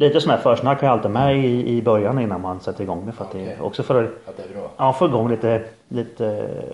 [0.00, 3.06] lite sån här försnack har jag alltid med i, i början innan man sätter igång
[3.06, 3.52] det för att det Okej.
[3.52, 4.70] är också för att Att det är bra.
[4.76, 6.24] ja, få igång lite, lite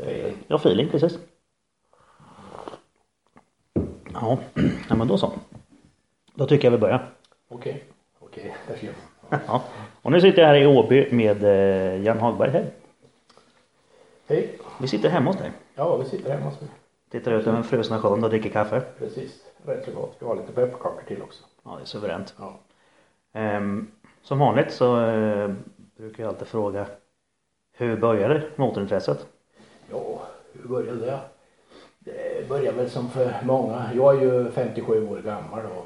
[0.03, 0.37] Feeling.
[0.49, 1.19] ja feeling precis.
[4.13, 4.39] Ja,
[4.89, 5.33] ja men då så.
[6.35, 7.09] Då tycker jag vi börjar.
[7.49, 7.85] Okej.
[8.21, 8.87] Okej, där ser
[9.31, 9.41] man.
[9.47, 9.63] Ja.
[10.03, 12.51] Och nu sitter jag här i Åby med eh, Jan Hagberg.
[12.51, 12.71] Hej.
[14.29, 14.59] Hej.
[14.81, 15.51] Vi sitter hemma hos dig.
[15.75, 16.71] Ja, vi sitter hemma hos mig.
[17.11, 18.83] Tittar ut över den frusna sjön och dricker kaffe.
[18.99, 19.33] Precis.
[19.67, 20.17] Rätt så gott.
[20.19, 21.45] Vi har lite pepparkakor till också.
[21.65, 22.35] Ja, det är suveränt.
[22.39, 22.55] Ja.
[23.37, 23.91] Ehm,
[24.23, 25.55] som vanligt så eh,
[25.97, 26.87] brukar jag alltid fråga
[27.73, 29.27] hur började motorintresset?
[29.91, 31.21] Ja, hur började det?
[31.99, 33.91] Det började väl som för många.
[33.95, 35.85] Jag är ju 57 år gammal då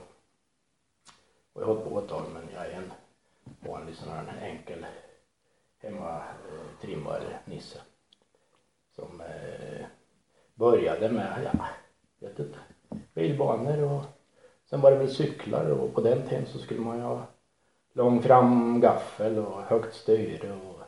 [1.53, 2.93] och jag har hållit på ett tag men jag är en
[3.71, 4.87] vanlig sån här enkel
[5.79, 7.85] hemmatrimmar-nisse eh,
[8.95, 9.87] Som eh,
[10.55, 11.67] började med, ja,
[12.19, 12.59] vet inte,
[13.15, 14.03] bilbanor och
[14.65, 17.27] sen var det väl cyklar och på den tiden så skulle man ju ha
[17.93, 20.81] lång framgaffel och högt styre och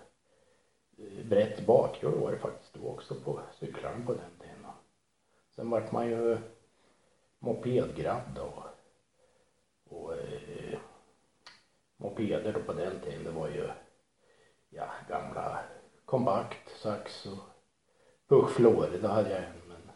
[0.98, 4.66] eh, brett bakhjul var det faktiskt då också på cyklarna på den tiden.
[5.56, 6.38] Sen vart man ju
[7.38, 8.64] mopedgrabb då.
[9.88, 10.78] Och eh,
[11.96, 13.68] mopeder då på den tiden det var ju
[14.70, 15.58] ja gamla
[16.04, 17.38] kompakt sax och
[18.28, 19.90] Puch Florida hade jag en men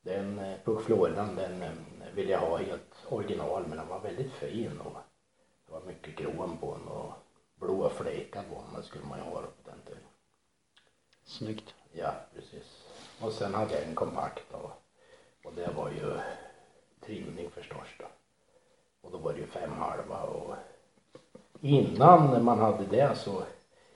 [0.00, 1.70] den eh, Puch Florida den eh,
[2.14, 4.96] ville jag ha helt original men den var väldigt fin och
[5.70, 7.12] det var mycket krom på den och
[7.54, 10.02] blåfläkad var den, det skulle man ju ha på den tiden.
[11.24, 11.74] Snyggt.
[11.92, 12.86] Ja, precis.
[13.20, 14.72] Och sen hade jag en kompakt då.
[15.44, 16.20] Och det var ju
[17.00, 18.04] trimning förstås då.
[19.00, 20.54] Och då var det ju fem halva och
[21.60, 23.42] innan man hade det så,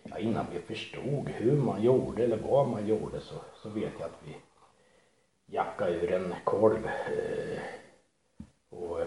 [0.03, 4.07] ja innan vi förstod hur man gjorde eller vad man gjorde så, så vet jag
[4.07, 4.37] att vi
[5.47, 6.87] jackade ur en kolv.
[6.87, 7.59] Eh,
[8.71, 9.01] och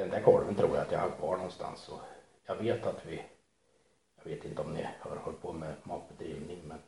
[0.00, 2.00] den där kolven tror jag att jag har kvar någonstans och
[2.46, 3.22] jag vet att vi
[4.24, 6.78] jag vet inte om ni har hållit på med matbedrivning men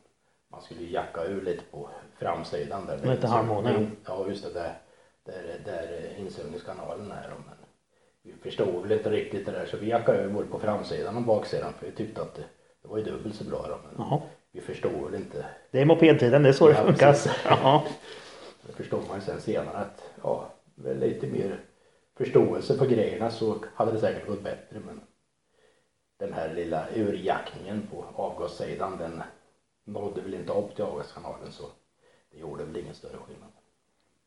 [0.47, 3.15] man skulle ju jacka ur lite på framsidan där.
[3.15, 3.91] Lite harmoner.
[4.05, 4.77] Ja just det där,
[5.23, 7.55] där, där insugningskanalen är men
[8.21, 11.23] vi förstod väl inte riktigt det där så vi jackade ur både på framsidan och
[11.23, 12.43] baksidan för vi tyckte att det,
[12.81, 14.19] det var ju dubbelt så bra då men
[14.51, 15.45] vi förstod väl inte.
[15.71, 17.17] Det är mopedtiden, det är så det funkar.
[17.45, 17.83] Ja.
[18.67, 21.59] Det förstod man ju sen senare att ja, med lite mer
[22.23, 25.01] förståelse för grejerna så hade det säkert gått bättre men
[26.17, 29.23] den här lilla urjackningen på avgassidan den
[29.83, 31.63] nådde väl inte upp till avgaskanalen så
[32.31, 33.49] det gjorde väl ingen större skillnad.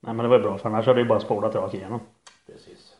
[0.01, 2.01] Nej men det var ju bra för annars hade det ju bara spolat rakt igenom.
[2.47, 2.97] Precis.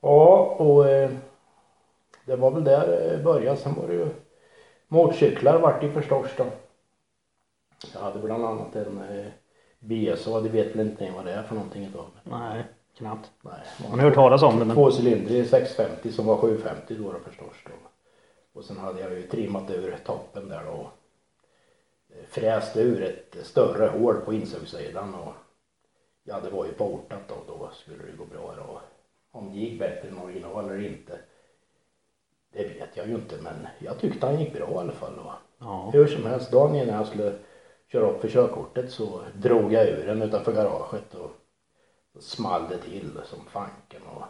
[0.00, 1.10] Ja och eh,
[2.24, 3.56] det var väl där det började.
[3.56, 4.08] Sen var det ju
[4.88, 6.46] motorcyklar vart det förstås då.
[7.94, 9.26] Jag hade bland annat en eh,
[9.80, 12.06] BSA, det vet väl inte ni vad det är för någonting idag.
[12.24, 12.64] Nej,
[12.98, 13.30] knappt.
[13.42, 13.52] nej,
[13.90, 17.56] Man har hört talas om det men Tvåcylindrig 650 som var 750 då, då förstås
[17.64, 17.72] då.
[18.52, 20.90] Och sen hade jag ju trimmat ur toppen där då.
[22.28, 25.32] Fräst ur ett större hål på insugssidan och
[26.24, 28.80] ja det var ju portat då, då skulle det gå bra då.
[29.32, 31.18] Om det gick bättre än original eller inte.
[32.52, 35.32] Det vet jag ju inte men jag tyckte han gick bra i alla fall då.
[35.58, 35.90] ja.
[35.92, 37.32] Hur som helst, dagen innan jag skulle
[37.92, 41.30] köra upp för körkortet så drog jag ur den utanför garaget och
[42.14, 44.22] så small det till som fanken och,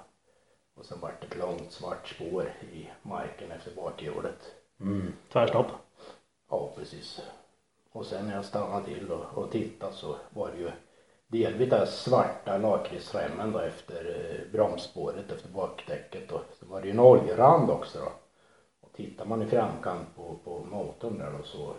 [0.74, 4.54] och sen vart det ett långt svart spår i marken efter bakhjulet.
[4.80, 5.12] Mm.
[5.32, 5.66] Tvärstopp.
[6.50, 7.20] Ja, precis.
[7.92, 10.70] Och sen när jag stannade till och, och tittade så var det ju
[11.26, 16.92] delvis den svarta lakritsremmen då efter eh, bromsspåret efter bakdäcket och så var det ju
[16.92, 18.12] en oljerand också då.
[18.80, 21.74] Och tittar man i framkant på, på motorn där då så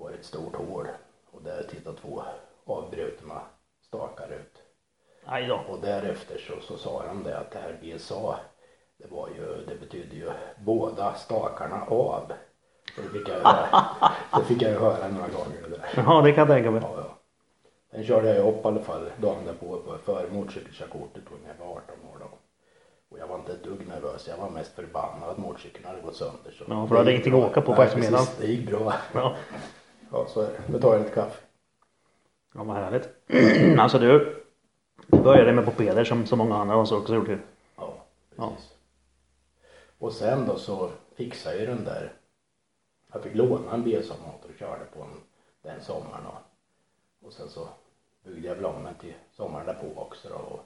[0.00, 0.88] var ett stort hål
[1.30, 2.22] och där tittar två
[2.66, 3.40] avbrutna
[3.82, 4.62] stakar ut.
[5.24, 5.60] Aj då.
[5.68, 8.36] Och därefter så, så sa de det att det här BSA
[8.98, 12.32] det var ju, det betyder ju båda stakarna av.
[12.96, 13.42] Det fick jag,
[14.38, 15.88] det fick jag ju höra några gånger det där.
[16.06, 16.82] Ja det kan jag tänka mig.
[16.84, 17.16] Ja, ja.
[17.90, 21.66] Den körde jag upp i alla fall dagen därpå på för motorcykelkörkortet då när jag
[21.66, 22.26] var 18 år då.
[23.10, 24.28] Och jag var inte ett dugg nervös.
[24.28, 26.50] Jag var mest förbannad att motorcykeln hade gått sönder.
[26.58, 28.26] Så Ja, för du hade ingenting att åka på på eftermiddagen.
[28.26, 28.38] precis.
[28.40, 28.92] Det gick bra.
[29.14, 29.34] Ja.
[30.12, 30.72] Ja, så är det.
[30.72, 31.40] Nu tar jag lite kaffe.
[32.54, 33.08] Ja vad härligt.
[33.78, 34.36] alltså du.
[35.06, 37.38] Du började med mopeder som så många andra har också gjort ju.
[37.76, 37.94] Ja,
[38.36, 38.50] Ja.
[38.50, 38.74] precis.
[39.98, 42.12] Och sen då så fixade jag ju den där.
[43.12, 45.20] Jag fick låna en BSA-motor och körde på den,
[45.62, 46.38] den sommaren då.
[47.26, 47.68] Och sen så
[48.24, 50.34] byggde jag väl om den till sommaren därpå också då.
[50.34, 50.64] Och,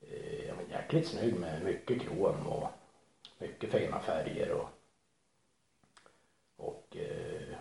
[0.00, 2.68] eh, jag var jäkligt snygg med mycket krom och
[3.38, 4.68] mycket fina färger och
[6.56, 7.51] och eh,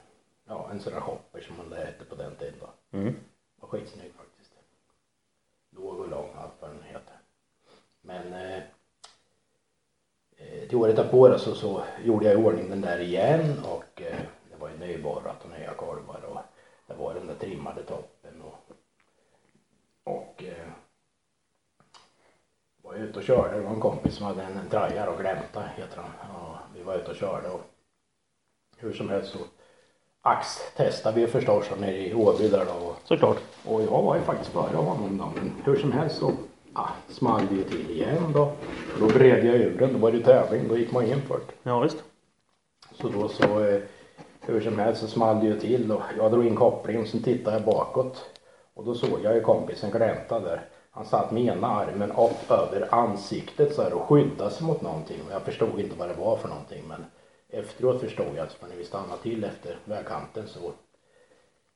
[0.51, 2.97] ja, en sån där shopper som man hette på den tiden då.
[2.97, 3.15] Mm.
[3.55, 4.51] Var skitsnygg faktiskt.
[5.69, 7.19] Låg och lång, allt vad den heter.
[8.01, 8.63] Men eh,
[10.37, 14.01] eh, till året därpå då, så, så gjorde jag i ordning den där igen och
[14.01, 14.19] eh,
[14.49, 16.39] det var ju nyborrat och nya kolvar och
[16.87, 18.75] det var den där trimmade toppen och,
[20.03, 20.67] och eh,
[22.81, 23.55] var ute och körde.
[23.55, 26.35] Det var en kompis som hade en, en trajar och glämta heter han.
[26.35, 27.61] Och vi var ute och körde och
[28.77, 29.39] hur som helst så
[30.21, 30.47] ax
[30.77, 32.95] testade vi förstås nere i Åby där då.
[33.03, 33.37] Såklart.
[33.65, 35.31] och jag var ju faktiskt före honom då.
[35.35, 36.31] Men hur som helst så
[36.73, 38.51] ah, small det ju till igen då.
[38.99, 39.93] Då vred jag ur den.
[39.93, 40.67] Då var det tävling.
[40.67, 41.53] Då gick man in för det.
[41.63, 42.03] Ja visst.
[42.91, 43.81] Så då så eh,
[44.41, 47.23] hur som helst så small det ju till och jag drog in kopplingen och sen
[47.23, 48.25] tittade jag bakåt.
[48.73, 50.61] Och då såg jag ju kompisen glänta där.
[50.91, 55.17] Han satt med ena armen upp över ansiktet så här och skyddade sig mot någonting.
[55.27, 57.05] Och jag förstod inte vad det var för någonting men
[57.51, 60.71] efteråt förstod jag att när vi stannade till efter vägkanten så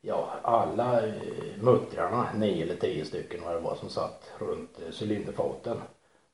[0.01, 1.13] ja, alla eh,
[1.61, 5.77] muttrarna, nio eller tio stycken vad det var som satt runt eh, cylinderfoten,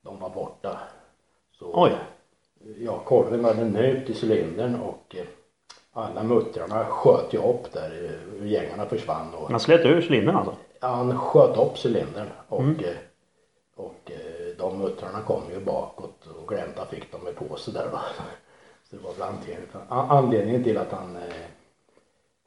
[0.01, 0.79] de var borta.
[1.51, 1.91] Så, Oj.
[2.77, 5.25] Ja, korven hade nöt i cylindern och eh,
[5.91, 10.55] alla muttrarna sköt ju upp där, eh, gängarna försvann och Han slet ur cylindern alltså.
[10.79, 12.95] han sköt upp cylindern och, eh,
[13.75, 17.99] och eh, de muttrarna kom ju bakåt och Glänta fick dem i påse där då.
[18.91, 21.33] Så det var väl anledningen, an- anledningen till att han eh,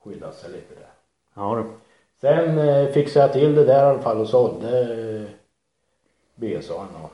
[0.04, 0.90] skyddade sig lite där.
[1.34, 1.64] Ja du.
[2.20, 5.28] Sen eh, fixade jag till det där i alla fall och sålde eh,
[6.34, 7.10] BSA'n och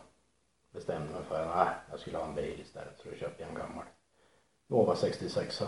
[0.72, 3.48] bestämde mig för att nej, jag skulle ha en bil istället så då köpte jag
[3.50, 3.84] en gammal
[4.66, 5.62] Nova 66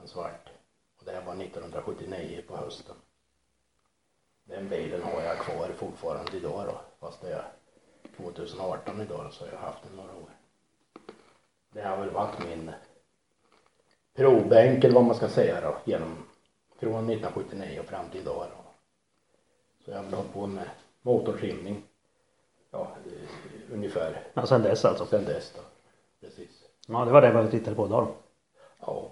[0.00, 0.48] en svart
[0.98, 2.96] och det här var 1979 på hösten.
[4.44, 7.44] Den bilen har jag kvar fortfarande idag då fast det är
[8.16, 10.30] 2018 idag så jag har haft den några år.
[11.72, 12.70] Det har väl varit min
[14.14, 16.16] provbänk eller vad man ska säga då genom
[16.78, 18.64] från 1979 och fram till idag då.
[19.84, 20.70] Så jag har väl hållit på med
[21.02, 21.82] motortrimning
[22.70, 25.06] ja, eh, ungefär Ja, sen dess alltså.
[25.06, 25.60] sen dess då.
[26.20, 26.50] Precis.
[26.88, 28.14] Ja det var det vi tittade på idag då.
[28.80, 29.10] Ja.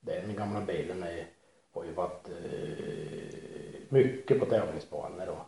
[0.00, 1.26] Den gamla bilen är,
[1.72, 5.46] har ju varit eh, mycket på tävlingsbanor och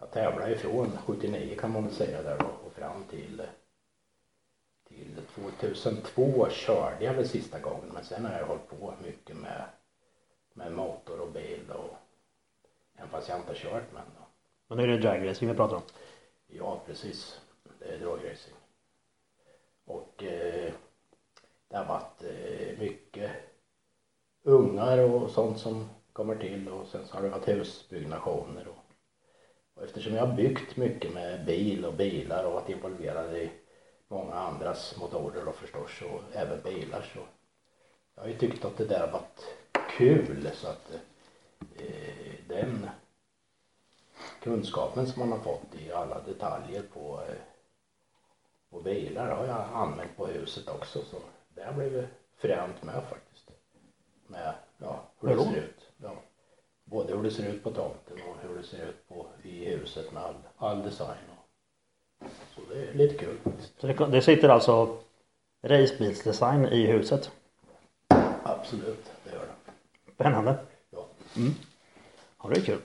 [0.00, 3.42] jag tävlade ifrån 79 kan man väl säga där då och fram till till
[5.34, 9.64] 2002 körde jag väl sista gången men sen har jag hållit på mycket med
[10.58, 11.96] med motor och bil och
[12.96, 14.26] även fast jag inte har kört men då.
[14.66, 15.82] Men nu är det dragracing vi pratar om.
[16.46, 17.40] Ja, precis.
[17.78, 18.54] Det är dragracing.
[19.84, 20.72] Och eh,
[21.68, 23.30] det har varit eh, mycket
[24.42, 28.84] ungar och sånt som kommer till och sen så har det varit husbyggnationer och,
[29.74, 33.50] och eftersom jag har byggt mycket med bil och bilar och varit involverad i
[34.08, 37.20] många andras motorer och förstås och även bilar så
[38.14, 39.44] jag har ju tyckt att det där har varit
[39.96, 40.90] kul så att
[41.76, 42.90] eh, den
[44.42, 47.36] kunskapen som man har fått i alla detaljer på, eh,
[48.70, 51.16] på bilar har jag använt på huset också så
[51.48, 53.50] det har blivit fränt med faktiskt.
[54.26, 55.90] Med ja, hur det ser ut.
[55.96, 56.12] Ja.
[56.84, 60.12] Både hur det ser ut på tomten och hur det ser ut på, i huset
[60.12, 61.37] med all, all design.
[62.54, 63.36] Så det är lite kul.
[63.78, 64.96] Så det, det sitter alltså
[65.62, 67.30] racebilsdesign i huset.
[68.42, 69.72] Absolut, det gör det.
[70.14, 70.54] Spännande.
[70.90, 71.04] Ja,
[72.42, 72.78] Ja det är kul.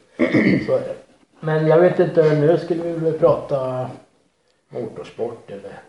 [0.65, 0.95] så är det.
[1.39, 3.89] Men jag vet inte, nu skulle vi väl prata
[4.69, 5.79] motorsport eller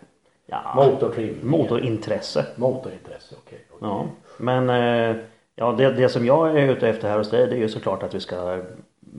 [0.46, 0.72] Ja.
[0.76, 1.46] motortrimning.
[1.46, 2.46] Motorintresse.
[2.56, 3.64] Motorintresse, okej.
[3.70, 3.88] okej.
[3.88, 4.06] Ja.
[4.38, 5.16] Men eh,
[5.54, 8.02] ja det, det som jag är ute efter här hos dig det är ju såklart
[8.02, 8.62] att vi ska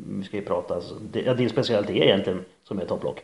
[0.08, 3.24] vi ska ju prata, det, speciellt det egentligen som är topplock.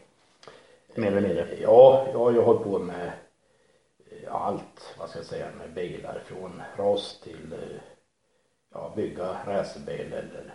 [0.96, 1.58] Mer eller mindre.
[1.62, 3.12] Ja, jag har hållit på med
[4.28, 7.56] allt, vad ska jag säga, med bilar från rost till
[8.74, 10.54] ja, bygga racerbil eller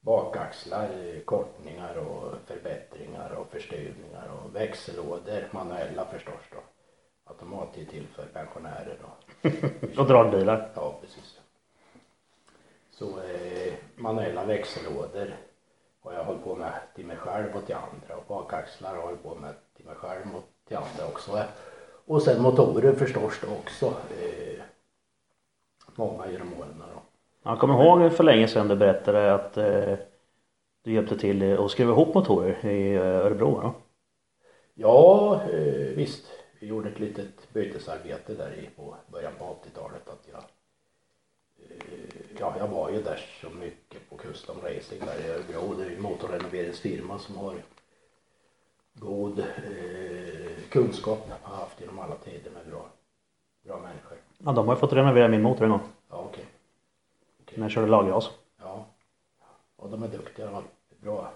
[0.00, 0.88] bakaxlar,
[1.24, 6.58] kortningar och förbättringar och förstuvningar och växellådor, manuella förstås då.
[7.24, 9.36] Automat är till för pensionärer och
[9.98, 10.70] Och dragbilar.
[10.74, 11.40] Ja, precis.
[12.90, 15.36] Så eh, manuella växellådor
[16.06, 19.22] har jag hållit på med till mig själv och till andra och bakaxlar har jag
[19.22, 21.42] på med till mig själv och till andra också.
[22.06, 23.86] Och sen motorer förstås då också.
[23.86, 24.62] Eh,
[25.94, 27.02] många genom åren då.
[27.42, 29.94] Jag kommer ihåg för länge sedan du berättade att eh,
[30.82, 33.74] du hjälpte till att skruva ihop motorer i eh, Örebro va?
[34.74, 36.26] Ja, eh, visst.
[36.60, 40.55] Vi gjorde ett litet bytesarbete där i på början på 80-talet att jag eh,
[42.38, 45.74] Ja, jag var ju där så mycket på Custom Racing där i Örebro.
[45.74, 47.54] Det är ju en motorrenoveringsfirma som har
[48.94, 49.46] god eh,
[50.70, 52.86] kunskap, har haft genom alla tider med bra,
[53.64, 54.18] bra människor.
[54.38, 55.80] Ja de har ju fått renovera min motor en gång.
[56.10, 56.46] Ja, okej.
[57.42, 57.58] Okej.
[57.58, 58.30] När jag körde lagras.
[58.60, 58.86] Ja.
[59.76, 60.46] Och de är duktiga.
[60.46, 61.32] Det har varit bra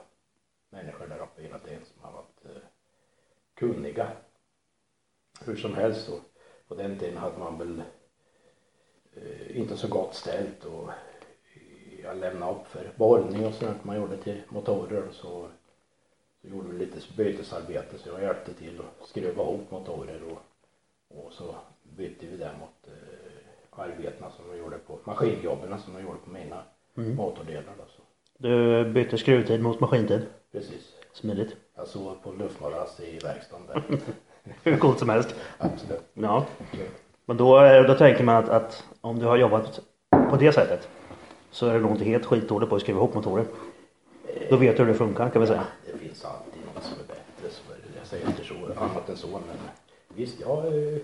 [0.71, 2.63] människor där uppe hela tiden som har varit eh,
[3.55, 4.13] kunniga.
[5.45, 6.21] Hur som helst så
[6.69, 7.85] på den tiden hade man väl eh,
[9.55, 10.91] inte så gott ställt och
[12.03, 15.49] jag lämnade upp för borrning och sånt man gjorde till motorer så,
[16.43, 20.39] så gjorde vi lite bytesarbete så jag hjälpte till att skruva ihop motorer och,
[21.25, 26.03] och så bytte vi det mot eh, arbetena som de gjorde på maskinjobben som de
[26.03, 26.63] gjorde på mina
[26.97, 27.17] Mm.
[27.17, 28.03] motordelar då, så.
[28.39, 30.27] Du bytte skruvtid mot maskintid.
[30.53, 30.93] Precis.
[31.13, 31.57] Smidigt.
[31.75, 33.83] Jag sov på luftmadrass i verkstaden där.
[34.63, 35.35] Hur coolt som helst.
[35.59, 36.03] Absolut.
[36.15, 36.47] Ja.
[37.31, 39.81] Men då, eh, då tänker man att, att om du har jobbat
[40.31, 40.89] på det sättet
[41.51, 43.45] så är du nog inte helt skitdålig på att skriva ihop motorer.
[44.49, 45.65] Då vet du hur det funkar kan vi säga.
[45.93, 47.51] Det finns alltid något som är bättre.
[47.51, 47.63] Så
[47.99, 49.27] jag säger inte så, annat än så.
[49.27, 49.59] Men
[50.15, 50.99] visst, jag, eh,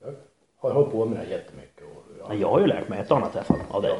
[0.00, 0.14] jag
[0.58, 1.82] har hållit på med det här jättemycket.
[1.82, 3.82] Och, ja, Men jag har ju lärt mig ett och annat i alla fall av
[3.82, 3.94] dig.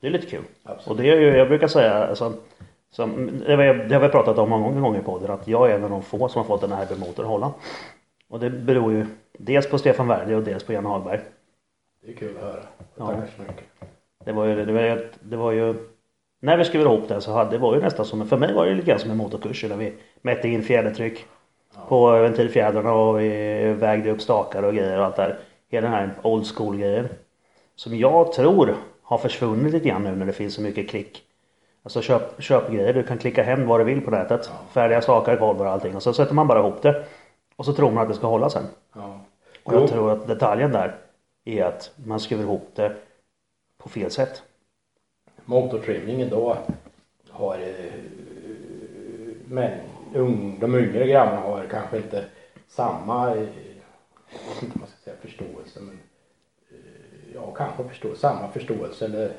[0.00, 0.44] Det är lite kul.
[0.62, 0.86] Absolut.
[0.86, 2.32] Och det är ju, jag brukar säga, alltså,
[2.90, 5.70] som, det, har vi, det har vi pratat om många gånger i podden, att jag
[5.70, 7.52] är en av de få som har fått en RB-motor att hålla.
[8.28, 9.06] Och det beror ju
[9.38, 11.20] dels på Stefan Werdi och dels på Jan Hagberg.
[12.02, 12.60] Det är kul att höra.
[12.96, 13.06] Ja.
[13.06, 13.64] Tackar så mycket.
[14.24, 15.74] Det var ju, det var, ju- det var ju
[16.40, 18.66] när vi skrev ihop det så hade det var ju nästan som, för mig var
[18.66, 21.26] det lite grann som en motorkurs där vi mätte in fjädertryck
[21.88, 23.28] på ventilfjädrarna och vi
[23.72, 25.38] vägde upp stakar och grejer och allt där.
[25.70, 27.08] Hela den här old school grejen.
[27.74, 31.22] Som jag tror har försvunnit lite grann nu när det finns så mycket klick.
[31.82, 34.50] Alltså köp, köpgrejer, du kan klicka hem vad du vill på nätet.
[34.72, 37.04] Färdiga stakar, kolvar och allting och så sätter man bara ihop det.
[37.58, 38.64] Och så tror man att det ska hålla sen.
[38.92, 39.20] Ja.
[39.62, 39.88] Och jag Jo.
[39.88, 40.96] tror att detaljen där
[41.44, 42.96] är att man skruvar ihop det
[43.78, 44.42] på fel sätt.
[45.44, 46.56] Motortrimning idag
[47.30, 47.92] har eh,
[49.46, 49.70] men
[50.14, 52.24] ung, de yngre grabbarna har kanske inte
[52.68, 53.42] samma, eh,
[54.62, 55.98] inte man ska säga förståelse men
[56.70, 59.32] eh, ja kanske förstå, samma förståelse eller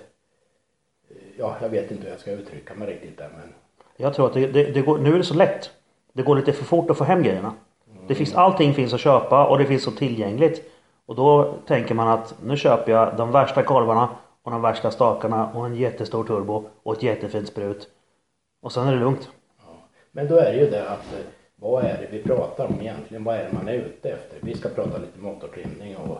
[1.38, 3.54] ja jag vet inte hur jag ska uttrycka mig riktigt där men
[3.98, 5.72] Jag tror att det, det, det går, nu är det så lätt.
[6.14, 7.54] Det går lite för fort att få hem grejerna.
[8.10, 10.72] Det finns, allting finns att köpa och det finns så tillgängligt.
[11.06, 14.10] Och då tänker man att nu köper jag de värsta kolvarna
[14.44, 17.88] och de värsta stakarna och en jättestor turbo och ett jättefint sprut.
[18.62, 19.30] Och sen är det lugnt.
[19.58, 19.64] Ja.
[20.12, 21.20] Men då är det ju det att eh,
[21.56, 23.24] vad är det vi pratar om egentligen?
[23.24, 24.38] Vad är det man är ute efter?
[24.42, 26.18] Vi ska prata lite motortrimning och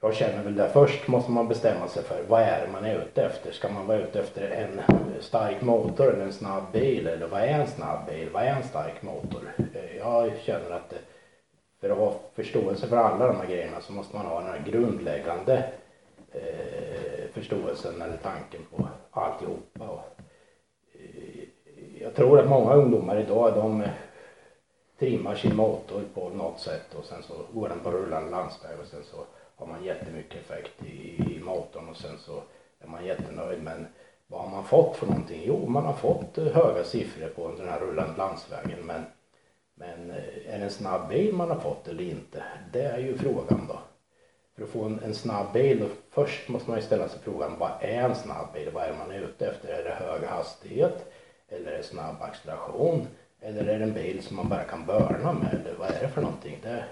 [0.00, 2.98] jag känner väl det först måste man bestämma sig för vad är det man är
[2.98, 3.52] ute efter?
[3.52, 4.80] Ska man vara ute efter en
[5.20, 7.06] stark motor eller en snabb bil?
[7.06, 8.30] Eller vad är en snabb bil?
[8.32, 9.52] Vad är en stark motor?
[9.74, 10.98] Eh, jag känner att det,
[11.80, 14.62] för att ha förståelse för alla de här grejerna så måste man ha den här
[14.66, 15.64] grundläggande
[16.32, 19.84] eh, förståelsen eller tanken på alltihopa.
[19.84, 20.20] Och,
[20.92, 21.44] eh,
[22.00, 23.84] jag tror att många ungdomar idag de
[24.98, 28.86] trimmar sin motor på något sätt och sen så går den på rullande landsväg och
[28.86, 29.16] sen så
[29.56, 32.42] har man jättemycket effekt i, i motorn och sen så
[32.80, 33.86] är man jättenöjd men
[34.26, 35.42] vad har man fått för någonting?
[35.44, 39.02] Jo, man har fått eh, höga siffror på den här rullande landsvägen men
[39.78, 42.42] men eh, är det en snabb bil man har fått eller inte?
[42.72, 43.78] Det är ju frågan då.
[44.56, 47.58] För att få en, en snabb bil, då först måste man ju ställa sig frågan
[47.58, 48.70] vad är en snabb bil?
[48.72, 49.68] Vad är man är ute efter?
[49.68, 51.12] Är det hög hastighet?
[51.48, 53.06] Eller är det snabb acceleration?
[53.40, 55.54] Eller är det en bil som man bara kan börna med?
[55.54, 56.58] Eller vad är det för någonting?
[56.62, 56.84] Det,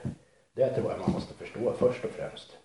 [0.55, 2.59] det tror jag man måste förstå först och främst.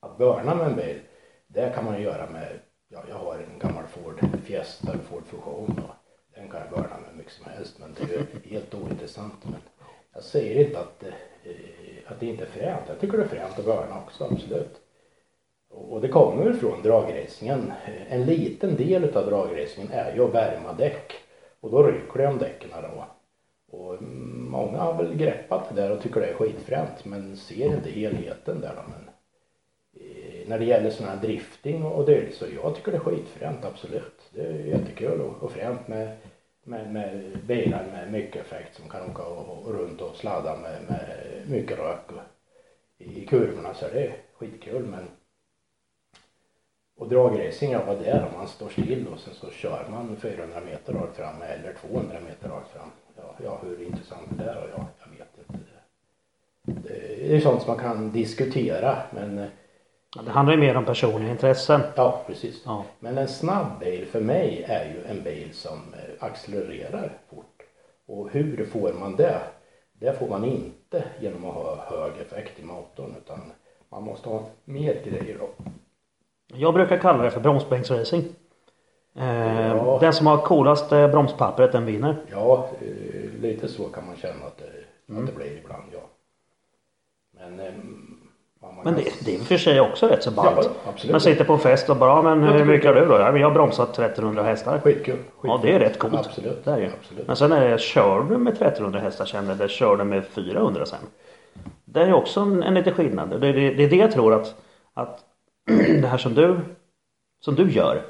[0.00, 1.00] Att börna med en bil,
[1.46, 5.26] det kan man ju göra med, ja, jag har en gammal Ford Fiesta eller Ford
[5.26, 5.94] Fusion och
[6.34, 9.44] den kan jag börna med mycket som helst men det är ju helt ointressant.
[9.44, 9.60] Men
[10.14, 11.12] jag säger inte att, eh,
[12.06, 12.84] att det inte är fränt.
[12.88, 14.80] Jag tycker det är fränt att börna också, absolut.
[15.70, 17.72] Och det kommer väl från dragracingen.
[18.08, 21.12] En liten del av dragracingen är ju att värma däck.
[21.60, 23.04] Och då rycker det om däcken då.
[23.70, 27.90] Och många har väl greppat det där och tycker det är skitfränt men ser inte
[27.90, 28.82] helheten där.
[28.88, 29.08] Men
[30.02, 33.64] eh, när det gäller sådana här drifting och det så jag tycker det är skitfränt
[33.64, 34.30] absolut.
[34.34, 36.16] Det är jättekul och, och fränt med,
[36.64, 40.82] med, med bilar med mycket effekt som kan åka och, och runt och sladda med,
[40.88, 42.22] med mycket rök och,
[42.98, 45.08] i kurvorna så är det skitkul men
[46.96, 50.16] och dragracing, ja vad det är om man står still och sen så kör man
[50.16, 52.90] 400 meter rakt fram eller 200 meter rakt fram.
[53.18, 55.58] Ja, ja hur intressant det är och ja, jag vet inte.
[56.62, 59.46] Det, det är sånt som man kan diskutera men eh,
[60.24, 61.80] Det handlar ju mer om personliga intressen.
[61.96, 62.62] ja precis.
[62.66, 62.84] Ja.
[63.00, 67.62] Men en snabb bil för mig är ju en bil som eh, accelererar fort.
[68.06, 69.38] Och hur får man det?
[69.92, 73.40] Det får man inte genom att ha hög effekt i motorn utan
[73.88, 75.48] man måste ha mer grejer då.
[76.54, 78.24] Jag brukar kalla det för bromsbänksracing.
[79.16, 79.98] Eh, Ja.
[80.00, 82.16] Den som har coolast eh, bromspappret den vinner.
[82.30, 82.68] Ja,
[83.38, 86.00] lite så kan man känna att det, att det blir ibland, ja.
[87.38, 87.72] Men, eh,
[88.84, 90.70] Men det, det är för sig också rätt så ballt.
[91.02, 91.10] Ja.
[91.10, 93.14] Man sitter på en fest och bara, "Ja, men hur mycket har du då?
[93.18, 94.80] Ja, men jag har bromsat 1300 hästar.
[94.80, 95.16] Skitkul.
[95.16, 95.24] skitkul.
[95.42, 96.14] Ja det är rätt coolt.
[96.14, 96.64] Absolut.
[96.64, 96.90] Det är ju.
[97.00, 97.26] Absolut.
[97.26, 100.86] Men sen är det, kör du med 1300 hästar sen eller kör du med 400
[100.86, 100.98] sen?
[101.84, 103.30] Det är också en, en liten skillnad.
[103.30, 104.54] Det, det, det är det jag tror att,
[104.94, 105.24] att
[106.02, 106.60] det här som du,
[107.40, 108.02] som du gör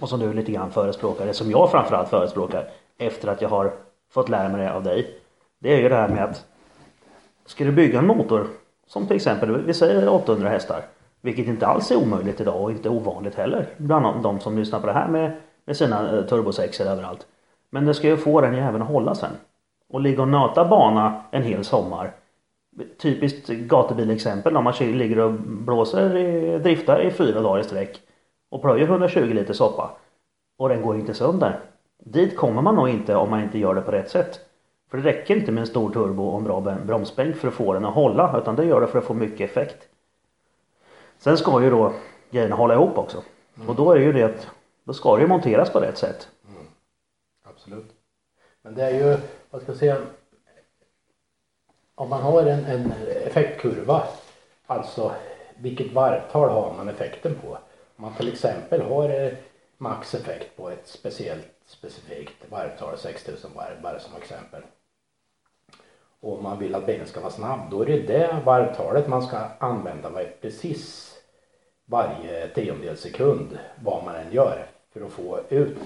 [0.00, 3.72] och som du lite grann förespråkar, det som jag framförallt förespråkar efter att jag har
[4.14, 5.18] fått lära mig det av dig.
[5.58, 6.46] Det är ju det här med att
[7.46, 8.46] ska du bygga en motor
[8.86, 10.82] som till exempel, vi säger 800 hästar.
[11.20, 14.86] Vilket inte alls är omöjligt idag och inte ovanligt heller bland de som lyssnar på
[14.86, 17.26] det här med, med sina eh, turbosexer överallt.
[17.70, 19.32] Men det ska ju få den jäveln att hålla sen.
[19.88, 22.12] Och ligga och nöta bana en hel sommar.
[22.98, 28.00] Typiskt gatubilexempel om man ligger och blåser, i, driftar i fyra dagar i sträck.
[28.50, 29.90] Och plöjer 120 liter soppa.
[30.58, 31.60] Och den går inte sönder.
[31.98, 34.40] Dit kommer man nog inte om man inte gör det på rätt sätt.
[34.90, 37.72] För det räcker inte med en stor turbo och en bra bromsbänk för att få
[37.72, 38.38] den att hålla.
[38.38, 39.88] Utan det gör det för att få mycket effekt.
[41.18, 41.92] Sen ska ju då
[42.30, 43.22] grejerna hålla ihop också.
[43.56, 43.68] Mm.
[43.68, 44.48] Och då är det ju det att
[44.84, 46.28] då ska det ju monteras på rätt sätt.
[46.48, 46.66] Mm.
[47.44, 47.90] Absolut.
[48.62, 49.18] Men det är ju,
[49.50, 49.98] vad ska jag säga,
[51.94, 52.92] om man har en, en
[53.26, 54.02] effektkurva,
[54.66, 55.12] alltså
[55.56, 57.48] vilket varvtal har man effekten på?
[57.96, 59.32] Om man till exempel har eh,
[59.78, 64.62] maxeffekt på ett speciellt specifikt varvtal, 6000 varv bara som exempel.
[66.20, 69.38] Och man vill att bilen ska vara snabb, då är det det varvtalet man ska
[69.58, 71.14] använda precis
[71.84, 75.76] varje tiondels sekund vad man än gör för att få ut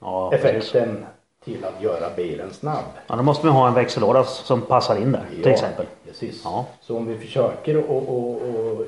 [0.00, 1.06] ja, effekten
[1.44, 2.84] till att göra bilen snabb.
[3.06, 5.86] Ja, då måste vi ha en växellåda som passar in där ja, till exempel.
[6.06, 6.40] Precis.
[6.44, 6.66] Ja.
[6.80, 8.86] Så om vi försöker och, och, och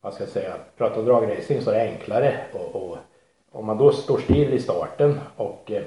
[0.00, 2.40] vad ska jag säga, prata dragracing så är det enklare
[2.72, 2.98] och
[3.54, 5.84] om man då står still i starten och eh,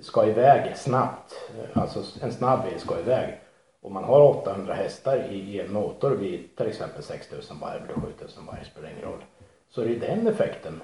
[0.00, 3.40] ska iväg snabbt, eh, alltså en snabb bil ska iväg
[3.82, 8.46] och man har 800 hästar i en motor vid till exempel 6000 varv eller 7000
[8.46, 9.24] varv spelar ingen roll.
[9.68, 10.82] Så är det den effekten,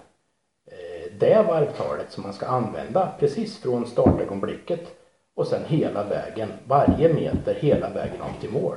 [0.66, 4.80] eh, det varvtalet som man ska använda precis från startögonblicket
[5.34, 8.76] och sen hela vägen, varje meter hela vägen upp till mål.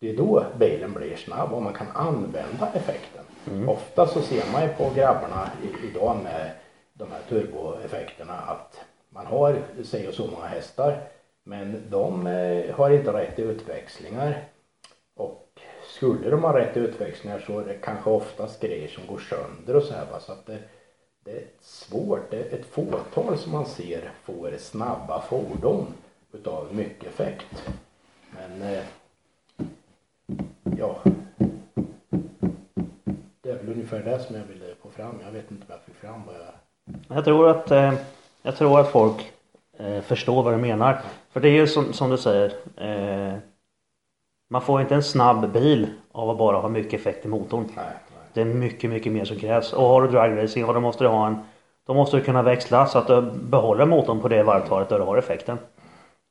[0.00, 3.17] Det är då bilen blir snabb och man kan använda effekten.
[3.50, 3.68] Mm.
[3.68, 5.50] Ofta så ser man ju på grabbarna
[5.84, 6.50] idag med
[6.92, 8.80] de här turboeffekterna att
[9.10, 11.00] man har sig och så många hästar
[11.44, 14.44] men de eh, har inte rätt utväxlingar
[15.16, 19.76] och skulle de ha rätt utväxlingar så är det kanske oftast grejer som går sönder
[19.76, 20.20] och så här va?
[20.20, 20.58] så att det,
[21.24, 25.86] det är svårt, det är ett fåtal som man ser får snabba fordon
[26.32, 27.64] utav mycket effekt.
[28.30, 28.84] Men eh,
[30.78, 31.02] ja,
[33.92, 35.14] ungefär det som jag ville få fram.
[35.24, 37.16] Jag vet inte om jag fick fram vad jag...
[37.16, 37.92] Jag tror att, eh,
[38.42, 39.32] jag tror att folk
[39.78, 40.98] eh, förstår vad du menar.
[41.30, 42.52] För det är ju som, som du säger.
[42.76, 43.38] Eh,
[44.50, 47.64] man får inte en snabb bil av att bara ha mycket effekt i motorn.
[47.76, 47.94] Nej, nej.
[48.32, 49.72] Det är mycket, mycket mer som krävs.
[49.72, 51.38] Och har du dragracing, då måste du ha en
[51.86, 55.04] då måste du kunna växla så att du behåller motorn på det varvtalet där du
[55.04, 55.58] har effekten.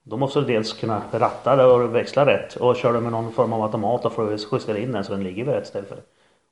[0.03, 3.53] Då måste du dels kunna ratta och växla rätt och kör du med någon form
[3.53, 5.95] av automat då får du justera in den så den ligger vid rätt ställe för
[5.95, 6.01] det.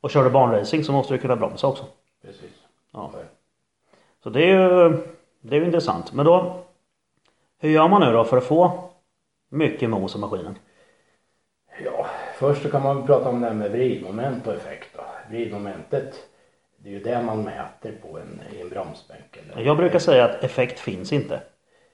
[0.06, 1.86] Och kör du banracing så måste du kunna bromsa också.
[2.22, 2.52] Precis.
[2.92, 3.12] Ja.
[4.24, 4.98] Så det är ju,
[5.42, 6.14] det är ju intressant.
[6.14, 6.56] Men då
[7.60, 8.90] hur gör man nu då för att få
[9.50, 10.58] mycket mos i maskinen?
[11.86, 12.06] Ja,
[12.38, 15.04] först så kan man prata om det här med vridmoment och effekt då.
[15.30, 16.16] Vridmomentet,
[16.78, 19.38] det är ju det man mäter på en, i en bromsbänk.
[19.38, 21.42] Eller jag brukar säga att effekt finns inte.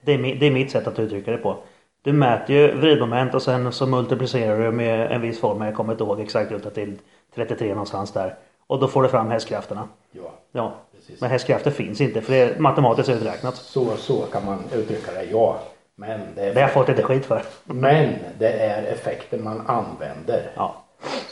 [0.02, 1.58] Det är, det är mitt sätt att uttrycka det på.
[2.02, 5.62] Du mäter ju vridmoment och sen så multiplicerar du med en viss form.
[5.62, 6.98] Jag kommer inte ihåg exakt utan till
[7.36, 8.36] 33 någonstans där.
[8.68, 9.88] Och då får du fram hästkrafterna.
[10.12, 10.32] Ja.
[10.52, 10.74] ja.
[10.96, 11.22] Precis.
[11.22, 13.56] Men hästkrafter finns inte för det är matematiskt uträknat.
[13.56, 15.60] Så, så kan man uttrycka det, ja.
[15.96, 17.42] Men det, är det har jag fått lite skit för.
[17.64, 20.52] Men det är effekten man använder.
[20.56, 20.76] Ja.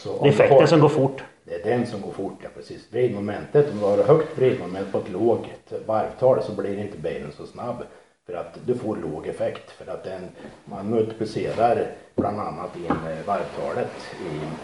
[0.03, 1.23] Det är effekten har, som går fort.
[1.43, 2.87] Det är den som går fort, ja precis.
[2.91, 7.45] Vridmomentet, om du har högt vridmoment på ett lågt varvtal så blir inte bilen så
[7.45, 7.83] snabb.
[8.25, 10.29] För att du får låg effekt för att den,
[10.65, 13.91] man multiplicerar bland annat in varvtalet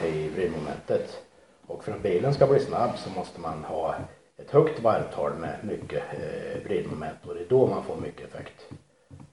[0.01, 1.24] i, i vridmomentet.
[1.67, 3.95] Och för att bilen ska bli snabb så måste man ha
[4.37, 8.69] ett högt varvtal med mycket eh, vridmoment och det är då man får mycket effekt.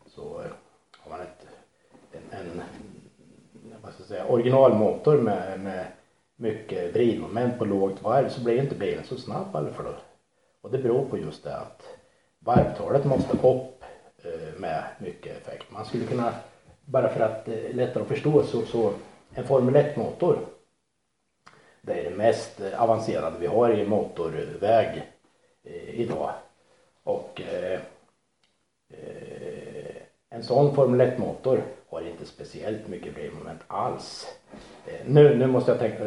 [0.06, 0.50] Så eh,
[0.98, 1.46] har man ett,
[2.12, 2.62] en, en
[3.82, 5.86] vad ska jag säga, originalmotor med, med
[6.36, 9.94] mycket vridmoment på lågt varv så blir inte bilen så snabb i för då.
[10.60, 11.82] Och det beror på just det att
[12.38, 13.84] varvtalet måste upp
[14.24, 15.66] eh, med mycket effekt.
[15.70, 16.32] Man skulle kunna,
[16.84, 18.92] bara för att eh, lättare att förstå så, så
[19.34, 20.38] en Formel 1 motor
[21.86, 25.02] det är det mest avancerade vi har i motorväg
[25.64, 26.30] eh, idag.
[27.04, 27.80] Och eh,
[28.92, 29.96] eh,
[30.30, 34.26] en sån Formel 1 motor har inte speciellt mycket drivmoment alls.
[35.06, 36.04] Nu, nu måste jag tänka,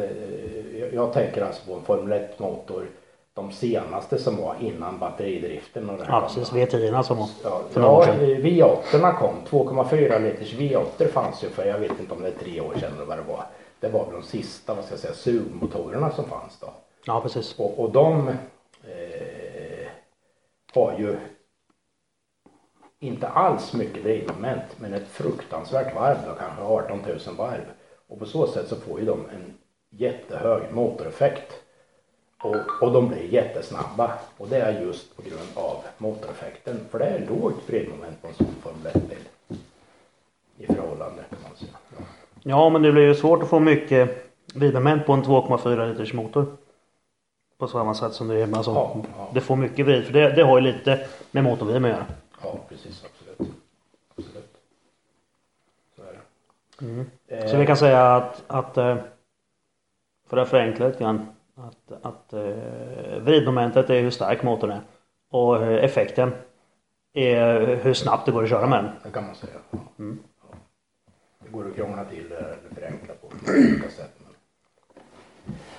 [0.92, 2.86] jag, tänker alltså på en Formel 1 motor
[3.34, 6.58] de senaste som var innan batteridriften och Ja precis, va?
[6.58, 8.20] V10 som var Ja, för några år sedan.
[8.20, 9.34] V8 kom.
[9.68, 12.92] 2,4 liters V8 fanns ju för jag vet inte om det är tre år sedan
[12.96, 13.44] eller vad det var.
[13.80, 16.74] Det var väl de sista, vad ska jag säga, sugmotorerna som fanns då.
[17.04, 17.58] Ja precis.
[17.58, 18.28] Och, och de
[18.84, 19.88] eh,
[20.74, 21.16] har ju
[22.98, 27.64] inte alls mycket drivmoment men ett fruktansvärt varv då, kanske 18 000 varv.
[28.08, 29.54] Och på så sätt så får ju de en
[29.90, 31.52] jättehög motoreffekt.
[32.42, 34.18] Och, och de blir jättesnabba.
[34.36, 36.80] Och det är just på grund av motoreffekten.
[36.90, 39.58] För det är lågt drivmoment på en sån Formel 1-bil.
[40.58, 41.72] I förhållande kan man säga.
[42.46, 42.68] Ja.
[42.68, 46.46] Men det blir ju svårt att få mycket vridmoment på en 2,4 liters motor.
[47.58, 48.56] På samma sätt som det är.
[48.56, 49.30] Alltså, Ja, ja.
[49.34, 52.06] Det får mycket vrid för det, det har ju lite med motorvrid att göra.
[52.42, 53.04] ja, precis.
[53.04, 53.52] Absolut.
[54.16, 54.56] Absolut.
[55.96, 56.20] Så är
[57.28, 57.36] det.
[57.36, 58.96] Eh, Så vi kan säga att, att eh,
[60.28, 61.26] för att förenkla lite grann.
[61.54, 64.80] Att, att eh, vridmomentet är hur stark motorn är.
[65.30, 66.34] Och effekten
[67.12, 68.92] är hur snabbt det går att köra med den.
[69.02, 69.52] Det kan man säga.
[69.98, 70.18] Mm.
[71.56, 74.12] Går att krångla till det eller förenkla på olika sätt.
[74.18, 74.34] Men,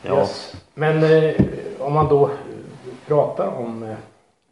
[0.02, 0.20] Ja.
[0.20, 0.56] yes.
[0.74, 1.36] men eh,
[1.80, 2.32] om man då eh,
[3.08, 3.96] pratar om eh,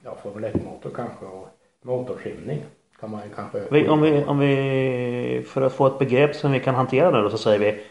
[0.03, 1.47] ja, Formel 1-motor kanske och
[1.81, 2.63] motortrimning
[2.99, 3.63] kan man kanske...
[3.71, 7.21] Vi, om, vi, om vi, för att få ett begrepp som vi kan hantera nu
[7.21, 7.83] då så säger vi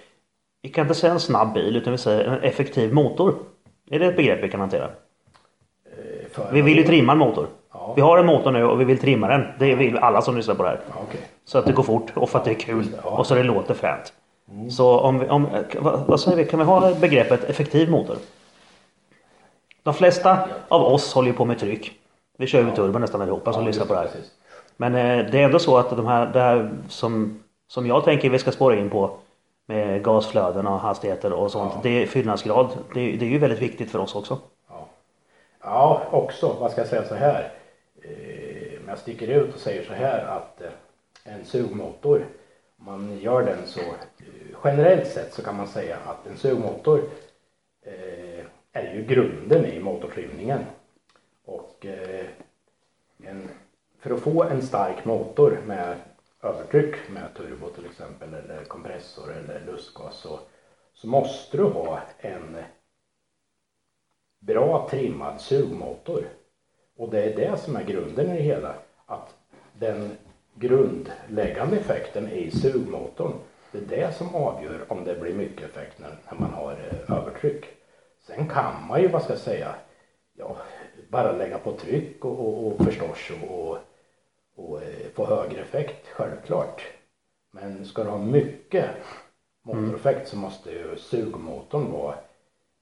[0.63, 3.35] Vi kan inte säga en snabb bil utan vi säger en effektiv motor.
[3.91, 4.91] Är det ett begrepp vi kan hantera?
[6.37, 7.47] eh, Vi vill ju trimma en motor.
[7.87, 7.93] Ja.
[7.97, 9.47] Vi har en motor nu och vi vill trimma den.
[9.59, 10.81] Det vill alla som lyssnar på det här.
[10.89, 11.21] Ja, okej.
[11.45, 13.11] Så att det går fort och för att det är kul Ja.
[13.11, 14.13] och så det låter fränt.
[14.71, 15.47] Så om, vi, om
[15.79, 18.17] vad, vad säger vi, kan vi ha begreppet effektiv motor?
[19.83, 21.93] De flesta av oss håller ju på med tryck.
[22.39, 24.07] Vi kör ju med turbo nästan allihopa som lyssnar på det här.
[24.07, 24.31] precis.
[24.77, 28.31] Men eh, det är ändå så att de här, det här som, som jag tänker
[28.31, 29.11] vi ska spåra in på
[29.67, 31.73] med gasflöden och hastigheter och sånt.
[31.75, 31.81] Ja.
[31.83, 32.69] Det är fyllnadsgrad.
[32.95, 34.39] Det, det är ju väldigt viktigt för oss också.
[34.71, 34.87] Ja.
[35.63, 37.53] ja, också, vad ska jag säga så här.
[38.05, 40.71] Eh, men Om jag sticker ut och säger så här att eh,
[41.25, 42.27] en sugmotor,
[42.79, 47.01] om man gör den så eh, generellt sett så kan man säga att en sugmotor
[48.73, 50.65] är ju grunden i motortrimningen.
[51.45, 51.87] Och
[53.23, 53.49] en,
[53.99, 55.97] för att få en stark motor med
[56.43, 60.41] övertryck med turbo till exempel eller kompressor eller lustgas så,
[60.95, 62.57] så måste du ha en
[64.39, 66.29] bra trimmad sugmotor.
[66.97, 68.75] Och det är det som är grunden i det hela.
[69.07, 69.35] Att
[69.79, 70.11] den
[70.55, 73.33] grundläggande effekten i sugmotorn,
[73.73, 77.17] det är det som avgör om det blir mycket effekt när, när man har eh,
[77.17, 77.65] övertryck.
[78.27, 79.75] Sen kan man ju, vad ska jag säga,
[80.37, 80.57] ja,
[81.11, 83.79] bara lägga på tryck och, och, och förstås och, och,
[84.57, 86.83] och eh, få högre effekt, självklart.
[87.53, 88.91] Men ska du ha mycket
[89.65, 92.15] motoreffekt så måste ju sugmotorn vara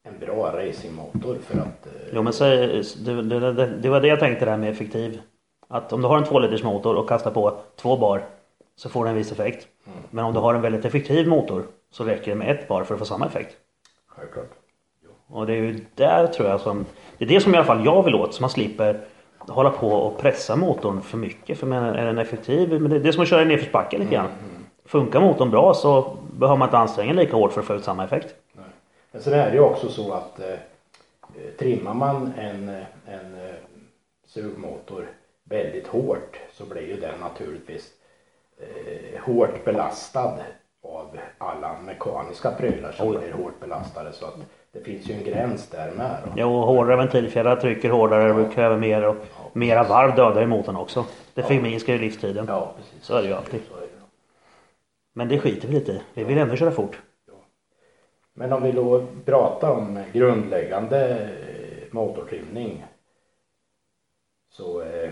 [0.04, 4.08] en bra racingmotor för att eh, Jo men säg, det, det, det, det var det
[4.08, 5.20] jag tänkte där med effektiv.
[5.68, 8.24] Att om du har en 2 liters motor och kastar på två bar
[8.76, 9.68] så får du en viss effekt.
[10.10, 12.94] Men om du har en väldigt effektiv motor så räcker det med ett bar för
[12.94, 13.56] att få samma effekt.
[14.06, 14.50] självklart.
[15.26, 16.86] Och det är ju där tror jag som
[17.18, 19.00] Det är det som i alla fall jag vill åt så man slipper
[19.38, 21.58] hålla på och pressa motorn för mycket.
[21.58, 24.14] För men är den effektiv, men det det är som att köra i nedförsbacke lite
[24.14, 24.28] grann.
[24.84, 28.04] Funkar motorn bra så behöver man inte anstränga lika hårt för att få ut samma
[28.04, 28.34] effekt.
[29.12, 30.58] Men sen är det ju också så att eh,
[31.58, 33.54] trimmar man en, eh, en eh,
[34.26, 35.06] sugmotor
[35.44, 37.90] väldigt hårt så blir ju den naturligtvis
[38.58, 40.38] eh, hårt belastad
[40.82, 44.36] av alla mekaniska prylar som blir hårt belastade så att
[44.72, 46.16] det finns ju en gräns där med.
[46.24, 46.32] Då.
[46.36, 49.16] Ja, och hårdare ventilfjädrar trycker hårdare och kräver mer och
[49.52, 51.04] mera varv dödar motorn också.
[51.34, 52.44] Det förminskar ju livstiden.
[52.48, 53.06] Ja, precis.
[53.06, 53.60] Så är det ju alltid.
[55.12, 56.02] Men det skiter vi lite i.
[56.14, 56.98] Vi vill ändå köra fort.
[58.34, 62.84] Men om vi då pratar om grundläggande eh, motortrimning
[64.50, 65.10] så eh,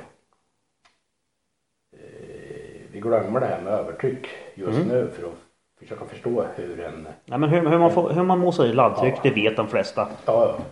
[1.93, 4.89] eh, vi glömmer det här med övertryck just Mm.
[4.89, 5.35] nu för att
[5.79, 9.15] försöka förstå hur en Nej, men hur, hur, man får, hur man mosar i laddtryck,
[9.17, 9.21] Ja.
[9.23, 10.09] det vet de flesta.
[10.27, 10.65] ja, ja,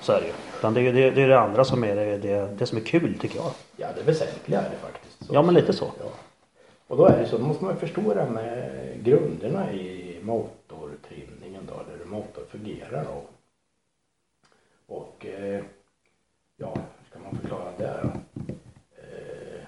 [0.00, 0.32] Så är det ju.
[0.58, 3.18] Utan det, det, det är det andra som är det, det, det som är kul
[3.18, 3.50] tycker jag.
[3.76, 5.32] ja det väsentliga är det faktiskt.
[5.32, 5.84] Ja, men lite så.
[5.84, 6.10] Ja.
[6.88, 8.70] Och då är det så, då måste man förstå det här med
[9.02, 10.65] grunderna i motortrimningen
[12.10, 13.24] då, eller motor fungerar då.
[14.86, 15.64] Och eh,
[16.56, 18.10] ja, hur ska man förklara det då?
[18.96, 19.64] Eh,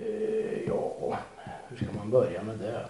[0.00, 1.18] eh, ja,
[1.68, 2.88] hur ska man börja med det?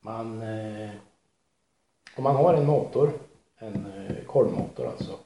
[0.00, 0.90] Man, eh,
[2.16, 3.12] om man har en motor,
[3.58, 5.18] en eh, kolvmotor alltså,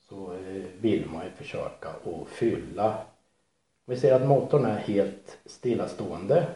[0.00, 3.06] så eh, vill man ju försöka att fylla.
[3.84, 6.46] Vi ser att motorn är helt stillastående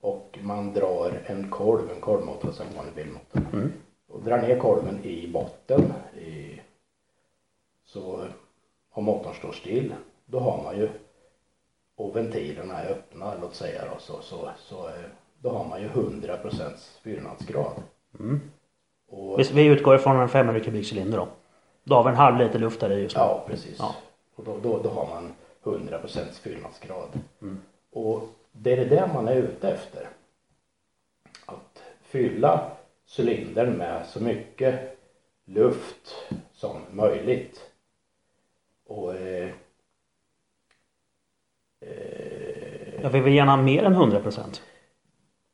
[0.00, 3.70] och man drar en kolv, en kolvmotor, alltså en vanlig bilmotor.
[4.08, 6.60] och drar ner kolven i botten i,
[7.84, 8.24] så
[8.90, 9.94] om motorn står still
[10.26, 10.88] då har man ju
[11.96, 14.94] och ventilerna är öppna låt säga då så, så, så eh,
[15.38, 17.82] då har man ju 100 procents fyllnadsgrad.
[18.20, 18.40] Mm.
[19.08, 21.28] Och, vi, utgår ifrån en 500 kubikcylinder då.
[21.84, 23.22] Då har vi en halv liter luft där i just nu.
[23.22, 23.76] Ja precis.
[23.78, 23.94] Ja.
[24.34, 25.32] Och då, då, då har man
[25.64, 27.08] 100 procents fyllnadsgrad.
[27.42, 27.58] Mm.
[27.92, 28.22] Och
[28.58, 30.08] det är det man är ute efter.
[31.46, 32.70] Att fylla
[33.16, 34.98] cylindern med så mycket
[35.44, 37.70] luft som möjligt.
[38.86, 39.50] Och eh,
[41.80, 44.62] eh, Jag vill gärna ha mer än 100 procent.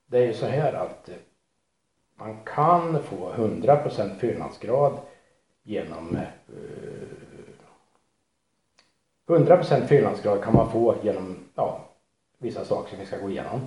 [0.06, 1.10] Det är ju så här att
[2.14, 4.98] man kan få 100 procent fyllnadsgrad
[5.62, 6.22] genom eh,
[9.28, 11.91] 100 procent fyllnadsgrad kan man få genom ja,
[12.42, 13.60] vissa saker som vi ska gå igenom.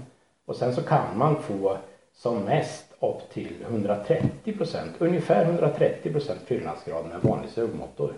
[0.45, 1.77] Och sen så kan man få
[2.13, 8.13] som mest upp till 130 procent, ungefär 130 procent fyllnadsgrad med vanlig sugmotor.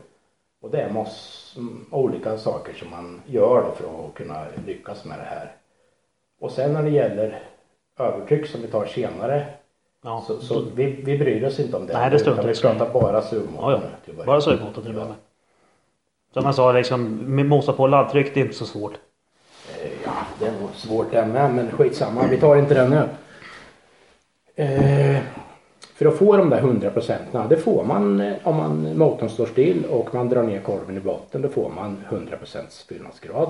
[0.62, 1.06] Och det är
[1.91, 5.52] olika saker som man gör då för att kunna lyckas med det här.
[6.39, 7.43] Och sen när det gäller
[8.00, 9.46] övertryck som vi tar senare
[10.04, 11.93] ja, så, så vi, vi bryr oss inte om det.
[11.93, 13.72] Nej det vi Vi pratar bara sugmotor.
[13.72, 14.26] Ja, ja.
[14.26, 15.15] Bara sugmotor till och med.
[16.34, 19.00] Som jag sa liksom, mosa på laddtryck det är inte så svårt.
[20.40, 23.04] Det är nog svårt den med men skitsamma, vi tar inte den nu.
[24.63, 25.22] Eh,
[25.96, 29.46] för att få de där 100 procenten, det får man eh, om man, motorn står
[29.46, 33.50] still och man drar ner korven i botten, då får man 100 procents fyllnadsgrad.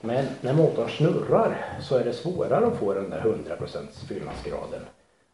[0.00, 4.80] Men när motorn snurrar så är det svårare att få den där 100 procents fyllnadsgraden.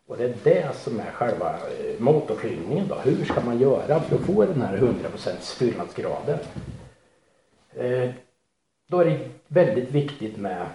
[0.07, 2.95] Och det är det som är själva eh, motorklyvningen då.
[2.95, 6.39] Hur ska man göra för att få den här 100 procents fyllnadsgraden?
[7.75, 8.11] Eh,
[8.89, 10.67] då är det väldigt viktigt med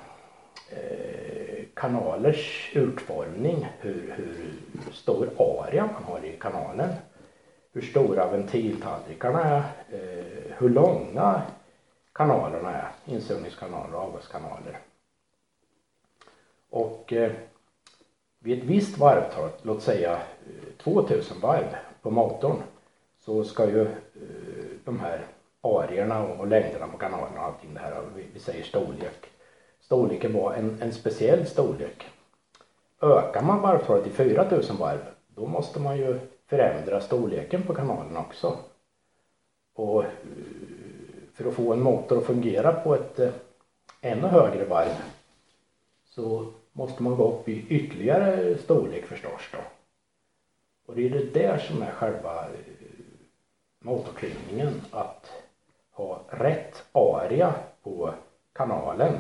[0.76, 6.90] Eh, kanalers utformning, hur, hur stor area man har i kanalen,
[7.74, 11.42] hur stora ventiltallrikarna är, eh, hur långa
[12.14, 14.80] kanalerna är, insugningskanaler och avgaskanaler.
[16.70, 17.32] Och eh,
[18.40, 22.64] vid ett visst varvtal, låt säga eh, 2000 varv på motorn,
[23.20, 23.88] så ska ju eh,
[24.86, 25.26] de här
[25.62, 28.02] arierna och längderna på kanalerna och allting det här.
[28.16, 29.33] Vi, vi säger storlek.
[29.86, 32.06] Storleken var en, en speciell storlek.
[33.02, 35.00] Ökar man varvtalet till 4000 varv
[35.36, 38.58] då måste man ju förändra storleken på kanalen också.
[39.74, 40.10] Och eh,
[41.34, 43.32] för att få en motor att fungera på ett eh,
[44.02, 44.96] ännu högre varv
[46.06, 49.60] så måste man gå upp i ytterligare storlek förstås då.
[50.86, 52.50] Och det är det där som är själva eh,
[54.92, 55.32] att
[55.92, 58.14] ha rätt area på
[58.54, 59.20] kanalen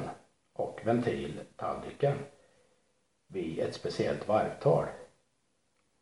[0.53, 2.17] och ventiltallriken
[3.27, 4.85] vid ett speciellt varvtal.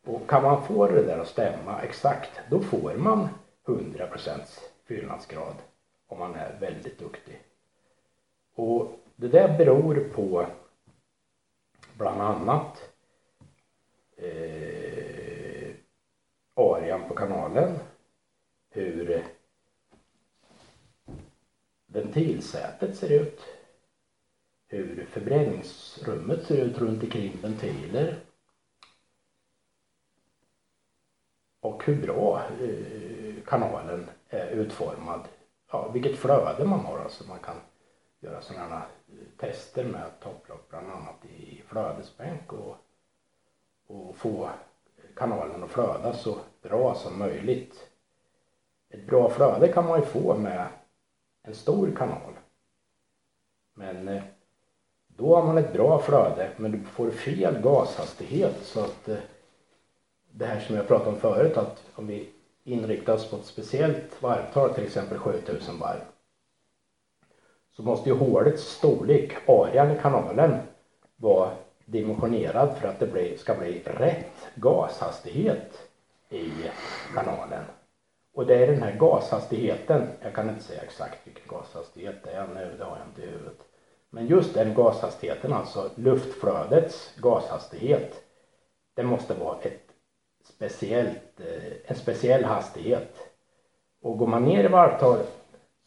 [0.06, 3.30] Och kan man få det där att stämma exakt då får man
[3.66, 4.40] 100%
[4.86, 5.56] fyllnadsgrad
[6.08, 7.42] om man är väldigt duktig.
[8.56, 10.46] Och det där beror på
[11.94, 12.90] bland annat
[14.18, 15.72] eh,
[16.54, 17.80] arean på kanalen,
[18.70, 19.26] hur
[21.86, 23.42] ventilsätet ser ut.
[24.72, 28.20] Hur förbränningsrummet ser ut runt omkring ventiler.
[31.60, 35.28] Och hur bra eh, kanalen är utformad.
[35.72, 37.28] Ja, vilket flöde man har alltså.
[37.28, 37.56] Man kan
[38.20, 42.76] göra sådana här eh, tester med topplock bland annat i flödesbänk och,
[43.88, 44.50] och få
[45.16, 47.90] kanalen att flöda så bra som möjligt.
[48.90, 50.68] Ett bra flöde kan man ju få med
[51.44, 52.34] en stor kanal.
[53.74, 54.24] Men eh,
[55.22, 59.16] då har man ett bra flöde men du får fel gashastighet så att eh,
[60.32, 62.30] det här som jag pratade om förut att om vi
[62.64, 66.00] inriktar oss på ett speciellt varvtal till exempel 7000 varv
[67.72, 70.58] så måste ju hålets storlek, arean i kanalen
[71.16, 71.52] vara
[71.86, 75.90] dimensionerad för att det ska bli rätt gashastighet
[76.30, 76.52] i
[77.16, 77.64] kanalen.
[78.34, 82.48] Och det är den här gashastigheten, jag kan inte säga exakt vilken gashastighet det är
[82.48, 83.71] nu, det har jag inte i huvudet.
[84.14, 88.24] Men just den gashastigheten, alltså luftflödets gashastighet,
[88.94, 89.92] det måste vara ett
[90.44, 93.16] speciellt, eh, en speciell hastighet.
[94.02, 95.20] Och går man ner i varvtal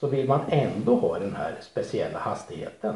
[0.01, 2.95] så vill man ändå ha den här speciella hastigheten.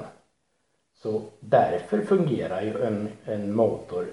[0.95, 4.07] Så därför fungerar ju en, en motor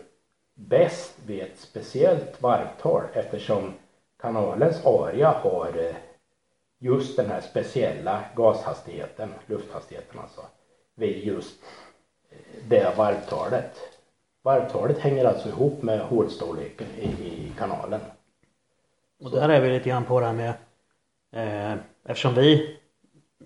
[0.56, 3.73] bäst vid ett speciellt varvtal eftersom
[4.19, 5.95] kanalens area har eh,
[6.80, 10.41] just den här speciella gashastigheten, lufthastigheten alltså,
[10.95, 11.60] vid just
[12.29, 13.77] eh, det varvtalet.
[14.41, 17.99] Varvtalet hänger alltså ihop med hålstorleken i, i kanalen.
[19.23, 20.53] Och där är vi lite grann på det här med
[21.31, 22.77] eh, Eftersom vi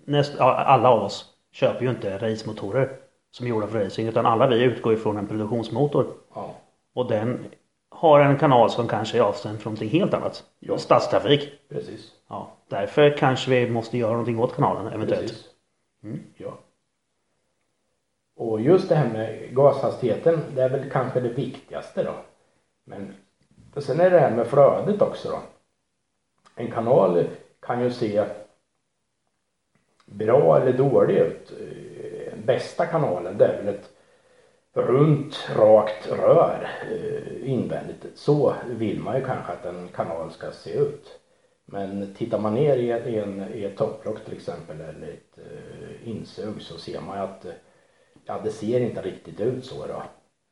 [0.04, 2.96] näst, Alla av oss köper ju inte racemotorer
[3.30, 6.54] Som är gjorda för racing utan alla vi utgår ifrån en produktionsmotor Ja.
[6.94, 7.44] Och den
[7.88, 10.78] har en kanal som kanske är avstängd för någonting helt annat Ja.
[10.78, 12.12] Stadstrafik Precis.
[12.28, 15.48] Ja, därför kanske vi måste göra någonting åt kanalen eventuellt Precis.
[16.36, 16.58] Ja.
[18.40, 22.14] Och just det här med gashastigheten, det är väl kanske det viktigaste då.
[22.84, 23.14] Men
[23.74, 25.38] och sen är det här med flödet också då.
[26.54, 27.24] En kanal
[27.60, 28.24] kan ju se
[30.06, 31.52] bra eller dålig ut.
[31.60, 33.90] Eh, bästa kanalen det är väl ett
[34.72, 38.06] runt, rakt rör eh, invändigt.
[38.14, 41.20] Så vill man ju kanske att en kanal ska se ut.
[41.64, 46.62] Men tittar man ner i, en- i, ett topplock till exempel eller ett eh, insug
[46.62, 47.46] så ser man ju att
[48.30, 50.02] ja, det ser inte riktigt ut så då.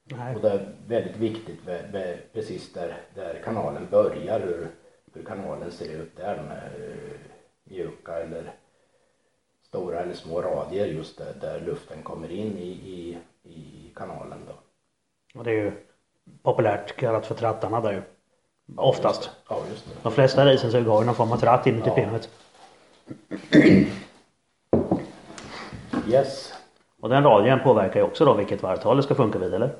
[0.04, 0.34] Nej.
[0.34, 4.68] Och det är väldigt viktigt med, med precis där, där kanalen börjar hur,
[5.14, 7.20] hur kanalen ser ut där med eh,
[7.64, 8.52] mjuka eller
[9.62, 14.54] stora eller små radier just där, där luften kommer in i, i, i kanalen då.
[15.38, 15.72] Och det är ju
[16.42, 18.02] populärt kallat för trattarna där ju
[18.76, 19.90] Oftast Ja just det.
[20.02, 21.94] De flesta racensug har ju någon form av tratt inuti Ja.
[21.94, 22.28] pinnot
[26.08, 26.57] Yes.
[27.00, 29.76] Och den radien påverkar ju också då vilket varvtal det ska funka vid eller?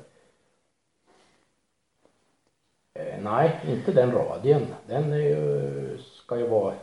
[2.93, 4.67] Eh, nej, inte den radien.
[4.87, 6.73] Den ju, ska ju vara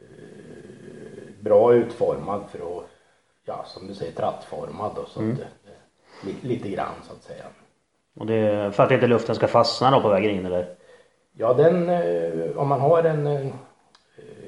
[0.00, 0.04] eh,
[1.40, 2.84] bra utformad för att,
[3.44, 5.46] ja som du säger, trattformad då, så att, eh,
[6.24, 7.44] li, lite grann så att säga.
[8.14, 10.74] Och det är för att inte luften ska fastna då på vägen in eller?
[11.32, 13.52] Ja, den, eh, om man har en eh,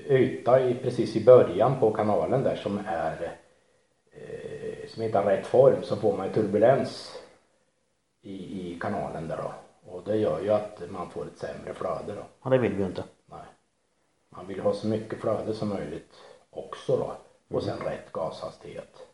[0.08, 3.36] yta i, precis i början på kanalen där som är
[4.96, 7.22] som inte har rätt form så får man ju turbulens
[8.22, 9.54] i, i kanalen där då.
[9.90, 12.22] Och det gör ju att man får ett sämre flöde då.
[12.42, 13.04] Ja det vill vi ju inte.
[13.26, 13.44] Nej.
[14.28, 16.14] Man vill ha så mycket flöde som möjligt
[16.50, 17.16] också då.
[17.56, 19.06] Och sen rätt gashastighet.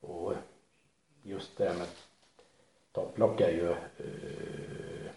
[0.00, 0.32] Och
[1.22, 1.88] just det här med
[2.92, 5.10] topplock är ju eh,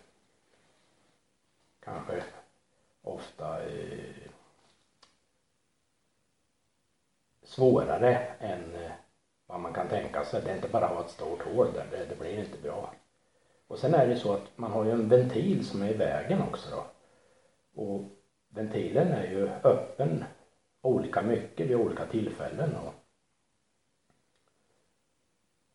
[1.80, 2.24] kanske
[3.02, 4.32] ofta eh,
[7.44, 8.92] svårare än eh,
[9.48, 10.42] vad man kan tänka sig.
[10.42, 12.94] Det är inte bara att ha ett stort hål där, det, det blir inte bra.
[13.68, 16.42] Och sen är det så att man har ju en ventil som är i vägen
[16.42, 16.86] också då.
[17.82, 18.02] Och
[18.50, 20.24] ventilen är ju öppen
[20.82, 22.76] olika mycket vid olika tillfällen.
[22.76, 22.94] Och,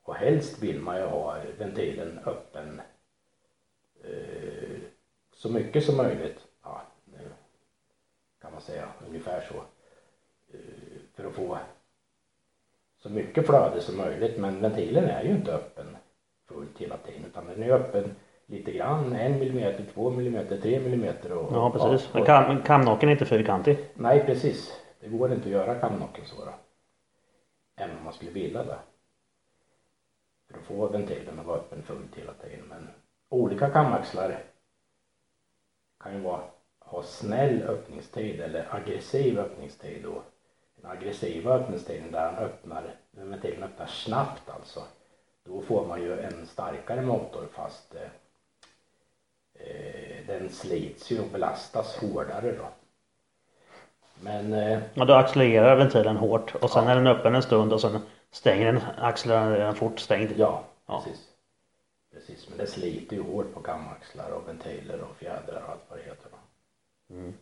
[0.03, 2.81] och helst vill man ju ha ventilen öppen
[4.05, 4.81] eh,
[5.33, 6.47] så mycket som möjligt.
[6.63, 7.31] Ja, nu
[8.41, 9.57] kan man säga ungefär så.
[10.57, 11.59] Eh, för att få
[13.03, 14.39] så mycket flöde som möjligt.
[14.39, 15.97] Men ventilen är ju inte öppen
[16.49, 18.15] fullt hela tiden utan den är öppen
[18.47, 19.13] lite grann.
[19.13, 21.33] En millimeter, två millimeter, tre millimeter.
[21.33, 22.15] Och, Ja precis.
[22.15, 23.79] Men kam, kamnocken är inte fyrkantig.
[23.95, 24.81] Nej, precis.
[25.01, 26.53] Det går inte att göra kamnocken så då.
[27.77, 28.79] Även om man skulle vilja det.
[30.51, 32.65] För att få ventilen att vara öppen fullt hela tiden.
[32.69, 32.89] Men
[33.29, 34.39] olika kamaxlar
[36.03, 36.41] kan ju vara,
[36.79, 40.07] ha snäll öppningstid eller aggressiv öppningstid.
[40.07, 40.23] Och
[40.85, 44.83] aggressiva öppningstiden där han öppnar, ventilen öppnar snabbt alltså.
[45.45, 48.03] Då får man ju en starkare motor fast eh,
[49.55, 52.69] eh, den slits ju och belastas hårdare då.
[54.21, 56.91] Men eh, Och då accelererar ventilen hårt och sen Ja.
[56.91, 60.33] är den öppen en stund och sen stänger den, accelererar den fort stängd.
[60.37, 61.03] ja, Ja.
[61.05, 61.29] precis.
[62.13, 65.99] Precis, men det sliter ju hårt på kamaxlar och ventiler och fjädrar och allt vad
[65.99, 66.31] det heter.
[66.31, 66.39] va.
[67.11, 67.35] Mm.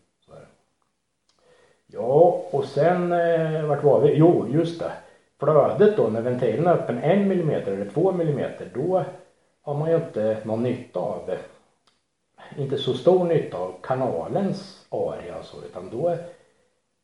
[1.93, 4.15] Ja, och sen eh, vart var vi?
[4.15, 4.93] Jo, just det.
[5.39, 9.05] Flödet då när ventilen är öppen en millimeter eller två millimeter då
[9.63, 11.31] har man ju inte någon nytta av.
[12.59, 16.19] Inte så stor nytta av kanalens area och så utan då är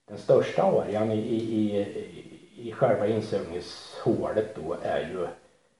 [0.09, 5.26] den största arean i, i, i, i själva insugningshålet då är ju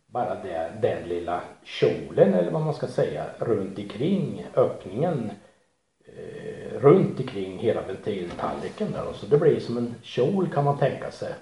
[0.07, 5.31] bara det, den lilla kjolen eller vad man ska säga runt omkring öppningen
[6.05, 9.12] eh, runt omkring hela ventiltallriken där.
[9.12, 11.35] Så det blir som en kjol kan man tänka sig.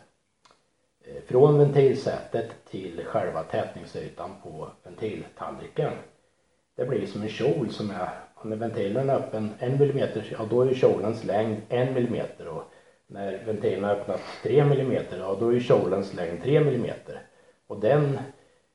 [1.04, 5.92] Eh, från ventilsätet till själva tätningsytan på ventiltallriken.
[6.76, 8.08] Det blir som en kjol som är,
[8.42, 12.62] när ventilen är öppen en millimeter, ja då är kjolens längd en millimeter och
[13.06, 17.22] när ventilen har öppnat tre millimeter, ja då är kjolens längd tre millimeter.
[17.66, 18.18] Och den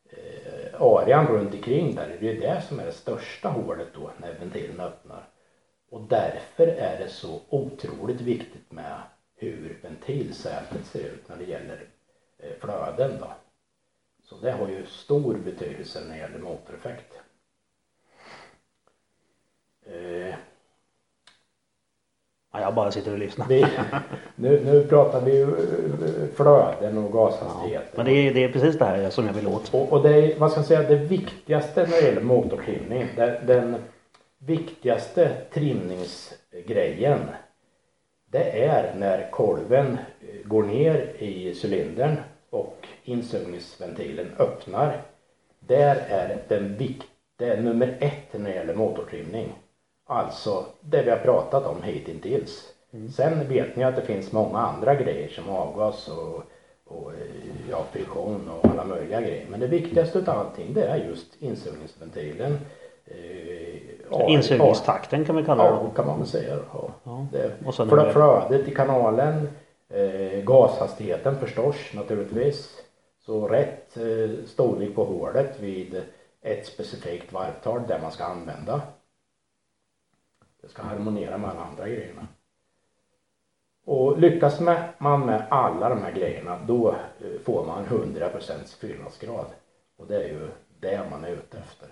[0.09, 4.11] eh, arean runt omkring där, det är ju det som är det största hålet då
[4.17, 5.27] när ventilen öppnar.
[5.89, 9.01] Och därför är det så otroligt viktigt med
[9.35, 11.87] hur ventilsätet ser ut när det gäller
[12.37, 13.31] eh, flöden då.
[14.23, 17.13] Så det har ju stor betydelse när det gäller motoreffekt.
[19.85, 20.35] Eh,
[22.51, 23.47] Ja, jag bara sitter och lyssnar.
[23.47, 23.65] Vi,
[24.35, 27.97] nu, nu pratar vi ju eh, flöden och gashastigheter.
[27.97, 29.73] Men det är, det är precis det här som jag vill åt.
[29.73, 33.45] Och, och det är, vad ska jag säga, det viktigaste när det gäller motortrimning, den,
[33.47, 33.75] den
[34.49, 37.19] viktigaste trimningsgrejen,
[38.25, 39.97] det är när kolven
[40.45, 42.15] går ner i cylindern
[42.49, 45.01] och insugningsventilen öppnar.
[45.59, 49.53] Där är den vikt, det är nummer ett när det gäller motortrimning.
[50.05, 52.73] Alltså det vi har pratat om hittills.
[52.93, 53.11] Mm.
[53.11, 56.43] Sen vet ni att det finns många andra grejer som avgas och,
[56.85, 57.11] och
[57.69, 59.45] ja, friktion och alla möjliga grejer.
[59.49, 62.57] Men det viktigaste av allting det är just insugningsventilen.
[63.09, 65.69] Eh, Insugningstakten kan vi kalla det.
[65.69, 66.57] Ja, kan man väl säga.
[66.73, 66.89] Ja.
[67.03, 67.27] Ja.
[67.31, 67.51] Det,
[67.89, 69.49] flö, flödet i kanalen,
[69.89, 72.75] eh, gashastigheten förstås naturligtvis.
[73.19, 76.01] Så rätt eh, storlek på hålet vid
[76.41, 78.81] ett specifikt varvtal där man ska använda.
[80.61, 82.27] Det ska harmonera med alla andra grejerna.
[83.85, 84.59] Och lyckas
[84.97, 89.45] man med alla de här grejerna då eh, får man 100% fyllnadsgrad.
[89.97, 90.47] Och det är ju
[90.79, 91.87] det man är ute efter.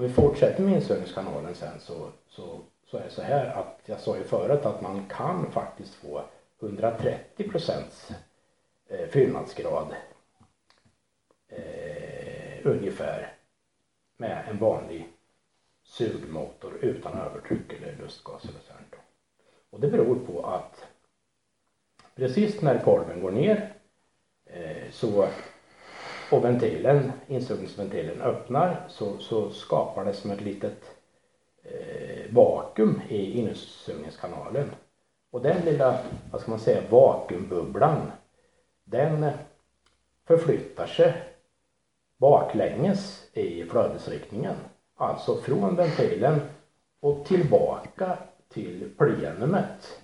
[0.00, 4.00] Om vi fortsätter med insugningskanalen sen så, så, så är det så här att jag
[4.00, 6.24] sa ju förut att man kan faktiskt få
[6.60, 8.10] 130 procents
[8.88, 9.94] eh, fyllnadsgrad
[11.48, 13.32] eh, ungefär
[14.16, 15.08] med en vanlig
[15.82, 18.94] sugmotor utan övertryck eller lustgas eller sånt.
[19.70, 20.84] Och det beror på att
[22.14, 23.72] precis när kolven går ner
[24.46, 25.28] eh, så
[26.32, 30.84] och ventilen, insugningsventilen öppnar så, så skapar det som ett litet
[31.62, 34.70] eh, vakuum i insugningskanalen.
[35.30, 35.98] Och den lilla,
[36.30, 38.12] vad ska man säga, vakuumbubblan
[38.84, 39.30] den
[40.26, 41.12] förflyttar sig
[42.18, 44.54] baklänges i flödesriktningen.
[44.96, 46.40] Alltså från ventilen
[47.00, 48.18] och tillbaka
[48.48, 50.00] till plenumet.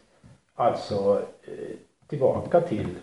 [0.54, 2.96] Alltså eh, tillbaka till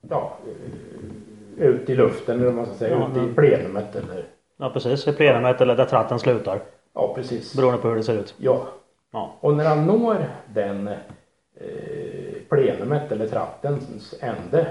[0.00, 4.24] ja, eh, ut i luften eller man ska säga, ja, ut i plenumet eller
[4.56, 6.60] Ja precis, i plenumet eller där tratten slutar.
[6.94, 7.56] Ja precis.
[7.56, 8.34] Beroende på hur det ser ut.
[8.38, 8.66] Ja.
[9.12, 9.34] ja.
[9.40, 14.66] Och när han når den eh, plenumet eller trattens ände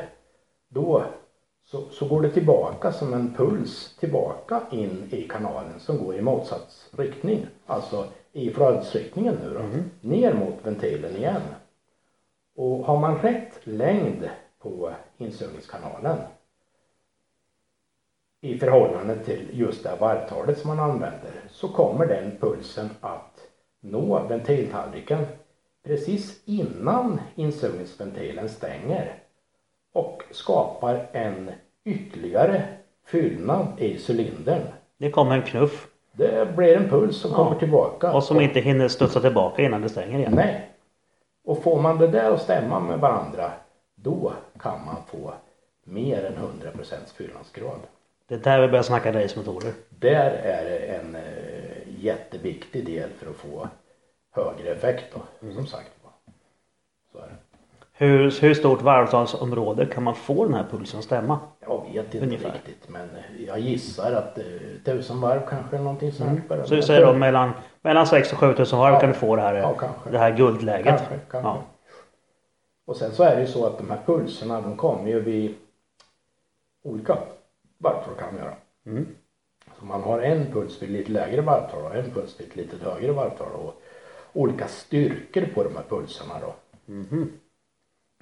[0.70, 1.04] då
[1.66, 6.22] så, så går det tillbaka som en puls tillbaka in i kanalen som går i
[6.22, 7.48] motsatt riktning.
[7.66, 9.60] Alltså i flödesriktningen nu då.
[9.60, 9.84] Mm.
[10.02, 11.42] Ner mot ventilen igen.
[12.56, 14.30] Och har man rätt längd
[14.62, 16.18] på insugningskanalen
[18.46, 23.40] i förhållande till just det varvtalet som man använder så kommer den pulsen att
[23.82, 25.26] nå ventiltallriken
[25.86, 29.14] precis innan insugningsventilen stänger
[29.94, 31.52] och skapar en
[31.86, 32.64] ytterligare
[33.06, 34.62] fyllnad i cylindern.
[34.98, 35.88] Det kommer en knuff.
[36.12, 37.38] Det blir en puls som ja.
[37.38, 38.14] kommer tillbaka.
[38.14, 40.34] Och som inte hinner studsa tillbaka innan det stänger igen.
[40.36, 40.70] Nej.
[41.46, 43.52] Och får man det där att stämma med varandra
[43.96, 45.34] då kan man få
[45.84, 46.34] mer än
[46.74, 47.80] 100% fyllnadsgrad.
[48.28, 49.74] Det är där vi börjar snacka racemotorer.
[49.90, 53.68] Där är det en eh, jätteviktig del för att få
[54.32, 55.56] högre effekt då, mm.
[55.56, 55.92] som sagt.
[57.12, 57.36] Så är det.
[57.98, 61.40] Hur, hur stort varvtalsområde kan man få den här pulsen att stämma?
[61.60, 62.52] Jag vet inte Ungefär.
[62.52, 63.10] riktigt men
[63.48, 64.44] jag gissar att eh,
[64.86, 66.52] tusen varv kanske eller någonting sånt.
[66.52, 66.66] Mm.
[66.66, 67.52] Så du säger då mellan,
[67.82, 69.00] mellan 6 och 7000 varv ja.
[69.00, 69.76] kan du få det här, ja,
[70.12, 70.86] det här guldläget?
[70.86, 71.50] Kanske, kanske.
[71.50, 71.64] Ja.
[72.86, 75.56] Och sen så är det ju så att de här pulserna de kommer ju vid
[76.84, 77.18] olika
[77.78, 78.56] varvtal kan man göra.
[78.86, 79.08] Mm.
[79.80, 82.78] Så man har en puls vid lite lägre varvtal och en puls vid ett lite
[82.86, 83.82] högre varvtal och
[84.34, 86.56] olika styrkor på de här pulserna då.
[86.88, 87.32] Mm.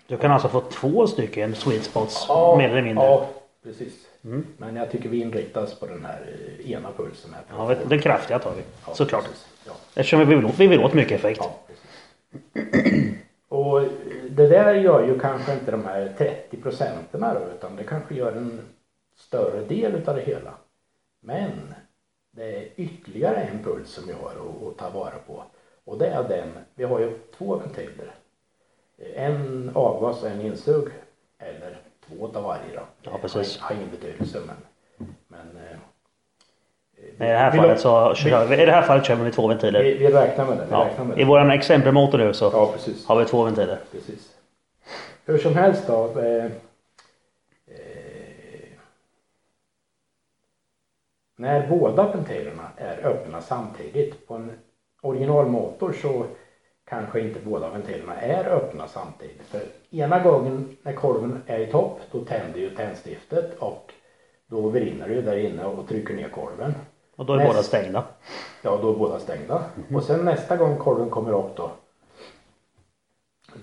[0.07, 3.03] Du kan alltså få två stycken sweet spots ja, mer eller mindre?
[3.03, 3.29] Ja,
[3.63, 3.93] precis.
[4.23, 4.45] Mm.
[4.57, 6.21] Men jag tycker vi inriktar oss på den här
[6.59, 7.33] eh, ena pulsen.
[7.33, 9.29] Här ja, den kraftiga tar vi ja, såklart.
[9.65, 9.71] Ja.
[9.95, 11.41] Eftersom vi vill, vi vill åt mycket effekt.
[11.43, 11.59] Ja,
[13.53, 13.81] Och
[14.29, 17.25] det där gör ju kanske inte de här 30 procenten
[17.55, 18.59] utan det kanske gör en
[19.33, 20.53] större del utav det hela.
[21.19, 21.73] Men
[22.31, 25.43] det är ytterligare en puls som vi har att, att ta vara på.
[25.85, 28.11] Och det är den, vi har ju två ventiler
[29.15, 30.87] en avgas och en insug
[31.39, 31.77] eller
[32.07, 32.81] två av varje då.
[33.01, 33.57] Ja precis.
[33.59, 34.55] Har ingen betydelse men,
[35.27, 35.77] men eh,
[37.03, 39.47] i det här fallet så kör vi, i det här fallet kör vi med två
[39.47, 39.83] ventiler.
[39.83, 40.65] Vi, vi räknar med det.
[40.65, 40.85] Vi ja.
[40.85, 42.73] räknar med I våran exempelmotor nu så ja,
[43.07, 43.79] har vi två ventiler.
[43.91, 44.35] Precis.
[45.25, 46.19] Hur som helst då.
[46.19, 46.51] Eh, eh,
[51.43, 54.51] när båda ventilerna är öppna samtidigt på en
[55.01, 56.25] originalmotor så
[56.85, 59.41] kanske inte båda ventilerna är öppna samtidigt.
[59.41, 63.93] För ena gången när kolven är i topp då tänder ju tändstiftet och
[64.47, 66.73] då brinner det ju där inne och trycker ner kolven.
[67.15, 68.03] Och då är Näst- båda stängda.
[68.61, 69.63] Ja, då är båda stängda.
[69.93, 71.71] Och sen nästa gång kolven kommer upp då.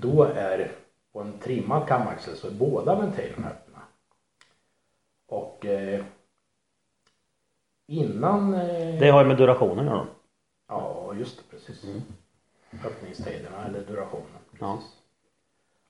[0.00, 0.70] Då är
[1.12, 3.78] på en trimmad kamaxel så är båda ventilerna öppna.
[5.28, 6.04] Och eh,
[7.90, 8.54] innan...
[8.54, 10.06] Eh, Det har ju med durationen att göra.
[10.68, 11.84] Ja, just det, precis.
[12.86, 14.26] Öppningstiderna eller durationen.
[14.60, 14.78] Ja.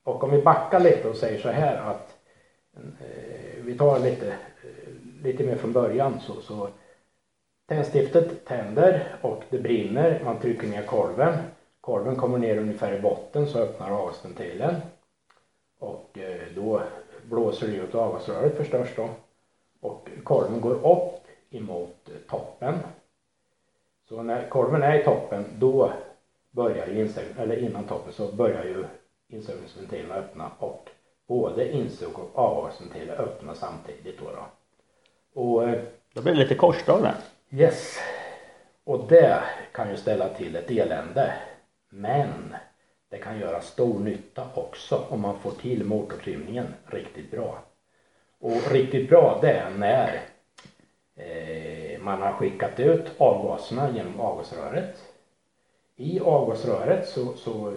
[0.04, 2.16] Och om vi backar lite och säger så här att
[2.76, 6.68] eh, vi tar lite, eh, lite mer från början så, så
[7.68, 10.20] Tändstiftet tänder och det brinner.
[10.24, 11.38] Man trycker ner kolven.
[11.80, 14.74] Kolven kommer ner ungefär i botten så öppnar avgasventilen.
[15.78, 16.82] Och eh, då
[17.28, 19.08] blåser det ut avgasröret förstörs då.
[19.80, 21.19] Och kolven går upp
[21.50, 22.74] emot eh, toppen.
[24.08, 25.92] Så när kolven är i toppen då
[26.50, 28.84] börjar ju insug- eller innan toppen så börjar ju
[29.28, 30.90] insugningsventilerna öppna och
[31.26, 34.24] både insug och avgasventiler öppnar samtidigt då.
[34.24, 34.46] då.
[35.40, 35.82] Och eh,
[36.14, 37.14] Då blir det lite korsdrag där.
[37.50, 37.98] Yes.
[38.84, 39.42] Och det
[39.72, 41.32] kan ju ställa till ett elände.
[41.88, 42.54] Men
[43.08, 47.58] det kan göra stor nytta också om man får till motortrimningen riktigt bra.
[48.40, 50.20] Och riktigt bra det är när
[52.00, 55.10] man har skickat ut avgaserna genom avgasröret.
[55.96, 57.74] I avgasröret så, så eh,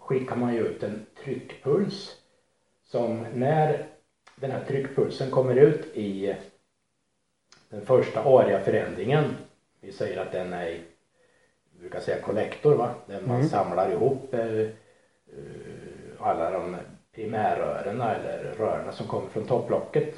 [0.00, 2.16] skickar man ju ut en tryckpuls
[2.84, 3.86] som när
[4.36, 6.36] den här tryckpulsen kommer ut i
[7.68, 9.24] den första aria-förändringen.
[9.80, 10.80] Vi säger att den är i,
[11.72, 14.68] vi brukar säga kollektor va, där man samlar ihop eh, eh,
[16.18, 16.76] alla de
[17.14, 20.14] primärrören eller rören som kommer från topplocket.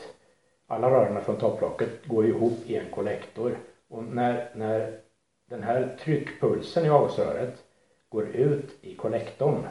[0.70, 3.58] Alla rören från topplocket går ihop i en kollektor.
[3.88, 5.00] Och när, när
[5.48, 7.64] den här tryckpulsen i avgasröret
[8.08, 9.66] går ut i kollektorn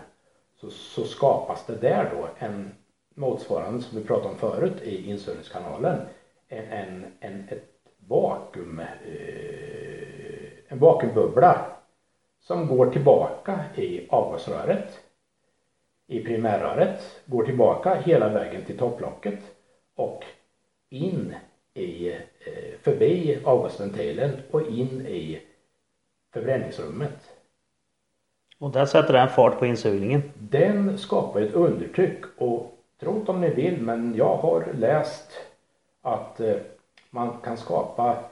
[0.55, 2.75] så, så skapas det där då en
[3.15, 5.99] motsvarande som vi pratade om förut i insugningskanalen
[6.47, 7.63] en, en, en, ett
[7.97, 8.87] vakuum, eh,
[10.67, 11.65] en vakuumbubbla
[12.39, 14.99] som går tillbaka i avgasröret
[16.07, 19.39] i primärröret, går tillbaka hela vägen till topplocket
[19.95, 20.23] och
[20.89, 21.35] in
[21.73, 22.17] i, eh,
[22.81, 25.41] förbi avgasventilen och in i
[26.33, 27.31] förbränningsrummet.
[28.59, 30.21] Och där sätter den fart på insugningen.
[30.39, 35.31] Den skapar ett undertryck och tro om ni vill men jag har läst
[36.01, 36.55] att eh,
[37.09, 38.23] man kan skapa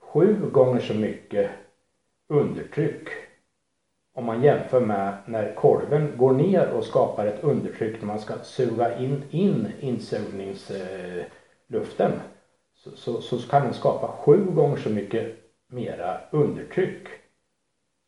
[0.00, 1.50] sju gånger så mycket
[2.28, 3.08] undertryck
[4.14, 8.34] om man jämför med när kolven går ner och skapar ett undertryck när man ska
[8.42, 9.68] suga in, in
[11.70, 12.12] luften
[12.76, 17.08] så, så, så kan den skapa sju gånger så mycket mera undertryck.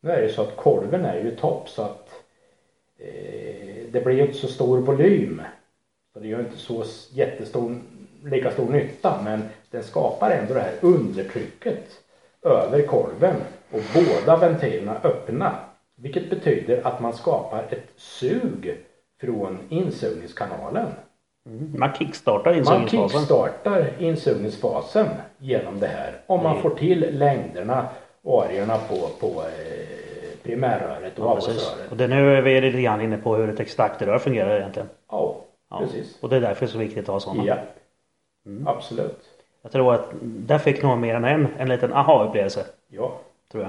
[0.01, 2.09] Nu är det så att kolven är ju i topp så att
[2.97, 5.41] eh, det blir ju inte så stor volym.
[6.13, 7.81] Så det gör inte så jättestor,
[8.23, 11.99] lika stor nytta men den skapar ändå det här undertrycket
[12.41, 13.35] över kolven
[13.71, 15.59] och båda ventilerna öppna.
[15.95, 18.77] Vilket betyder att man skapar ett sug
[19.21, 20.87] från insugningskanalen.
[21.77, 23.19] Man kickstartar Man insugningsfasen.
[23.19, 26.13] kickstartar insugningsfasen genom det här.
[26.27, 26.61] Om man Mm.
[26.61, 27.85] får till längderna
[28.21, 31.91] och arierna på, på eh, primärröret och Ja, avgasröret.
[31.91, 34.89] Och det nu är vi lite grann inne på hur ett extraktrör fungerar egentligen.
[35.11, 35.35] Ja,
[35.69, 35.79] Ja.
[35.79, 36.17] precis.
[36.21, 37.43] Och det är därför det är så viktigt att ha sådana.
[37.45, 37.55] Ja,
[38.45, 38.67] Mm.
[38.67, 39.23] absolut.
[39.61, 42.65] Jag tror att där fick nog mer än en en liten aha-upplevelse.
[42.87, 43.11] Ja,
[43.51, 43.63] Tror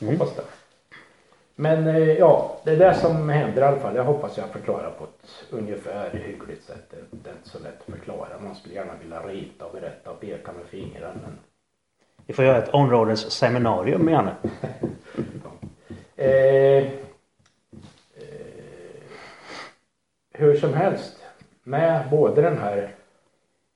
[0.00, 0.08] jag.
[0.12, 0.42] hoppas det.
[1.62, 3.96] Men eh, ja, det är det som händer i alla fall.
[3.96, 6.90] Jag hoppas jag förklarar på ett ungefär hyggligt sätt.
[6.90, 8.38] Det, är inte så lätt att förklara.
[8.40, 11.14] Man skulle gärna vilja rita och berätta och peka med fingrarna.
[11.22, 11.38] Men
[12.26, 14.34] Vi får göra ett onroaders seminarium med henne.
[16.16, 16.28] Eh,
[16.78, 16.88] eh,
[20.32, 21.16] hur som helst,
[21.62, 22.94] med både den här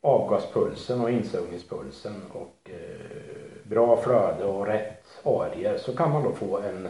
[0.01, 6.59] avgaspulsen och insugningspulsen och eh, bra flöde och rätt arier så kan man då få
[6.59, 6.89] en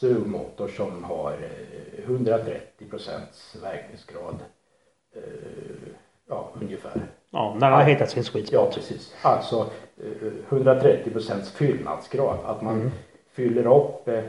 [0.00, 4.34] sugmotor som har eh, 130 procents verkningsgrad.
[5.16, 5.22] Eh,
[6.28, 7.02] ja, ungefär.
[7.30, 8.74] Ja, när han har hittat sin sweet Ja, spot.
[8.74, 9.14] precis.
[9.22, 12.38] Alltså eh, 130 procents fyllnadsgrad.
[12.44, 12.90] Att man
[13.32, 14.24] fyller upp eh,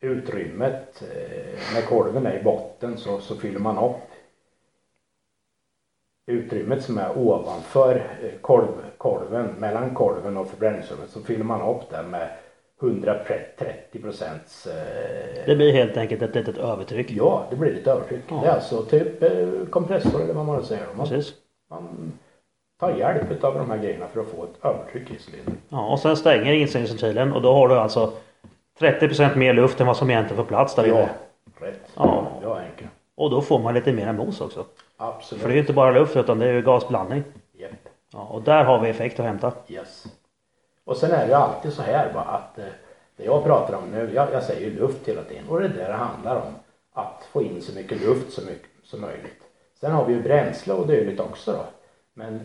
[0.00, 3.96] utrymmet eh, när kolven är i botten så, så fyller man upp
[6.26, 8.68] utrymmet som är ovanför eh, kolv,
[8.98, 12.30] kolven, mellan kolven och förbränningsrummet så fyller man upp det med
[12.80, 17.10] 130 procents eh, Det blir helt enkelt ett litet övertryck.
[17.10, 18.20] Ja, det blir lite övertryck.
[18.28, 18.40] Ja.
[18.42, 20.86] Det är alltså typ eh, kompressor eller vad man säger.
[20.96, 21.34] Man, Precis.
[21.70, 22.12] man
[22.80, 25.56] tar hjälp av de här grejerna för att få ett övertryck i cylindern.
[25.68, 28.12] Ja, och sen stänger insugningsventilen och då har du alltså
[28.80, 31.08] 30% mer luft än vad som egentligen får plats där Ja,
[31.60, 31.80] rätt.
[31.94, 32.26] Ja.
[32.42, 32.90] Ja, enkelt.
[33.14, 34.64] Och då får man lite mer mos också.
[34.96, 35.42] Absolut.
[35.42, 37.22] För det är ju inte bara luft utan det är ju gasblandning.
[37.52, 37.70] Japp.
[38.12, 39.52] Ja, och där har vi effekt att hämta.
[39.68, 40.06] Yes.
[40.90, 42.64] Och sen är det ju alltid så här bara att eh,
[43.16, 45.68] det jag pratar om nu, jag, jag säger ju luft hela tiden och det är
[45.68, 46.54] det det handlar om.
[46.92, 49.40] Att få in så mycket luft som, mycket, som möjligt.
[49.80, 51.64] Sen har vi ju bränsle och dylikt också då.
[52.14, 52.40] Men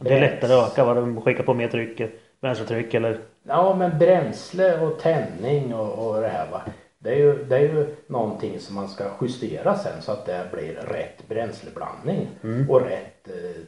[0.00, 2.00] Det är lättare att öka vad de skickar på mer tryck,
[2.40, 6.62] bränsletryck eller Ja men bränsle och tändning och, och det här va.
[6.98, 10.48] Det är, ju, det är ju någonting som man ska justera sen så att det
[10.52, 12.28] blir rätt bränsleblandning
[12.68, 13.62] och rätt eh,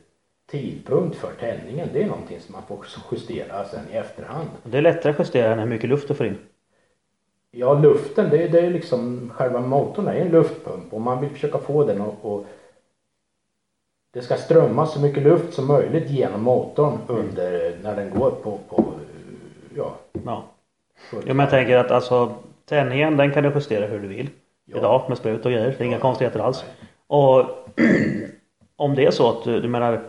[0.46, 1.88] tidpunkt för tändningen.
[1.92, 4.48] Det är någonting som man får justera sen i efterhand.
[4.62, 6.38] det är lättare att justera än hur mycket luft du får in.
[7.50, 11.30] Ja luften det, är- det är liksom själva motorn är en luftpump och man vill
[11.30, 12.46] försöka få den att och
[14.12, 18.58] det ska strömma så mycket luft som möjligt genom motorn under när den går på,
[18.68, 18.84] på
[19.76, 19.94] ja,
[20.24, 20.44] Ja.
[21.12, 22.34] Jo men jag tänker att alltså
[22.64, 24.30] tändningen den kan du justera hur du vill.
[24.64, 24.78] Ja.
[24.78, 25.74] Idag med sprut och grejer.
[25.78, 26.00] Det är inga Ja.
[26.00, 26.64] konstigheter alls.
[27.06, 27.44] Och
[28.76, 30.00] om det är så att du, du menar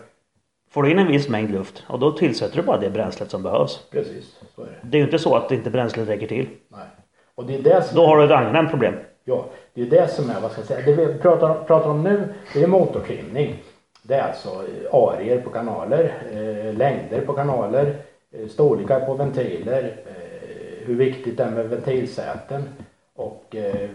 [0.78, 3.42] Får du in en viss mängd luft och då tillsätter du bara det bränslet som
[3.42, 3.86] behövs.
[3.90, 4.72] Precis, så är det.
[4.82, 6.48] Det är ju inte så att inte bränslet räcker till.
[6.68, 6.86] Nej.
[7.34, 8.94] Och det är det som Då har du ett angenämt problem.
[9.24, 12.02] Ja, det är det som är, vad ska jag säga, det vi pratar, pratar om
[12.02, 13.54] nu, det är motortrimning.
[14.02, 14.48] Det är alltså
[14.92, 17.96] arier på kanaler, eh, längder på kanaler,
[18.32, 22.68] eh, storlekar på ventiler, eh, hur viktigt det är med ventilsäten
[23.14, 23.90] och eh,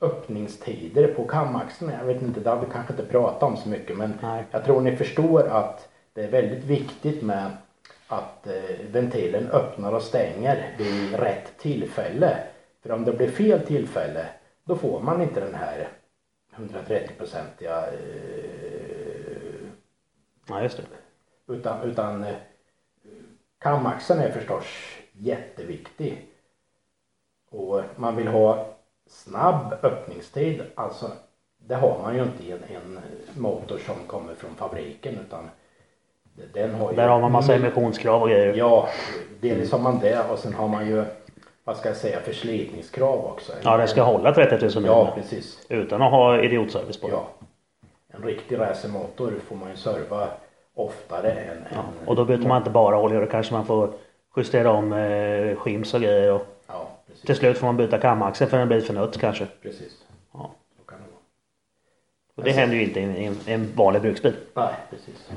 [0.00, 1.92] öppningstider på kamaxeln.
[2.00, 4.44] Jag vet inte, det har vi kanske inte pratat om så mycket men Nej.
[4.50, 5.87] jag tror ni förstår att
[6.18, 7.56] det är väldigt viktigt med
[8.08, 12.38] att eh, ventilen öppnar och stänger vid rätt tillfälle.
[12.82, 14.26] För om det blir fel tillfälle
[14.64, 15.88] då får man inte den här
[16.56, 17.98] 130-procentiga eh,
[20.48, 21.52] Ja just det.
[21.52, 22.36] utan, utan eh,
[23.58, 24.64] kamaxeln är förstås
[25.12, 26.26] jätteviktig.
[27.50, 30.62] Och man vill ha snabb öppningstid.
[30.74, 31.10] Alltså
[31.58, 33.00] det har man ju inte i en, en
[33.36, 35.50] motor som kommer från fabriken utan
[36.52, 38.54] den har ju Där har man massa emissionskrav och grejer.
[38.54, 38.88] Ja,
[39.40, 41.04] dels har man det och sen har man ju
[41.64, 43.52] vad ska jag säga förslitningskrav också.
[43.62, 44.84] Ja den ska hålla 30 000 mil.
[44.86, 45.66] Ja, precis.
[45.68, 47.08] Utan att ha idiotservice på.
[47.10, 47.26] Ja.
[48.08, 50.28] En riktig racermotor får man ju serva
[50.74, 53.20] oftare än Ja, och då byter man inte bara olja.
[53.20, 53.90] Då kanske man får
[54.36, 56.32] justera om eh, skims och grejer.
[56.32, 57.22] Och Ja, precis.
[57.22, 59.46] till slut får man byta kamaxeln för den blir för nött kanske.
[59.62, 59.92] Precis.
[60.32, 60.50] Ja.
[60.78, 61.20] Så kan det vara.
[62.36, 64.36] Och det händer ju inte i en, en vanlig bruksbil.
[64.54, 65.30] Nej, precis.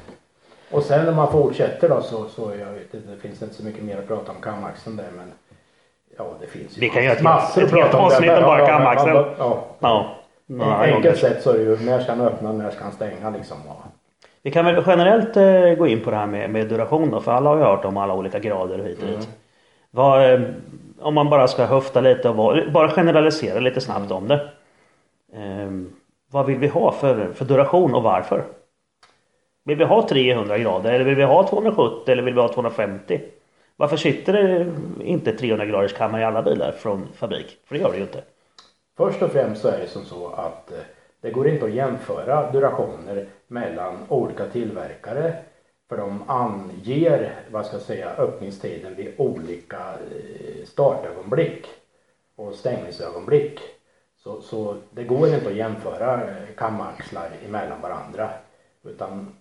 [0.72, 3.64] Och sen när man fortsätter då så, så jag vet inte, det finns inte så
[3.64, 5.32] mycket mer att prata om kamaxeln där men
[6.18, 7.96] ja det finns ju Vi kan göra ett massor ett där.
[7.96, 9.16] avsnitt om Ja, bara ja, kamaxeln.
[9.16, 9.64] ja, Ja.
[9.80, 10.16] Ja.
[10.48, 10.94] gånger.
[10.96, 13.58] Enkelt sett så är det ju när ska han öppna, när ska han stänga liksom.
[13.68, 13.82] Och,
[14.42, 17.20] Vi kan väl generellt eh, gå in på det här med, med duration då.
[17.22, 19.30] För alla har ju hört om alla olika grader och hit och dit.
[19.92, 20.40] Vad, eh,
[21.02, 24.36] om man bara ska höfta lite och vara- bara generalisera lite snabbt om det.
[25.34, 25.72] Eh,
[26.32, 28.44] vad vill vi ha för, för duration och varför?
[29.64, 33.22] Vill vi ha 300 grader eller vill vi ha 270 eller vill vi ha 250?
[33.76, 37.58] Varför sitter det inte 300 graders kammare i alla bilar från fabrik?
[37.66, 38.24] För det gör det ju inte.
[38.98, 40.78] Först och främst så är det som så att eh,
[41.22, 45.34] det går inte att jämföra durationer mellan olika tillverkare.
[45.90, 51.66] För de anger, vad ska jag säga, öppningstiden vid olika eh, startögonblick
[52.36, 53.60] och stängningsögonblick.
[54.24, 58.30] Så, så det går inte att jämföra eh, kamaxlar emellan varandra.
[58.84, 59.36] Utan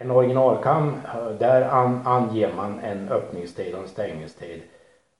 [0.00, 1.00] en originalkam,
[1.38, 4.62] där an, anger man en öppningstid och en stängningstid.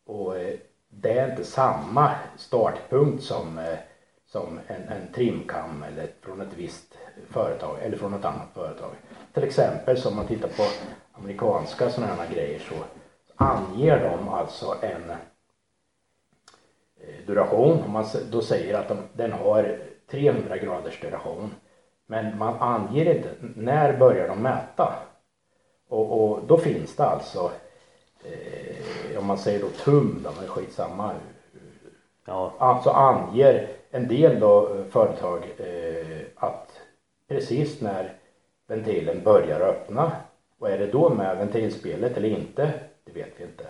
[0.06, 0.54] Och eh,
[0.88, 3.78] det är inte samma startpunkt som, eh,
[4.26, 6.98] som en, en trimkam eller från ett visst
[7.30, 8.90] företag eller från ett annat företag.
[9.34, 10.62] Till exempel som man tittar på
[11.12, 12.74] amerikanska sådana här grejer så
[13.36, 15.16] anger de alltså en eh,
[17.26, 17.92] duration.
[17.92, 19.78] Man, då säger att de, den har
[20.10, 21.54] 300 graders duration.
[22.10, 24.94] Men man anger inte när börjar de mäta.
[25.88, 27.50] Och, och då finns det alltså
[28.24, 31.12] eh, om man säger då tum då, men skitsamma.
[32.26, 36.80] Ja, Alltså anger en del då eh, företag eh, att
[37.28, 38.12] precis när
[38.66, 40.12] ventilen börjar öppna
[40.58, 42.72] och är det då med ventilspelet eller inte,
[43.04, 43.64] det vet vi inte.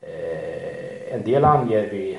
[0.00, 2.18] Eh, en del anger vi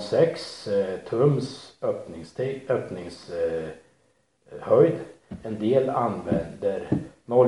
[0.00, 3.64] 006 eh, tums öppningstid, öppningshöjd.
[3.64, 3.70] Eh,
[4.60, 4.98] höjd.
[5.42, 6.88] en del använder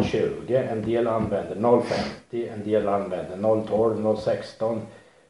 [0.03, 4.80] 020, en del använder 050, en del använder 012, 016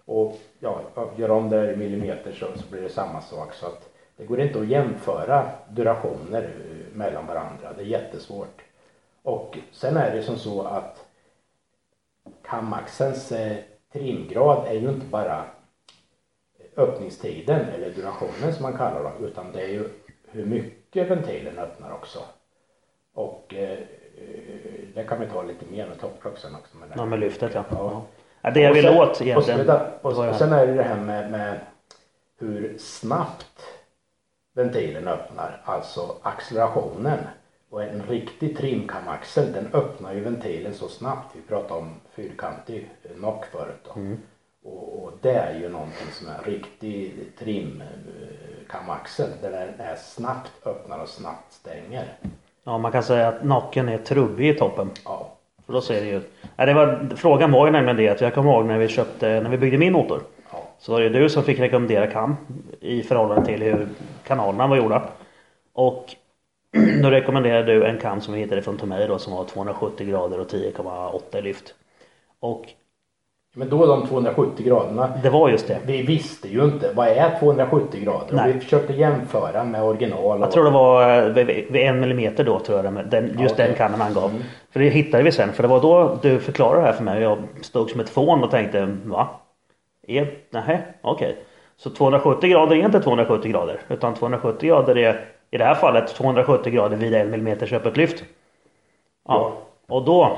[0.05, 0.81] och ja,
[1.17, 3.55] gör om det i millimeter så, så blir det samma sak.
[3.55, 6.51] Så att det går inte att jämföra durationer
[6.95, 7.73] mellan varandra.
[7.77, 8.63] Det är jättesvårt.
[9.23, 11.07] Och sen är det som så att
[12.43, 13.57] kamaxens eh,
[13.93, 15.45] trimgrad är ju inte bara
[16.77, 19.89] öppningstiden eller durationen som man kallar det utan det är ju
[20.31, 22.19] hur mycket ventilen öppnar också.
[23.15, 23.79] Och eh,
[24.95, 26.77] det kan vi ta lite mer med topplock sen också.
[26.77, 27.65] Men det- ja med lyftet ja.
[27.71, 28.03] Ja.
[28.43, 28.51] ja.
[28.51, 29.61] Det jag vill sen- åt egentligen.
[29.61, 31.61] Och, vänta, och, och sen är det det här med, med
[32.39, 33.63] hur snabbt
[34.53, 37.19] ventilen öppnar, alltså accelerationen.
[37.71, 41.37] Och en riktig trimkamaxel den öppnar ju ventilen så snabbt.
[41.37, 44.01] Vi pratade om fyrkantig eh, nock förut då.
[44.01, 44.19] Mm.
[44.65, 47.15] Och, och det är ju någonting som är riktig
[48.73, 52.05] trimkamaxel där den är snabbt öppnar och snabbt stänger.
[52.65, 54.91] Ja, man kan säga att nocken är trubbig i toppen.
[55.05, 55.33] Ja,
[55.67, 56.31] För då ser det ju ut.
[56.57, 59.41] Nej, det var, frågan var ju nämligen det att jag kommer ihåg när vi köpte,
[59.41, 60.23] när vi byggde min motor.
[60.53, 62.37] ja, Så var det du som fick rekommendera kam
[62.81, 63.89] i förhållande till hur
[64.27, 65.03] kanalerna var gjorda.
[65.73, 66.15] Och
[67.03, 70.41] då rekommenderade du en kam som vi hittade från Tomei då som var 270 grader
[70.41, 71.75] och 10,8 i lyft.
[72.41, 72.65] Och
[73.55, 75.79] Men då de 270 graderna det var just det.
[75.87, 78.51] Vi visste ju inte vad är 270 grader Nej.
[78.51, 80.41] och vi försökte jämföra med original.
[80.41, 83.67] Jag tror det var eh, vid, en millimeter då tror jag den, just Ja, okej.
[83.67, 84.31] den kannen angav.
[84.31, 84.43] Mm.
[84.71, 85.53] För det hittade vi sen.
[85.53, 88.11] För det var då du förklarade det här för mig och jag stod som ett
[88.11, 89.29] fån och tänkte va?
[90.07, 91.37] Är, nähä, okej.
[91.77, 93.81] Så 270 grader är inte 270 grader.
[93.89, 98.25] Utan 270 grader är i det här fallet 270 grader vid en millimeters öppet lyft.
[99.29, 99.53] Ja.
[99.89, 100.37] Och då,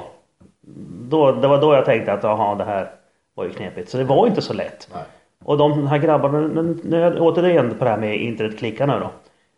[1.08, 2.90] då, det var då jag tänkte att jaha det här
[3.34, 3.88] var ju knepigt.
[3.90, 4.88] Så det var inte så lätt.
[4.94, 5.02] Nej.
[5.44, 9.10] Och de här grabbarna, nu- nu återigen på det här med internetklicka nu då.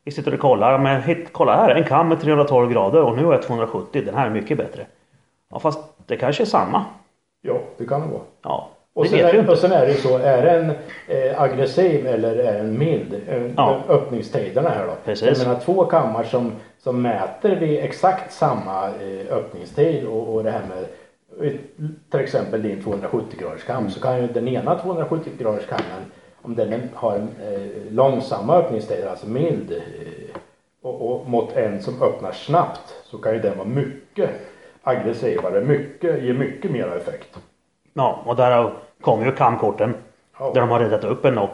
[0.05, 3.25] Vi sitter och kollar, men hit, kolla här, en kam med 312 grader och nu
[3.25, 4.87] har jag 270, den här är mycket bättre.
[5.51, 6.85] Ja fast det kanske är samma.
[7.43, 8.23] Ja, det kan det vara.
[8.43, 9.53] Ja, Och det sen, vet vi är, inte.
[9.53, 10.71] och sen är det ju så, är den
[11.09, 13.15] eh, aggressiv eller är den mild?
[13.29, 13.79] Eh, Ja.
[13.89, 14.93] Öppningstiderna här då.
[15.05, 15.39] Precis.
[15.39, 20.51] Jag menar två kammar som, som mäter vid exakt samma eh, öppningstid och, och det
[20.51, 20.85] här med
[22.11, 23.91] till exempel din 270 graders kam Mm.
[23.91, 26.11] så kan ju den ena 270 graders kammen
[26.43, 30.37] om den har en eh, långsamma öppningstider, alltså mild eh,
[30.83, 34.31] och, och mot en som öppnar snabbt så kan ju den vara mycket
[34.83, 37.39] aggressivare, mycket, ge mycket mer effekt.
[37.95, 38.71] Ja, och där
[39.01, 39.95] kommer ju kamkorten.
[40.39, 40.51] Ja.
[40.55, 41.35] Där de har ritat upp en.
[41.35, 41.49] Ja,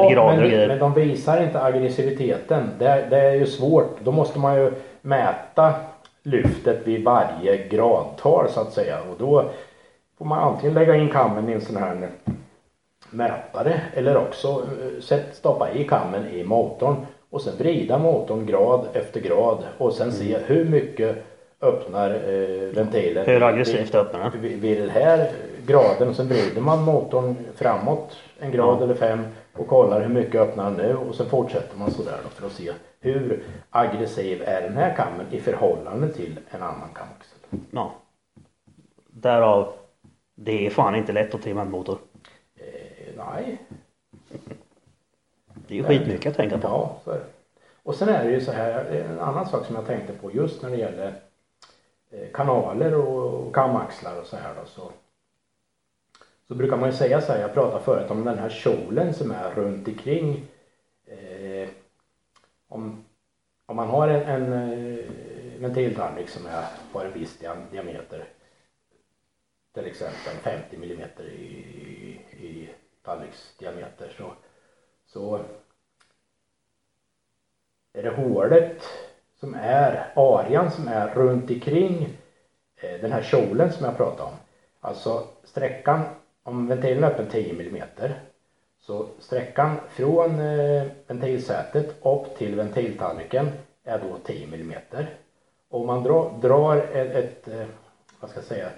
[0.00, 2.70] och grader men, det- men de visar inte aggressiviteten.
[2.78, 3.96] Det, det är ju svårt.
[4.04, 5.72] Då måste man ju mäta
[6.24, 8.98] lyftet vid varje gradtal så att säga.
[9.10, 9.50] Och då
[10.18, 12.08] får man antingen lägga in kammen i en sån här
[13.10, 14.62] mätare eller också
[15.10, 16.96] eh, stoppa i kammen i motorn
[17.30, 20.42] och sen vrida motorn grad efter grad och sen se Mm.
[20.46, 21.16] hur mycket
[21.60, 23.26] öppnar eh, ventilen.
[23.26, 24.42] Hur aggressivt öppnar den?
[24.42, 25.30] vid, vid den här
[25.66, 28.84] graden och sen vrider man motorn framåt en grad Ja.
[28.84, 29.24] eller fem
[29.56, 32.52] och kollar hur mycket öppnar den nu och sen fortsätter man sådär då för att
[32.52, 32.72] se
[33.04, 37.38] hur aggressiv är den här kammen i förhållande till en annan kamaxel.
[37.70, 37.92] Ja.
[39.06, 39.72] Därav,
[40.34, 41.98] det är fan inte lätt att trimma en motor.
[42.56, 43.58] Eh, nej,
[45.54, 46.68] Det är ju skitmycket att tänka på.
[46.68, 47.24] ja så är det.
[47.82, 50.62] Och sen är det ju så här, en annan sak som jag tänkte på just
[50.62, 51.12] när det gäller
[52.10, 54.90] eh, kanaler och kamaxlar och så här då så
[56.48, 59.30] så brukar man ju säga så här, jag pratade förut om den här kjolen som
[59.30, 60.46] är runt omkring
[62.74, 63.04] om,
[63.66, 67.38] om man har en, en eh, ventiltallrik som är, har en viss
[67.70, 68.24] diameter
[69.74, 71.50] till exempel 50 millimeter i,
[72.30, 72.70] i
[73.02, 74.32] tallriksdiameter så,
[75.06, 75.40] så
[77.92, 78.82] är det hålet
[79.40, 82.08] som är arean som är runt omkring
[82.76, 84.36] eh, den här kjolen som jag pratade om.
[84.80, 86.00] Alltså sträckan,
[86.42, 88.20] om ventilen är öppen 10 millimeter
[88.86, 93.50] så sträckan från eh, ventilsätet upp till ventiltallriken
[93.84, 95.16] är då 10 millimeter.
[95.70, 96.02] Om man
[96.40, 97.66] drar, ett, eh,
[98.20, 98.68] vad ska jag säga,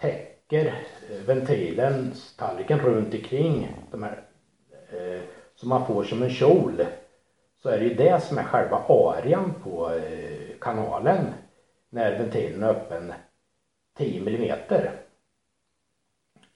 [0.00, 0.74] täcker
[1.26, 4.22] ventilen, ventilens tallriken runt omkring de här
[5.54, 6.86] som man får som en kjol
[7.62, 10.00] så är det ju det som är själva arean på
[10.60, 11.34] kanalen
[11.90, 13.12] när ventilen är öppen
[13.96, 15.05] 10 millimeter.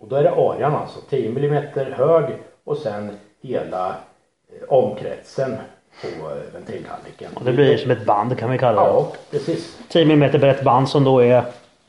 [0.00, 2.24] Och då är det arean alltså 10 millimeter hög
[2.64, 3.10] och sen
[3.42, 5.56] hela eh, omkretsen
[6.02, 7.32] på eh, ventiltallriken.
[7.34, 8.88] Och det blir som ett band kan vi kalla det.
[8.88, 9.78] Ja, precis.
[9.88, 11.44] 10 mm brett band som då är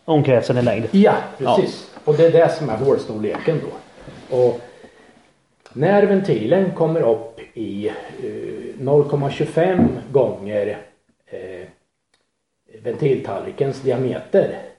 [0.05, 0.87] omkretsen i längd.
[0.91, 1.91] Ja, precis.
[2.05, 4.37] Och det är det som är hålstorleken då.
[4.37, 4.59] Och
[5.73, 7.93] när ventilen kommer upp i eh,
[8.79, 10.77] 0,25 gånger
[11.25, 11.67] eh,
[12.83, 14.70] ventiltallrikens diameter.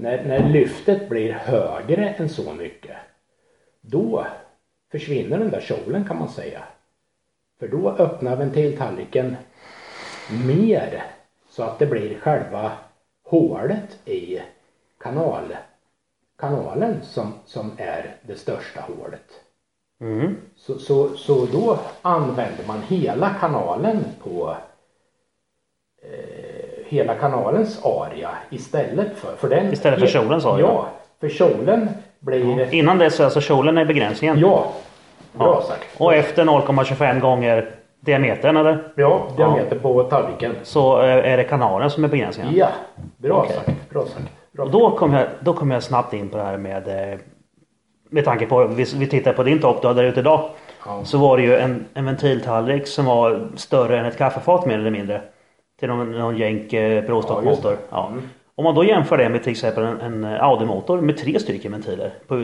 [0.00, 2.96] När, när lyftet blir högre än så mycket.
[3.80, 4.26] Då
[4.90, 6.62] försvinner den där kjolen kan man säga.
[7.58, 9.36] För då öppnar ventiltallriken
[10.46, 11.04] mer
[11.48, 12.72] så att det blir själva
[13.24, 14.40] hålet i
[14.98, 15.56] kanal,
[16.38, 19.40] kanalen som, som är det största hålet.
[20.00, 20.36] Mm.
[20.56, 24.56] Så, så, så då använder man hela kanalen på
[26.02, 26.57] eh,
[26.88, 30.66] hela kanalens area istället för, för den Istället för kjolens area?
[30.66, 30.86] Ja,
[31.20, 31.88] för kjolen
[32.20, 32.74] blir...
[32.74, 34.38] Innan dess är alltså kjolen är begränsningen.
[34.38, 34.64] Ja,
[35.32, 35.62] bra Ja.
[35.68, 36.00] sagt.
[36.00, 37.70] Och efter 0,25 gånger
[38.00, 38.92] diametern eller?
[38.96, 40.52] Ja, diameter på tallriken.
[40.62, 42.54] Så eh, är det kanalen som är begränsningen.
[42.56, 42.68] Ja,
[43.16, 43.56] bra Okej.
[43.56, 43.90] sagt.
[43.90, 44.26] Bra sagt.
[44.52, 44.64] Bra.
[44.64, 47.18] Och då kom, jag, då kom jag snabbt in på det här med eh,
[48.10, 50.50] med tanke på, vi, vi tittar på din topp du hade där ute idag.
[50.86, 51.00] Ja.
[51.04, 54.90] Så var det ju en, en ventiltallrik som var större än ett kaffefat mer eller
[54.90, 55.20] mindre.
[55.78, 57.70] Till någon, någon jänk eh, Ja, bråstockmotor.
[57.70, 57.78] det.
[57.90, 58.06] Ja.
[58.08, 58.22] Mm.
[58.54, 62.12] Om man då jämför det med till exempel en, en Audi-motor med tre stycken ventiler
[62.26, 62.34] på,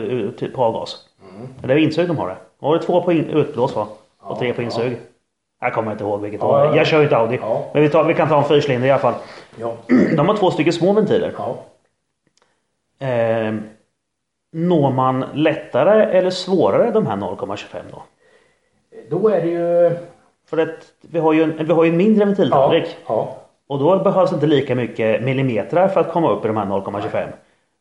[0.55, 0.97] på avgas.
[1.35, 1.47] Mm.
[1.63, 2.35] Eller insug de har det.
[2.59, 3.87] Var det två på in, utblås va?
[4.19, 4.65] Och Ja, tre på ja.
[4.65, 4.97] insug.
[5.61, 6.75] Jag kommer inte ihåg vilket Ja, det ja, ja.
[6.77, 7.37] Jag kör ju inte Audi.
[7.41, 7.65] Ja.
[7.73, 9.13] Men vi, tar, vi kan ta en fyrcylindrig i alla fall.
[9.59, 9.73] Ja.
[10.17, 11.33] De har två stycken små ventiler.
[11.37, 11.55] ja.
[13.07, 13.53] Eh,
[14.51, 18.03] når man lättare eller svårare de här 0,25 då?
[19.09, 19.97] Då är det ju...
[20.45, 22.25] För att vi har ju en, vi har ju en mindre Ja.
[22.25, 22.97] ventiltallrik.
[23.07, 23.37] ja.
[23.67, 27.27] Och då behövs inte lika mycket millimeter för att komma upp i de här 0,25.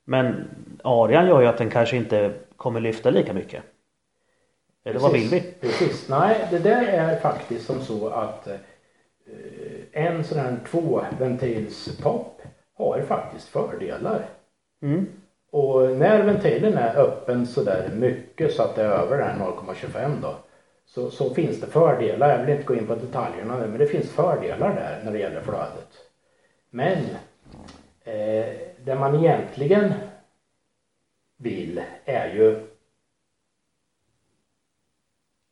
[0.05, 0.49] Men
[0.85, 3.63] Arian gör ju att den kanske inte kommer lyfta lika mycket.
[4.85, 5.41] Eller vad vill vi?
[5.61, 6.09] Precis.
[6.09, 8.55] Nej, det där är faktiskt som så att eh,
[9.93, 12.43] en sån här tvåventilstopp
[12.79, 14.23] har faktiskt fördelar.
[14.83, 15.07] Mm.
[15.53, 19.47] Och när ventilen är öppen så där mycket så att det är över den här
[19.47, 20.35] 0,25 då.
[20.95, 22.31] Så, så finns det fördelar.
[22.31, 25.19] Jag vill inte gå in på detaljerna nu men det finns fördelar där när det
[25.19, 25.89] gäller flödet.
[26.71, 26.99] Men
[28.05, 29.93] eh, det man egentligen
[31.37, 32.67] vill är ju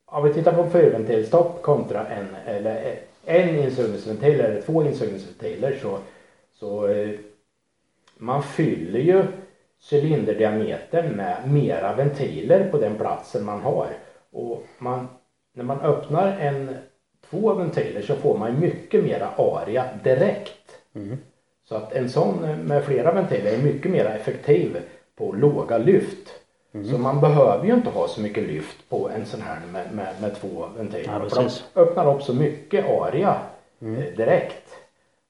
[0.05, 5.99] om vi tittar på en fyrventilstopp kontra en, eller en insugningsventil eller två insugningsventiler så,
[6.53, 7.19] så eh,
[8.17, 9.25] man fyller ju
[9.91, 13.89] cylinderdiametern med mera ventiler på den platsen man har.
[14.31, 15.09] Och man,
[15.53, 16.77] när man öppnar en
[17.31, 20.79] två ventiler så får man mycket mera area direkt.
[21.69, 22.37] Så att en sån
[22.67, 24.83] med flera ventiler är mycket mer effektiv
[25.17, 26.29] på låga lyft.
[26.91, 30.15] Så man behöver ju inte ha så mycket lyft på en sån här med, med,
[30.21, 31.21] med två ventiler.
[31.23, 31.37] Ja, för
[31.75, 33.37] de öppnar upp så mycket area
[33.81, 34.77] eh, direkt.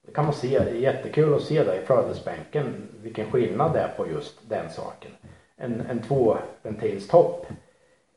[0.07, 3.81] Det kan man se, det är jättekul att se där i flödesbänken vilken skillnad det
[3.81, 5.11] är på just den saken.
[5.57, 7.47] En, en tvåventilstopp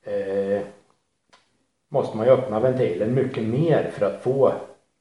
[0.04, 0.62] eh,
[1.92, 4.52] måste man ju öppna ventilen mycket mer för att få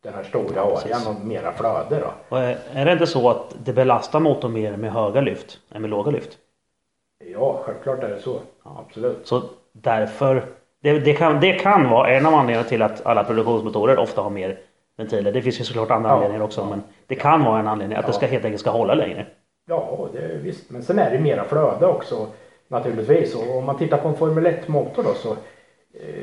[0.03, 2.37] den här stora arean och mera flöde då.
[2.37, 2.39] Och
[2.73, 6.11] är det inte så att det belastar motorn mer med höga lyft än med låga
[6.11, 6.39] lyft?
[7.33, 8.37] Ja, självklart är det så.
[8.63, 9.19] Absolut.
[9.25, 10.45] Så därför,
[10.83, 14.31] det, det, kan, det kan vara en av anledningarna till att alla produktionsmotorer ofta har
[14.31, 14.59] mer
[14.97, 15.33] ventiler.
[15.33, 16.15] Det finns ju såklart andra Ja.
[16.15, 18.31] anledningar också men det kan vara en anledning att det ska Ja.
[18.33, 19.27] helt enkelt ska hålla längre.
[19.69, 20.71] Ja, det är visst.
[20.71, 22.27] Men sen är det mera flöde också
[22.69, 23.35] naturligtvis.
[23.35, 25.37] Och om man tittar på en Formel 1-motor då så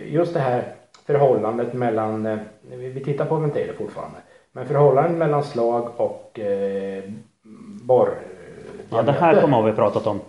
[0.06, 2.38] just det här förhållandet mellan, eh,
[2.70, 4.18] vi tittar på ventiler fortfarande,
[4.52, 7.04] men förhållandet mellan slag och eh,
[7.84, 8.10] borr
[8.90, 10.20] Ja, det här kommer vi pratat om.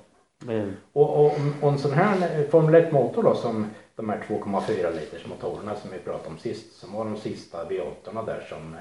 [0.49, 3.67] Eh, Och, och, och en sån här eh, Formel 1-motor då som
[3.97, 8.27] de här 2,4 liters motorerna som vi pratade om sist, som var de sista V8
[8.27, 8.81] där som, eh,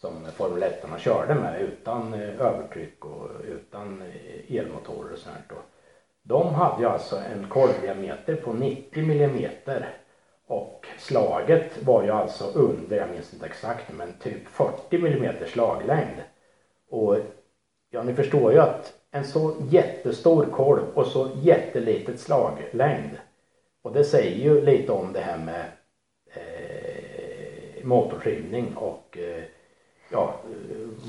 [0.00, 5.54] som Formel 1 körde med utan eh, övertryck och utan eh, elmotorer och sånt då.
[6.22, 9.88] De hade ju alltså en kolvdiameter på 90 millimeter
[10.46, 16.22] och slaget var ju alltså under, jag minns inte exakt, men typ 40 millimeter slaglängd.
[16.90, 17.16] Och
[17.94, 23.10] Ja, ni förstår ju att en så jättestor kolv och så jättelitet slaglängd.
[23.82, 25.64] Och det säger ju lite om det här med
[26.34, 29.42] eh, motortrimning och eh,
[30.10, 30.34] ja,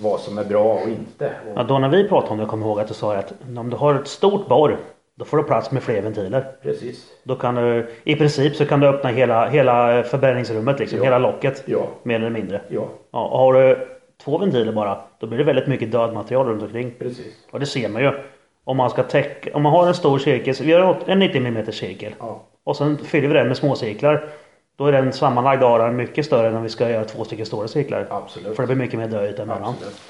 [0.01, 1.26] vad som är bra och inte.
[1.26, 3.70] Och, Ja, då när vi pratade om det, kommer ihåg att du sa att om
[3.70, 4.78] du har ett stort borr,
[5.16, 6.45] då får du plats med fler ventiler.
[6.61, 7.05] Precis.
[7.24, 11.03] Då kan du, i princip så kan du öppna hela, hela förbränningsrummet, liksom, Ja.
[11.03, 11.64] hela locket.
[11.66, 12.61] Ja, Mer eller mindre.
[12.68, 13.88] ja, Ja, och har du
[14.24, 16.93] två ventiler bara, då blir det väldigt mycket dödmaterial runt omkring.
[16.99, 17.34] precis.
[17.51, 18.11] Och det ser man ju.
[18.66, 21.66] Om man ska täcka, om man har en stor cirkel, vi har en 90 mm
[21.72, 22.16] cirkel.
[22.20, 24.26] Ja, Och sen fyller vi den med småcirklar.
[24.78, 27.68] Då är den sammanlagda aran mycket större än om vi ska göra två stycken stora
[27.68, 28.07] cirklar.
[28.09, 28.55] absolut.
[28.55, 29.70] För det blir mycket mer döyta emellan.
[29.70, 30.01] Absolut.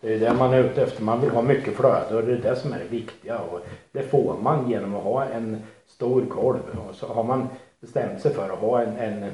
[0.00, 1.02] Det är det man är ute efter.
[1.02, 3.38] Man vill ha mycket flöde och det är det som är det viktiga.
[3.38, 3.60] Och
[3.92, 6.78] det får man genom att ha en stor kolv.
[6.88, 7.48] Och så har man
[7.80, 9.32] bestämt sig för att ha en, en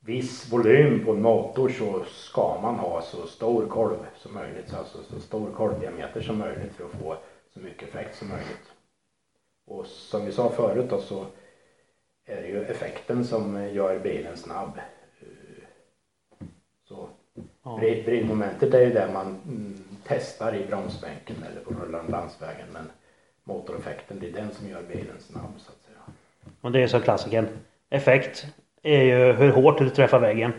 [0.00, 4.74] viss volym på en motor så ska man ha så stor kolv som möjligt.
[4.74, 7.16] Alltså så stor kolvdiameter som möjligt för att få
[7.54, 8.72] så mycket effekt som möjligt.
[9.66, 11.26] Och som vi sa förut då så
[12.26, 14.80] är det ju effekten som gör bilen snabb.
[17.64, 17.76] Ja.
[17.76, 19.74] Vrid- Vridmomentet är ju det man mm,
[20.06, 22.66] testar i bromsbänken eller på rullande landsvägen.
[22.72, 22.90] Men
[23.44, 25.98] motoreffekten det är den som gör bilen snabb så att säga.
[26.60, 27.48] Och det är så klassiken.
[27.90, 28.46] Effekt
[28.82, 30.52] är ju hur hårt du träffar väggen.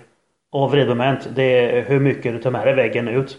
[0.49, 3.37] Och vridmoment det är hur mycket du tar med dig väggen ut.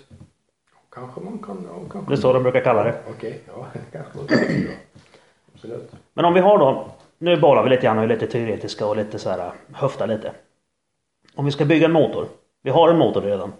[0.92, 1.66] Kanske man kan...
[1.68, 2.94] Ja, kanske Det är så de brukar kalla det.
[3.08, 4.74] Okej, ja, kanske låter bra.
[5.54, 5.92] absolut.
[6.14, 8.96] Men om vi har då, nu bollar vi lite grann och är lite teoretiska och
[8.96, 10.32] lite så här höfta lite.
[11.34, 12.26] Om vi ska bygga en motor.
[12.66, 13.52] Vi har en motor redan.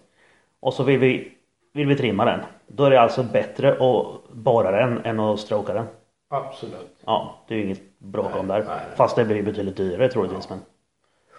[0.60, 1.32] Och så vill vi,
[1.72, 2.40] vill vi trimma den.
[2.66, 5.86] Då är det alltså bättre att borra den än att stroka den.
[6.28, 6.96] Absolut.
[7.04, 8.64] Ja, det är ju inget bråk om där.
[8.68, 8.80] nej.
[8.96, 10.48] Fast det blir betydligt dyrare troligtvis.
[10.50, 10.58] Men,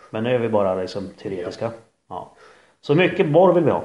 [0.10, 1.72] men nu är vi bara liksom teoretiska.
[2.10, 2.32] Ja.
[2.82, 3.84] Så mycket borr vill vi ha.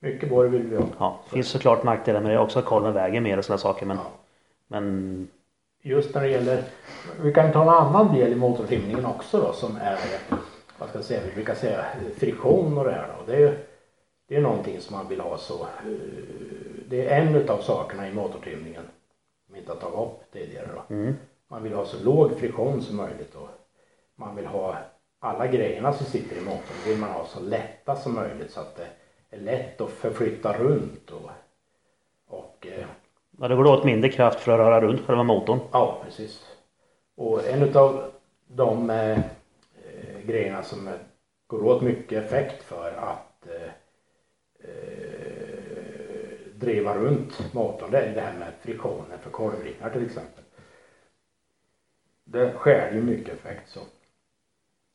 [0.00, 0.84] Mycket borr vill vi ha.
[0.98, 2.62] Ja, det finns såklart nackdelar med det också.
[2.62, 3.86] Kollen väger mer och sådana saker.
[3.86, 4.02] Men, Ja.
[4.68, 5.28] men
[5.82, 6.62] Just när det gäller,
[7.22, 9.98] vi kan ta en annan del i motortrimningen också då som är,
[10.78, 11.84] vad ska jag säga, vi brukar säga
[12.16, 13.32] friktion och det här då.
[13.32, 13.58] Det är ju
[14.28, 15.66] det är någonting som man vill ha så, eh,
[16.88, 18.82] det är en utav sakerna i motortrimningen
[19.46, 20.94] som vi inte har tagit upp tidigare då.
[20.94, 21.14] mm,
[21.48, 23.48] Man vill ha så låg friktion som möjligt och
[24.16, 24.76] man vill ha
[25.18, 28.76] alla grejerna som sitter i motorn vill man ha så lätta som möjligt så att
[28.76, 28.86] det
[29.30, 31.30] är lätt att förflytta runt och,
[32.28, 32.84] och eh,
[33.40, 35.58] ja, det går åt mindre kraft för att röra runt själva motorn.
[35.72, 36.44] Ja, precis.
[37.16, 38.10] Och en utav
[38.46, 39.18] de eh,
[40.26, 40.90] grejerna som
[41.46, 43.72] går åt mycket effekt för att eh,
[44.58, 45.64] eh,
[46.54, 50.44] driva runt motorn det är det här med friktionen för korvringar till exempel.
[52.24, 53.80] Det skär ju mycket effekt så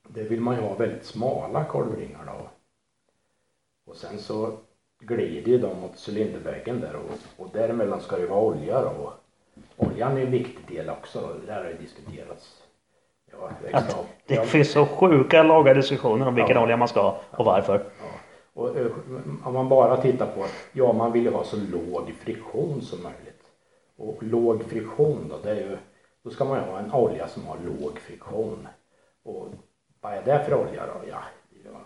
[0.08, 2.50] det vill man ju ha väldigt smala kolvringar då.
[3.86, 4.58] Och sen så
[5.00, 9.14] glider ju de mot cylinderväggen där och, och däremellan ska det vara olja då.
[9.78, 11.34] Oljan är en viktig del också då.
[11.34, 12.64] Det där har ju diskuterats.
[13.32, 13.50] Ja.
[14.28, 16.64] Det Ja, finns så sjuka långa diskussioner om vilken Ja.
[16.64, 17.84] olja man ska ha och varför.
[18.54, 18.88] Och eh,
[19.44, 23.44] om man bara tittar på, ja man vill ju ha så låg friktion som möjligt.
[23.98, 25.78] Och låg friktion då, det är ju,
[26.24, 28.68] då ska man ju ha en olja som har låg friktion.
[29.24, 29.48] Och
[30.02, 31.10] vad är det för olja då?
[31.10, 31.18] Ja,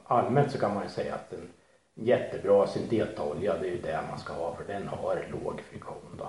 [0.06, 1.50] allmänt så kan man ju säga att en
[1.94, 6.28] jättebra syntetolja det är ju det man ska ha för den har låg friktion då.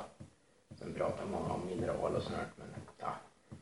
[0.78, 2.66] Sen pratar man om mineral och sånt men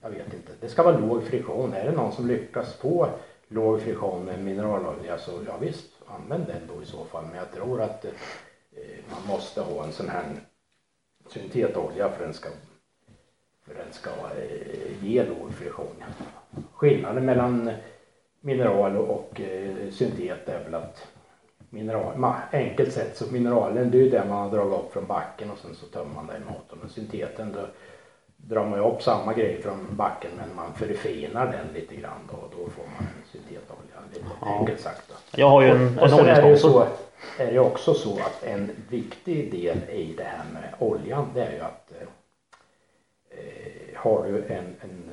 [0.03, 0.53] jag vet inte.
[0.61, 1.75] Det ska vara låg friktion.
[1.75, 3.09] Är det någon som lyckas få
[3.49, 7.25] låg friktion med mineralolja så ja visst, använd den då i så fall.
[7.27, 8.11] Men jag tror att eh,
[9.11, 10.25] man måste ha en sån här
[11.29, 12.49] syntetolja för den ska,
[13.67, 16.05] för den ska eh, ge låg friktion.
[16.73, 17.71] Skillnaden mellan
[18.41, 21.09] mineral och eh, syntet är väl att
[21.71, 25.07] mineral, ma, enkelt sett så mineralen det är ju det man har dragit upp från
[25.07, 26.79] backen och sen så tömmer man det i motorn.
[26.81, 27.67] Men synteten då
[28.49, 32.37] drar man ju upp samma grej från backen men man förfinar den lite grann då
[32.37, 33.97] och då får man en syntetolja.
[34.13, 34.59] Lite Ja.
[34.59, 35.15] enkelt sagt då.
[35.41, 36.87] Jag har ju en, Och en sen är det så,
[37.39, 41.53] är det också så att en viktig del i det här med oljan det är
[41.53, 42.07] ju att eh,
[43.39, 45.13] eh, har du en, en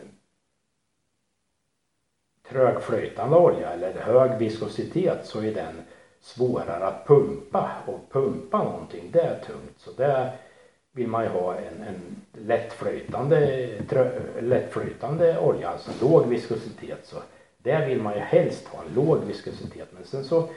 [2.49, 5.81] trögflytande olja eller hög viskositet så är den
[6.21, 10.31] svårare att pumpa och pumpa någonting det är tungt så där
[10.91, 12.15] vill man ju ha en, en
[12.47, 17.05] lättflytande, trö, lättflytande olja, alltså låg viskositet.
[17.05, 17.15] Så
[17.57, 19.87] där vill man ju helst ha en låg viskositet.
[19.91, 20.49] Men sen så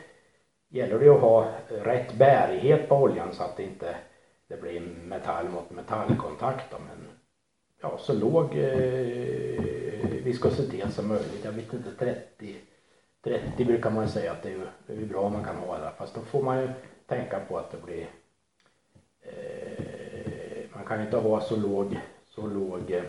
[0.69, 3.97] gäller det att ha rätt bärighet på oljan så att det inte
[4.49, 7.07] det blir metall mot metallkontakt då, men
[7.81, 9.63] ja, så låg eh,
[10.25, 11.45] viskositet som möjligt.
[11.45, 12.57] Jag vet inte 30
[13.25, 15.79] 30 brukar man säga att det är, ju- det är bra om man kan ha
[15.79, 15.91] det.
[15.99, 16.69] Fast då får man ju
[17.07, 18.07] tänka på att det blir
[19.23, 19.92] eh,
[20.83, 23.03] man kan ju inte ha så låg så låg eh,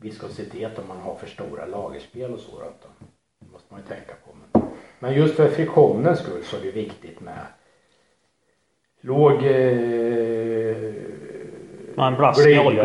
[0.00, 2.88] viskositet om man har för stora lagerspel och så då.
[3.40, 4.30] Det måste man ju tänka på.
[4.34, 4.62] Men,
[4.98, 7.46] men just för friktionens skull så är det viktigt med
[9.00, 10.94] låg eh,
[12.66, 12.82] olja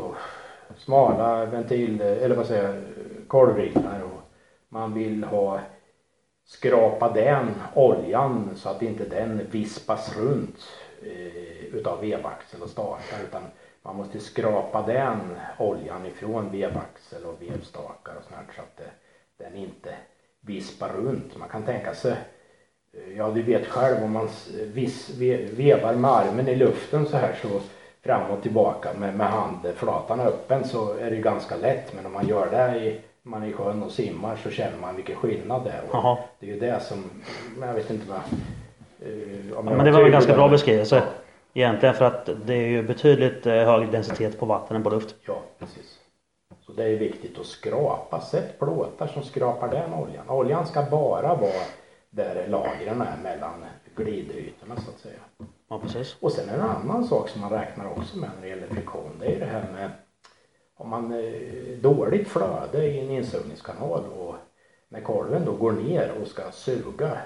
[0.00, 0.14] och
[0.76, 2.82] smala ventil eller vad säger jag,
[3.26, 4.20] kolvringar och
[4.68, 5.60] man vill ha
[6.44, 10.58] skrapa den oljan så att inte den vispas runt
[11.02, 13.42] eh, utav vevaxel och stakar utan
[13.82, 15.20] man måste skrapa den
[15.58, 19.94] oljan ifrån vevaxel och vevstakar och sånt så att det, den inte
[20.40, 21.36] vispar runt.
[21.38, 22.14] Man kan tänka sig
[23.16, 24.28] Ja, du vet själv om man
[24.72, 27.48] vis, ve, vevar med armen i luften så här så
[28.04, 31.94] fram och tillbaka med, med handflatan öppen så är det ganska lätt.
[31.94, 34.96] Men om man gör det i, man är i sjön och simmar så känner man
[34.96, 35.82] vilken skillnad det är.
[36.40, 37.04] Det är ju det som,
[37.60, 38.18] jag vet inte vad.
[39.08, 41.02] eh, Ja, men det var en ganska bra beskrivelse.
[41.54, 45.14] Egentligen för att det är ju betydligt eh, högre densitet på vatten än på luft.
[45.26, 45.98] Ja, precis.
[46.60, 48.20] Så det är viktigt att skrapa.
[48.20, 50.30] Sätt plåtar som skrapar den oljan.
[50.30, 51.62] Oljan ska bara vara
[52.10, 53.64] där lagren är mellan
[53.96, 55.20] glidytorna så att säga.
[55.68, 56.16] Ja, precis.
[56.20, 59.10] Och sen en annan sak som man räknar också med när det gäller friktion.
[59.20, 59.90] Det är ju det här med
[60.74, 64.34] om man eh, dåligt flöde i en insugningskanal och
[64.88, 67.18] när kolven då går ner och ska suga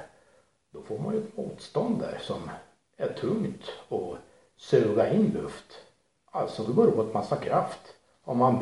[0.73, 2.51] då får man ju ett motstånd där som
[2.97, 4.17] är tungt och
[4.57, 5.65] suga in luft.
[6.31, 7.79] Alltså det går åt massa kraft.
[8.25, 8.61] Om man har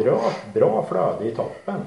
[0.55, 1.81] bra, flöde i toppen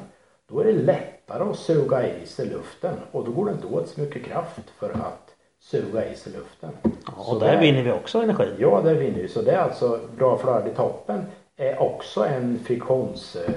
[0.48, 3.88] då är det lättare att suga i sig luften och då går det inte åt
[3.90, 6.70] så mycket kraft för att suga i sig luften.
[6.84, 8.56] Ja, och där det- vinner vi också energi.
[8.60, 9.28] Ja, där vinner vi.
[9.28, 11.26] Så det är alltså bra flöde i toppen
[11.58, 13.54] är också en friktionstanke.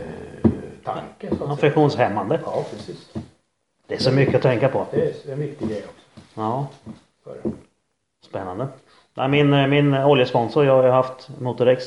[1.26, 2.40] Eh, Ja, att friktionshämmande.
[2.44, 3.12] ja, precis.
[3.86, 4.86] Det är så mycket att tänka på.
[4.90, 6.20] Det är en viktig grej också.
[6.34, 6.66] Ja,
[8.30, 8.68] spännande.
[9.14, 11.84] Nej, min, eh, min oljesponsor, jag har ju haft Motorex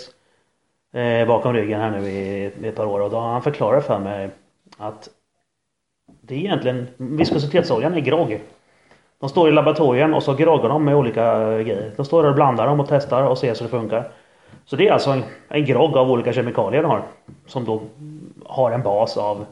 [0.94, 3.86] eh, bakom ryggen här nu i, i ett par år och då har han förklarat
[3.86, 4.30] för mig
[4.78, 5.10] att
[6.22, 8.42] det är egentligen viskositetsoljan är grogg.
[9.20, 11.92] De står i laboratorien och så groggar de med olika eh, grejer.
[11.96, 14.12] De står där och blandar dem och testar och ser så det funkar.
[14.66, 17.04] Så det är alltså en, en grogg av olika kemikalier de har.
[17.46, 17.82] Som då
[18.46, 19.46] har en bas av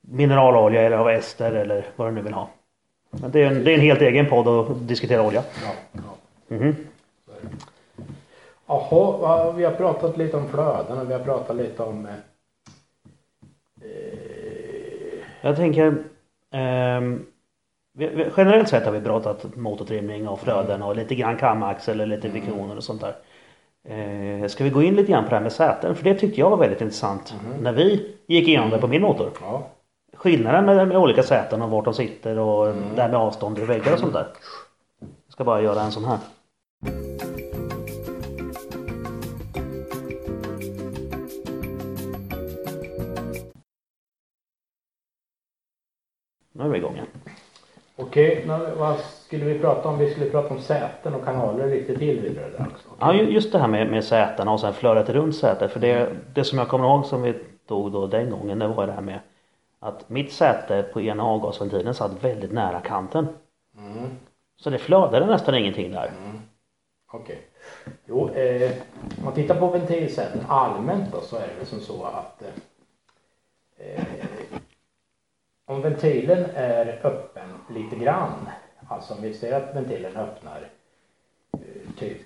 [0.00, 2.48] mineralolja eller av ester eller vad du nu vill ha.
[3.10, 5.42] Men det, är en, det är en helt egen podd att diskutera olja.
[5.64, 6.15] ja, ja.
[6.48, 6.74] Det.
[8.66, 12.12] Jaha, vi har pratat lite om flöden och vi har pratat lite om eh,
[13.82, 16.04] eh, Jag tänker
[17.98, 22.16] vi, vi, generellt sett har vi pratat motortrimning och flöden och lite grann kamaxel eller
[22.16, 23.16] lite friktioner och sånt där.
[23.88, 25.96] Eh, ska vi gå in lite grann på det här med säten?
[25.96, 29.30] För det tyckte jag var väldigt intressant när vi gick igenom det på min motor.
[29.40, 29.66] ja,
[30.14, 33.64] Skillnaden med, med olika säten och vart de sitter och det här med avstånd i
[33.64, 34.26] väggar och sånt där.
[35.00, 36.18] Jag ska bara göra en sån här.
[46.74, 47.06] Igen.
[47.98, 49.98] Okej, nu, vad skulle vi prata om?
[49.98, 52.88] Vi skulle prata om säten och kanaler lite till vidare där också.
[53.00, 55.72] Ja, ju- just det här med, med sätena och sen flödet runt sätet.
[55.72, 57.34] För det, det som jag kommer ihåg som vi
[57.68, 59.20] tog då den gången det var det här med
[59.80, 63.28] att mitt säte på ena avgasventilen satt väldigt nära kanten.
[63.78, 64.10] Mm.
[64.56, 66.10] Så det flödade nästan ingenting där.
[67.12, 67.38] Okej.
[68.06, 68.70] Jo, eh,
[69.18, 72.48] om man tittar på ventilsäten allmänt då så är det som så att eh,
[73.98, 74.04] eh,
[75.66, 78.48] om ventilen är öppen lite grann,
[78.88, 80.70] alltså om vi ser att ventilen öppnar
[81.52, 82.22] eh, typ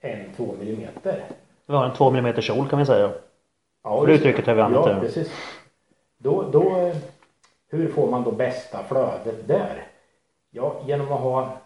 [0.00, 1.24] en, två millimeter.
[1.66, 3.12] Vi har en 2 mm kjol kan vi säga.
[3.84, 5.00] Ja, det uttrycket har vi använt Ja, där.
[5.00, 5.32] precis.
[6.18, 6.96] Då, då, eh,
[7.68, 9.86] hur får man då bästa flödet där?
[10.50, 11.56] Ja, genom att ha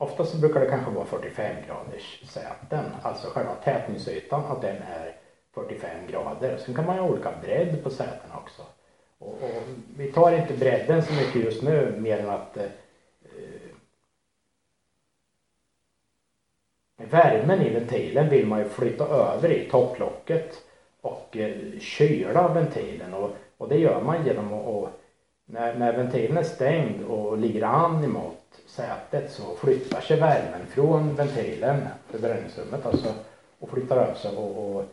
[0.00, 5.16] Oftast så brukar det kanske vara 45 graders säten, alltså själva tätningsytan att den är
[5.54, 6.56] 45 grader.
[6.58, 8.62] Sen kan man ha olika bredd på sätena också.
[9.18, 9.62] Och, och
[9.96, 13.68] vi tar inte bredden så mycket just nu mer än att eh, eh
[17.10, 20.54] Värmen i ventilen vill man ju flytta över i topplocket
[21.00, 23.14] och eh, kyla ventilen.
[23.14, 24.88] Och, och det gör man genom att och,
[25.46, 31.14] när, när ventilen är stängd och ligger an emot sätet så flyttar sig värmen från
[31.14, 33.14] ventilen, förbränningsrummet alltså,
[33.58, 34.84] och flyttar över sig och, och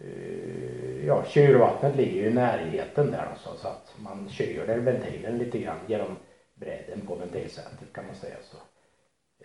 [0.00, 0.63] eh,
[1.06, 5.78] ja, kylvattnet ligger ju i närheten där alltså, så att man kyler ventilen lite grann
[5.86, 6.16] genom
[6.54, 8.56] bredden på ventilsätet kan man säga så.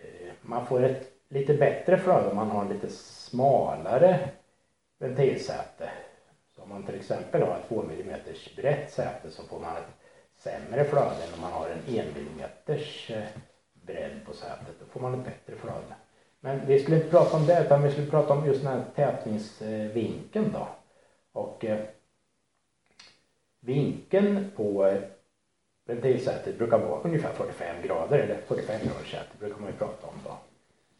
[0.00, 4.30] Eh, man får ett lite bättre flöde om man har en lite smalare
[4.98, 5.90] ventilsäte.
[6.56, 8.20] Så om man till exempel har ett 2 mm
[8.56, 9.84] brett säte så får man ett
[10.36, 13.24] sämre flöde än om man har en 1 mm eh,
[13.72, 14.74] bredd på sätet.
[14.80, 15.94] Då får man ett bättre flöde.
[16.40, 18.84] Men vi skulle inte prata om det utan vi skulle prata om just den här
[18.94, 20.68] tätningsvinkeln då.
[21.32, 21.80] Och eh,
[23.60, 25.00] vinkeln på eh,
[25.84, 30.14] ventilsätet brukar vara ungefär 45 grader eller 45 graders säte brukar man ju prata om
[30.24, 30.38] då.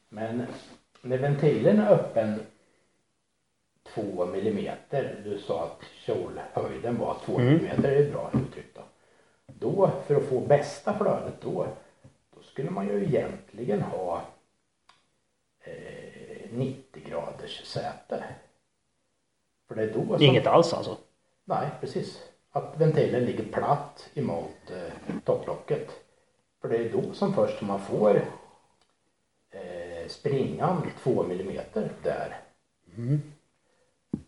[0.09, 0.47] Men
[1.03, 2.41] när ventilen är öppen
[3.95, 7.53] 2 millimeter, du sa att kjolhöjden var 2 Mm.
[7.53, 8.83] millimeter, det är ett bra uttryck då.
[9.47, 11.67] Då, för att få bästa flödet då,
[12.35, 14.23] då skulle man ju egentligen ha
[15.61, 18.25] eh, 90 graders säte.
[19.71, 20.23] För det är då som...
[20.23, 20.97] Inget alls alltså.
[21.45, 22.23] Nej, precis.
[22.51, 25.91] Att ventilen ligger platt emot eh, topplocket.
[26.61, 28.17] För det är då som först man får
[29.51, 32.41] eh, springan 2 millimeter där.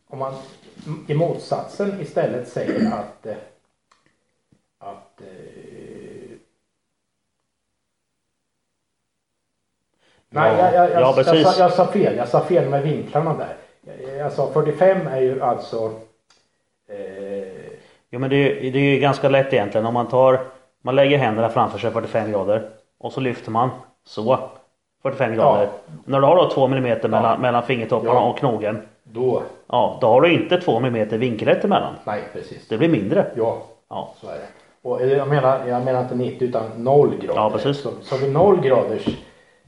[0.06, 0.35] Om man
[1.09, 3.36] i motsatsen istället säger att eh,
[4.78, 5.27] att eh,
[10.28, 12.16] Nej, jag, jag, jag, ja, jag, sa, jag sa fel.
[12.16, 13.56] Jag sa fel med vinklarna där.
[14.18, 15.90] Jag, sa 45 är ju alltså
[16.89, 17.62] eh,
[18.10, 20.40] Jo men det är, det är ju ganska lätt egentligen om man tar
[20.82, 22.68] Man lägger händerna framför sig 45 grader
[22.98, 23.70] och så lyfter man
[24.06, 24.39] så
[25.02, 25.68] 45 grader.
[26.05, 28.28] När du har då 2 mm mellan, mellan fingertopparna Ja.
[28.30, 28.82] och knogen.
[29.05, 29.43] då.
[29.66, 31.94] Ja, då har du inte 2 mm vinkelrätt emellan.
[32.05, 32.68] Nej, precis.
[32.68, 33.26] Det blir mindre.
[33.36, 34.14] Ja, Ja.
[34.20, 34.47] så är det.
[34.89, 37.40] Och jag menar, jag menar inte 90 utan 0 grader.
[37.40, 37.82] Ja, precis.
[37.82, 39.06] Så, så vid 0 graders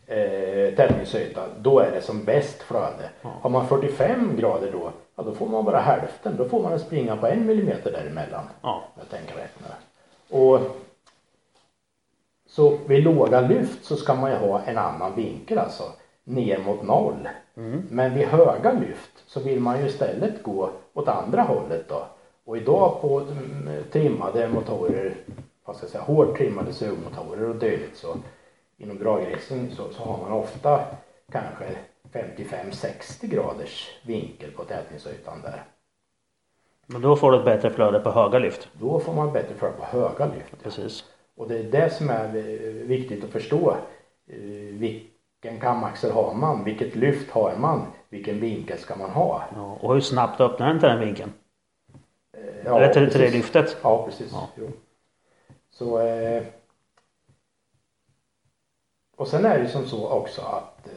[0.06, 3.10] eh, tätningsyta, då är det som bäst flöde.
[3.22, 6.36] Har man 45 grader då, ja då får man bara hälften.
[6.36, 8.44] Då får man springa på en millimeter däremellan.
[8.62, 8.82] Ja.
[8.98, 9.66] Jag tänker rätt nu.
[10.38, 10.60] Och
[12.46, 15.84] så vid låga lyft så ska man ju ha en annan vinkel alltså
[16.24, 17.28] ner mot noll.
[17.90, 22.06] Men vid höga lyft så vill man ju istället gå åt andra hållet då.
[22.44, 25.14] Och idag på mm, trimmade motorer,
[25.64, 28.16] vad ska jag säga, hårt trimmade sugmotorer och dylikt så
[28.84, 30.80] inom dragracing så, så har man ofta
[31.32, 31.64] kanske
[32.12, 35.62] 55-60 graders vinkel på tätningsytan där.
[36.86, 38.68] Men då får du ett bättre flöde på höga lyft.
[38.72, 40.62] Då får man bättre för på höga lyft.
[40.62, 41.04] Precis.
[41.36, 42.42] Och det är det som är eh,
[42.86, 43.76] viktigt att förstå.
[44.30, 44.36] Eh,
[44.70, 46.64] Vilken kamaxel har man?
[46.64, 47.86] Vilket lyft har man?
[48.08, 49.42] Vilken vinkel ska man ha?
[49.54, 51.32] Ja, och hur snabbt öppnar den till den vinkeln?
[52.36, 53.76] Eh, Ja, Eller till, till det lyftet?
[53.82, 54.32] Ja, precis.
[54.32, 54.48] Ja.
[55.70, 56.00] Så,
[59.16, 60.92] och sen är det som så också att eh,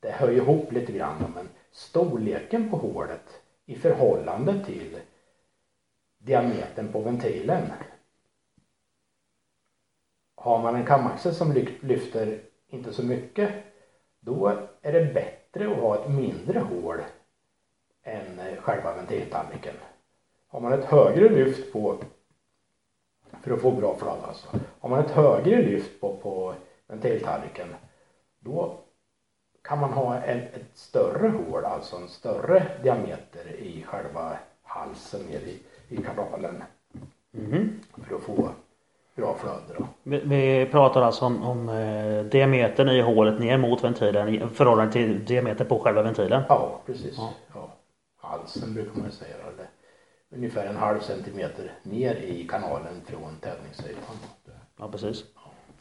[0.00, 5.00] det hör ju ihop lite grann men storleken på hålet i förhållande till
[6.18, 7.62] diametern på ventilen.
[10.34, 13.50] Har man en kamaxel som lyfter inte så mycket
[14.20, 17.00] då är det bättre att ha ett mindre hål
[18.02, 19.74] än eh, själva ventiltallriken.
[20.48, 21.98] Har man ett högre lyft på
[23.42, 24.48] för att få bra flöde alltså.
[24.80, 26.54] Har man ett högre lyft på, på
[26.88, 27.74] ventiltallriken
[28.40, 28.78] då
[29.62, 35.38] kan man ha en, ett större hål, alltså en större diameter i själva halsen ner
[35.40, 35.58] i,
[35.88, 36.62] i kanalen
[37.30, 37.80] Mhm.
[38.08, 38.48] för att få
[39.14, 39.86] bra flöde då.
[40.02, 44.92] Vi, vi pratar alltså om, om eh, diametern i hålet ner mot ventilen i förhållande
[44.92, 46.42] till diameter på själva ventilen.
[46.48, 47.14] Ja, precis.
[47.18, 47.30] Ja.
[47.54, 47.68] Ja.
[48.16, 49.34] Halsen brukar man säga.
[49.34, 49.66] Eller
[50.30, 54.16] ungefär en halv centimeter ner i kanalen från tätningsytan.
[54.78, 55.24] Ja precis.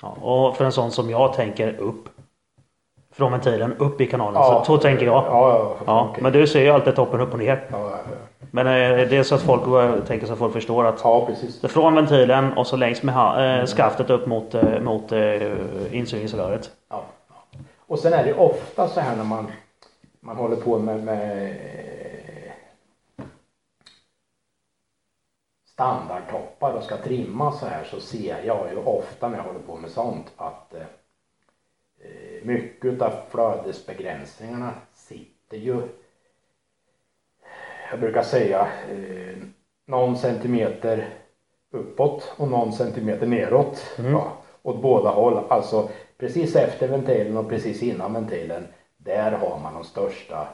[0.02, 2.10] Ja, och för en sån som jag tänker upp.
[3.12, 4.42] Från ventilen upp i kanalen.
[4.42, 4.64] Ja.
[4.66, 5.24] Så, så tänker jag.
[5.26, 6.24] Ja, ja, okej.
[6.24, 7.68] men du ser ju alltid toppen upp och ner.
[8.52, 11.26] Men eh, det är så att folk jag tänker så att folk förstår att ja,
[11.26, 11.62] precis.
[11.62, 15.42] från ventilen och så längs med eh, skaftet upp mot, eh, mot eh,
[15.92, 16.70] insugningsröret.
[16.90, 17.04] Ja.
[17.88, 19.48] Och sen är det ofta så här när man,
[20.20, 21.56] man håller på med, med
[25.78, 29.76] standardtoppar och ska trimma så här så ser jag ju ofta när jag håller på
[29.76, 30.82] med sånt att eh,
[32.00, 35.82] eh, mycket av flödesbegränsningarna sitter ju
[37.92, 39.38] jag brukar säga eh,
[39.86, 41.08] någon centimeter
[41.72, 43.96] uppåt och någon centimeter neråt.
[43.98, 44.32] Ja,
[44.62, 45.44] åt båda håll.
[45.50, 48.68] Alltså precis efter ventilen och precis innan ventilen.
[48.98, 50.48] Där har man de största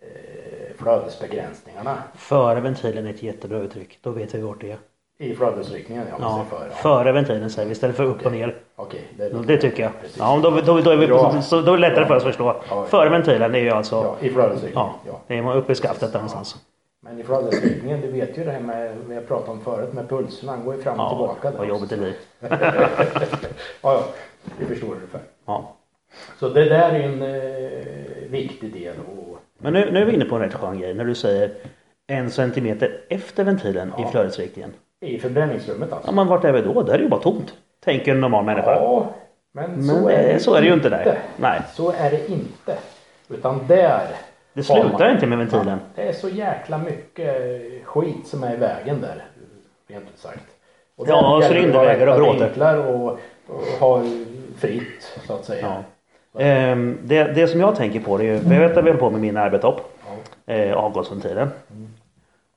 [0.00, 0.35] eh,
[0.78, 3.98] flödesbegränsningarna Före ventilen är ett jättebra uttryck.
[4.02, 4.78] Då vet vi vart det är.
[5.18, 6.04] i flödesriktningen.
[6.10, 6.66] Ja, ja, för.
[6.70, 6.74] Ja.
[6.76, 8.56] före ventilen säger vi istället för upp och ner.
[8.76, 9.92] Okej, det, är Det tycker jag.
[10.00, 10.16] Precis.
[10.18, 12.56] Ja, då, då, då, är vi, så, då är det lättare för oss att förstå.
[12.70, 12.84] Ja.
[12.84, 14.88] Före ventilen är ju alltså Ja, i flödesriktningen.
[15.04, 15.20] Ja, Ja.
[15.26, 16.56] det är uppe i skaftet där någonstans.
[17.00, 20.08] Men i flödesriktningen, du vet ju det här med, vi har pratat om förut med
[20.08, 21.50] pulserna, han går ju fram och Ja, tillbaka.
[21.50, 22.14] där vad jobbigt det blir.
[23.82, 24.04] Ja, ja,
[24.58, 25.20] vi förstår ungefär.
[25.46, 25.72] Ja.
[26.38, 29.25] Så det där är en eh, viktig del och
[29.58, 31.50] Men nu, nu är vi inne på en rätt skön grej när du säger
[32.06, 34.08] en centimeter efter ventilen i Ja.
[34.08, 34.72] flödesriktningen.
[35.00, 36.08] i förbränningsrummet alltså.
[36.08, 36.82] Ja men vart är vi då?
[36.82, 37.54] Där är det ju bara tomt.
[37.84, 38.70] Tänker en normal människa.
[38.72, 39.06] Ja,
[39.52, 41.18] men, men så, är det så är det ju inte där.
[41.36, 41.60] Nej.
[41.72, 42.76] Så är det inte.
[43.28, 44.06] Utan där
[44.52, 45.78] Det har slutar man- inte med ventilen.
[45.94, 47.34] Det är så jäkla mycket
[47.84, 49.24] skit som är i vägen där.
[49.88, 50.44] Rent ut sagt.
[50.96, 52.44] Och Ja, där gäller det cylindervägar att och ha bråte.
[52.44, 54.02] vinklar och, och ha
[54.58, 55.66] fritt så att säga.
[55.66, 55.82] Ja.
[56.38, 58.90] Ehm, det, det som jag tänker på det är ju, för jag vet att vi
[58.90, 59.80] höll på med min arbetopp.
[60.46, 60.54] Ja.
[60.54, 61.48] Eh, avgasventilen.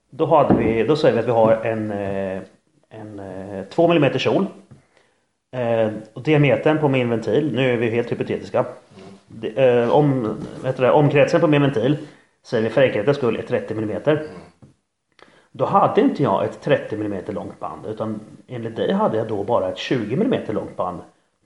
[0.09, 2.41] Då, hade vi, då säger vi att vi har en, eh,
[2.89, 4.45] en eh, 2 mm kjol.
[5.51, 8.65] Eh, och diametern på min ventil, nu är vi helt hypotetiska.
[9.27, 11.97] Det, eh, om, vet du det, omkretsen på min ventil
[12.43, 14.01] säger vi för enkelhetens skull är 30 mm.
[15.51, 19.43] Då hade inte jag ett 30 mm långt band utan enligt dig hade jag då
[19.43, 20.99] bara ett 20 mm långt band.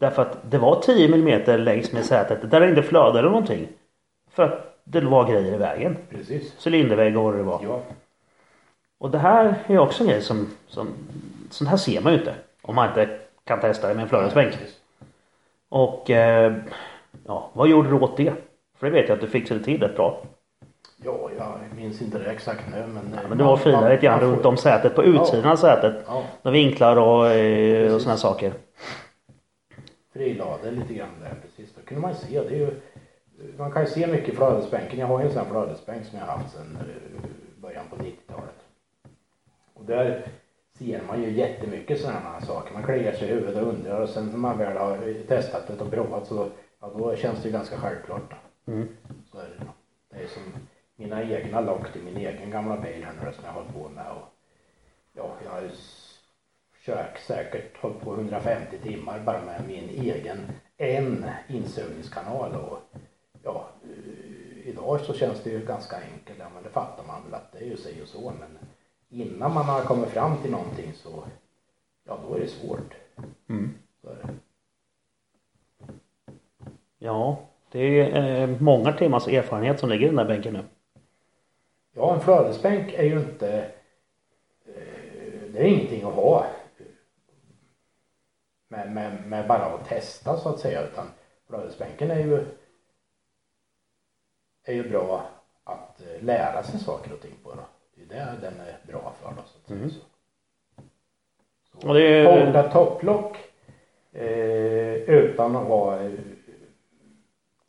[0.03, 3.67] Därför att det var 10 mm längs med sätet där det inte flödade någonting.
[4.31, 5.97] För att det var grejer i vägen.
[6.09, 6.67] Precis.
[6.67, 7.59] Cylindervägg och vad det var.
[7.63, 7.81] Ja.
[8.99, 10.87] Och det här är också en grej som, som
[11.49, 12.35] sånt här ser man ju inte.
[12.61, 14.53] Om man inte kan testa det med en flödesbänk.
[15.69, 16.53] Och eh,
[17.27, 18.33] ja, vad gjorde du åt det?
[18.77, 20.21] För det vet jag att du fixade till rätt bra.
[21.05, 23.29] Ja, jag minns inte det exakt nu men.
[23.29, 26.03] Men du var filar lite grann runt om sätet på utsidan av sätet.
[26.07, 28.53] Ja, Med vinklar och, eh, och här saker.
[30.13, 31.75] Frilade lite grann där precis.
[31.75, 32.41] Då kunde man se.
[32.41, 32.81] Det är ju,
[33.57, 34.99] man kan ju se mycket flödesbänken.
[34.99, 38.55] Jag har ju en sån flödesbänk som jag har haft sedan eh, början på 90-talet.
[39.73, 40.27] Och där
[40.77, 42.73] ser man ju jättemycket sådana här saker.
[42.73, 45.83] Man kliar sig i huvudet och undrar och sen när man väl har testat det
[45.83, 46.49] och provat så
[46.81, 48.71] ja då känns det ju ganska självklart då.
[48.71, 48.87] Mm.
[49.31, 49.65] Så är det.
[50.09, 50.43] Det är som
[50.95, 54.11] mina egna lock till min egen gamla bil här nu som jag har på med
[54.11, 54.33] och
[55.13, 55.69] ja, jag har ju
[56.85, 60.39] kört säkert hållit på 150 timmar bara med min egen
[60.77, 62.79] en insugningskanal och
[63.43, 67.33] ja, eh, idag så känns det ju ganska enkelt, ja men det fattar man väl
[67.33, 68.57] att det är ju si och så men
[69.09, 71.23] innan man har kommit fram till någonting så
[72.03, 72.95] ja då är det svårt.
[73.49, 73.73] Mm.
[74.01, 74.33] Så är det.
[76.99, 77.37] Ja,
[77.71, 80.63] det är eh, många timmars erfarenhet som ligger i den där bänken nu.
[81.95, 83.57] Ja, en flödesbänk är ju inte,
[84.65, 86.45] eh, det är ingenting att ha
[88.73, 91.05] med, med, med bara att testa så att säga utan
[91.47, 92.45] flödesbänken är ju,
[94.63, 95.23] är ju bra
[95.63, 97.61] att eh, lära sig saker och ting på då.
[97.95, 99.77] Det är det den är bra för då så att säga.
[99.77, 99.89] Mm.
[99.89, 99.99] Så.
[101.81, 103.37] Så, Och det är- topplock
[104.11, 106.11] eh, utan att ha eh,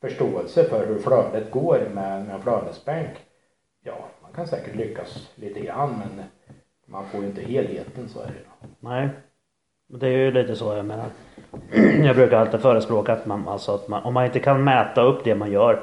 [0.00, 3.10] förståelse för hur flödet går med, med en flödesbänk.
[3.82, 6.24] Ja, man kan säkert lyckas lite grann men
[6.86, 8.68] man får ju inte helheten så är det då.
[8.80, 9.08] Nej.
[9.88, 11.06] Det är ju lite så jag menar.
[12.04, 15.24] Jag brukar alltid förespråka att man, alltså att man, om man inte kan mäta upp
[15.24, 15.80] det man gör.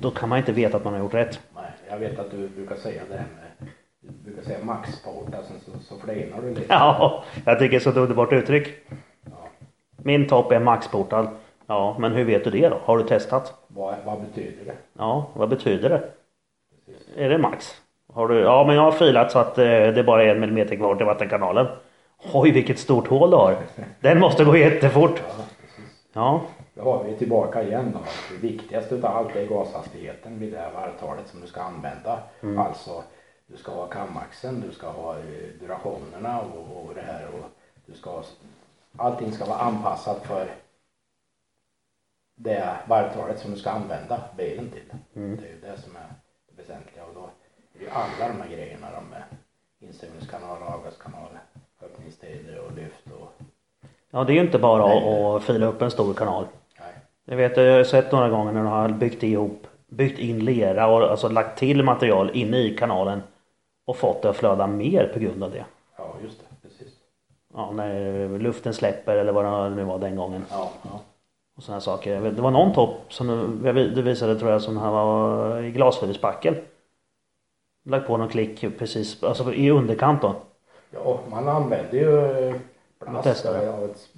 [0.00, 1.40] Då kan man inte veta att man har gjort rätt.
[1.54, 3.68] Nej, jag vet att du brukar säga det här med,
[4.00, 6.64] du brukar säga maxport, alltså så, så flinar du lite.
[6.68, 8.68] Ja, jag tycker det är så ett underbart uttryck.
[9.24, 9.48] Ja.
[9.96, 11.28] Min topp är maxportad.
[11.66, 12.80] Ja, men hur vet du det då?
[12.84, 13.54] Har du testat?
[13.66, 14.74] Vad, vad betyder det?
[14.98, 16.02] Ja, vad betyder det?
[17.24, 17.74] Är det max?
[18.12, 18.40] Har du?
[18.40, 21.06] Ja, men jag har filat så att eh, det bara är en millimeter kvar till
[21.06, 21.66] vattenkanalen.
[22.32, 23.58] Oj, vilket stort hål du har.
[24.00, 25.22] Den måste gå jättefort.
[26.12, 26.40] Ja,
[26.74, 27.98] Då har vi tillbaka igen då.
[28.30, 32.22] Det viktigaste utav allt är gashastigheten vid det här varvtalet som du ska använda.
[32.58, 33.02] Alltså,
[33.46, 35.24] du ska ha kamaxeln, du ska ha eh,
[35.60, 37.44] durationerna och, och det här och
[37.86, 38.22] du ska ha,
[38.96, 40.46] allting ska vara anpassat för
[42.34, 44.88] det varvtalet som du ska använda bilen till.
[45.12, 46.12] Det är ju det som är
[46.48, 47.20] det väsentliga och då
[47.74, 49.22] är det ju alla de här grejerna då med
[49.80, 51.28] insugningskanal, avgaskanal,
[51.92, 53.32] öppningstider och lyft och
[54.10, 56.44] ja det är ju inte bara att, att fila upp en stor kanal.
[56.80, 56.92] nej.
[57.24, 60.86] Jag vet, jag har sett några gånger när de har byggt ihop, byggt in lera
[60.86, 63.22] och alltså lagt till material inne i kanalen
[63.84, 65.64] och fått det att flöda mer på grund av det.
[65.96, 66.94] Ja, just det, precis.
[67.54, 70.44] Ja, när luften släpper eller vad det nu var den gången.
[70.50, 71.00] Ja, ja.
[71.56, 72.20] Och sådana saker.
[72.20, 76.56] Vet, det var någon topp som du, visade tror jag som han var i glasfibersbacken.
[77.84, 80.34] Lagt på någon klick precis, alltså i underkant då.
[80.90, 82.56] Ja, man använder ju eh,
[82.98, 84.08] plast av ett,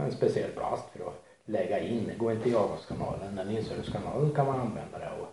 [0.00, 2.06] en speciell plast för att lägga in.
[2.06, 5.28] Det går inte i avgaskanalen, men i insugningskanalen kan man använda det och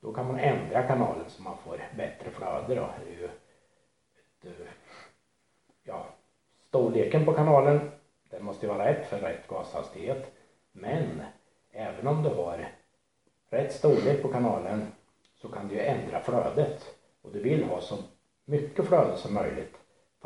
[0.00, 2.88] då kan man ändra kanalen så man får bättre flöde då.
[4.42, 4.54] Det eh,
[5.84, 6.06] ja,
[6.68, 7.90] storleken på kanalen,
[8.30, 10.32] den måste ju vara rätt för rätt gashastighet.
[10.72, 11.22] Men
[11.72, 12.68] även om du har
[13.50, 14.86] rätt storlek på kanalen
[15.36, 16.94] så kan du ju ändra flödet.
[17.22, 17.96] Och du vill ha så
[18.44, 19.75] mycket flöde som möjligt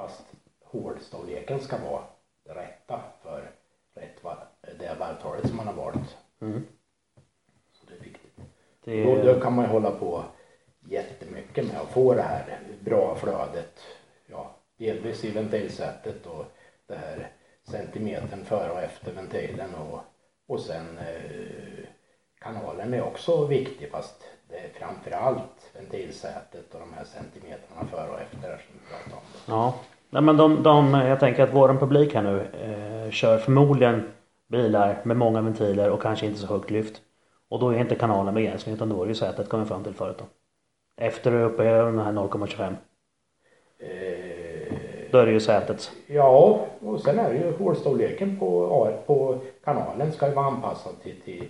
[0.01, 0.33] fast
[0.65, 2.03] hårdstorleken ska vara
[2.45, 3.51] det rätta för
[3.95, 4.49] rätt var-
[4.79, 6.17] det varvtalet som man har valt.
[6.41, 6.67] Mm.
[7.73, 8.37] Så det är viktigt.
[8.85, 10.25] Det Då, då kan man ju hålla på
[10.81, 13.81] jättemycket med att få det här bra flödet.
[14.27, 16.45] Ja, delvis i ventilsättet och
[16.87, 17.33] det här
[17.63, 20.01] centimetern före och efter ventilen och,
[20.47, 21.85] och sen eh,
[22.39, 28.21] kanalen är också viktig fast det är framförallt ventilsätet och de här centimetrarna före och
[28.21, 29.23] efter som vi pratade om.
[29.55, 29.75] ja.
[30.11, 34.11] Nej men de, de, jag tänker att våran publik här nu eh, kör förmodligen
[34.49, 37.01] bilar med många ventiler och kanske inte så högt lyft.
[37.49, 39.95] Och då är inte kanalen begränsning utan då är det ju sätet kommer fram till
[39.95, 40.25] förut då.
[41.05, 42.75] Efter och uppe den här 0,25.
[43.79, 45.93] Eh, Då är det ju sätet.
[46.07, 51.21] Ja, och sen är det ju hålstorleken på, på kanalen ska ju vara anpassad till,
[51.21, 51.49] till,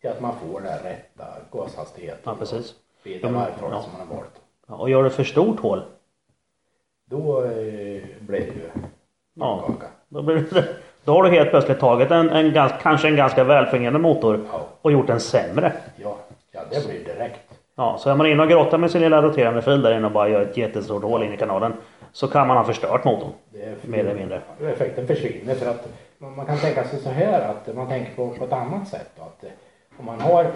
[0.00, 2.20] till att man får den rätta gashastigheten.
[2.24, 2.74] Ja precis.
[3.02, 3.82] Vid det varvtalet ja.
[3.82, 4.40] som man har valt.
[4.68, 5.82] Ja, Och gör du för stort hål.
[7.10, 7.50] Då eh,
[8.20, 8.70] blir det ju
[9.34, 9.64] Ja.
[9.66, 9.86] kaka.
[10.08, 10.64] Då, blir det,
[11.04, 14.60] då har du helt plötsligt tagit en, en gans, kanske en ganska välfungerande motor Ja,
[14.82, 15.72] och gjort den sämre.
[15.96, 16.16] ja,
[16.52, 17.40] ja, det blir direkt.
[17.74, 20.12] Ja, så är man inne och grottar med sin lilla roterande fil där inne och
[20.12, 21.72] bara gör ett jättestort hål in i kanalen.
[22.12, 23.30] Så kan man ha förstört motorn.
[23.54, 24.40] Är, Mer eller mindre.
[24.60, 28.44] Effekten försvinner för att man kan tänka sig så här att man tänker på, på
[28.44, 29.10] ett annat sätt.
[29.18, 29.44] Att
[30.00, 30.52] om man har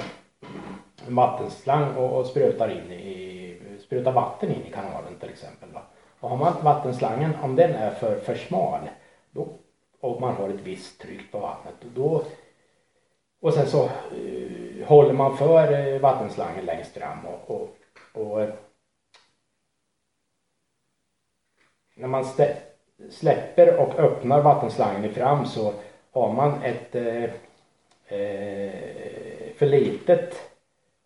[1.06, 5.68] en vattenslang och, och sprutar in i, sprutar vatten in i kanalen till exempel.
[5.72, 5.80] Då.
[6.20, 8.80] Och har man vattenslangen, om den är för, för smal
[9.30, 9.48] då,
[10.00, 12.22] och man har ett visst tryck på vattnet då
[13.40, 17.76] och sen så uh, håller man för eh, vattenslangen längst fram och, och,
[18.12, 18.54] och eh,
[21.94, 22.56] när man stä-
[23.10, 25.72] släpper och öppnar vattenslangen fram så
[26.12, 27.24] har man ett, eh,
[28.06, 30.40] eh, för litet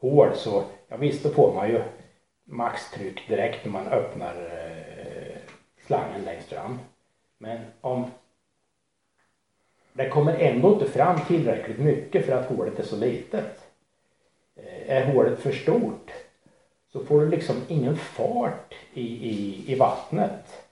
[0.01, 1.83] hål så, ja visst då får man ju
[2.45, 5.37] maxtryck direkt när man öppnar eh,
[5.87, 6.79] slangen längst fram.
[7.39, 8.11] Men om
[9.93, 13.69] det kommer ändå inte fram tillräckligt mycket för att hålet är så litet.
[14.57, 16.13] Eh, är hålet för stort
[16.93, 20.63] så får du liksom ingen fart i, i, i vattnet.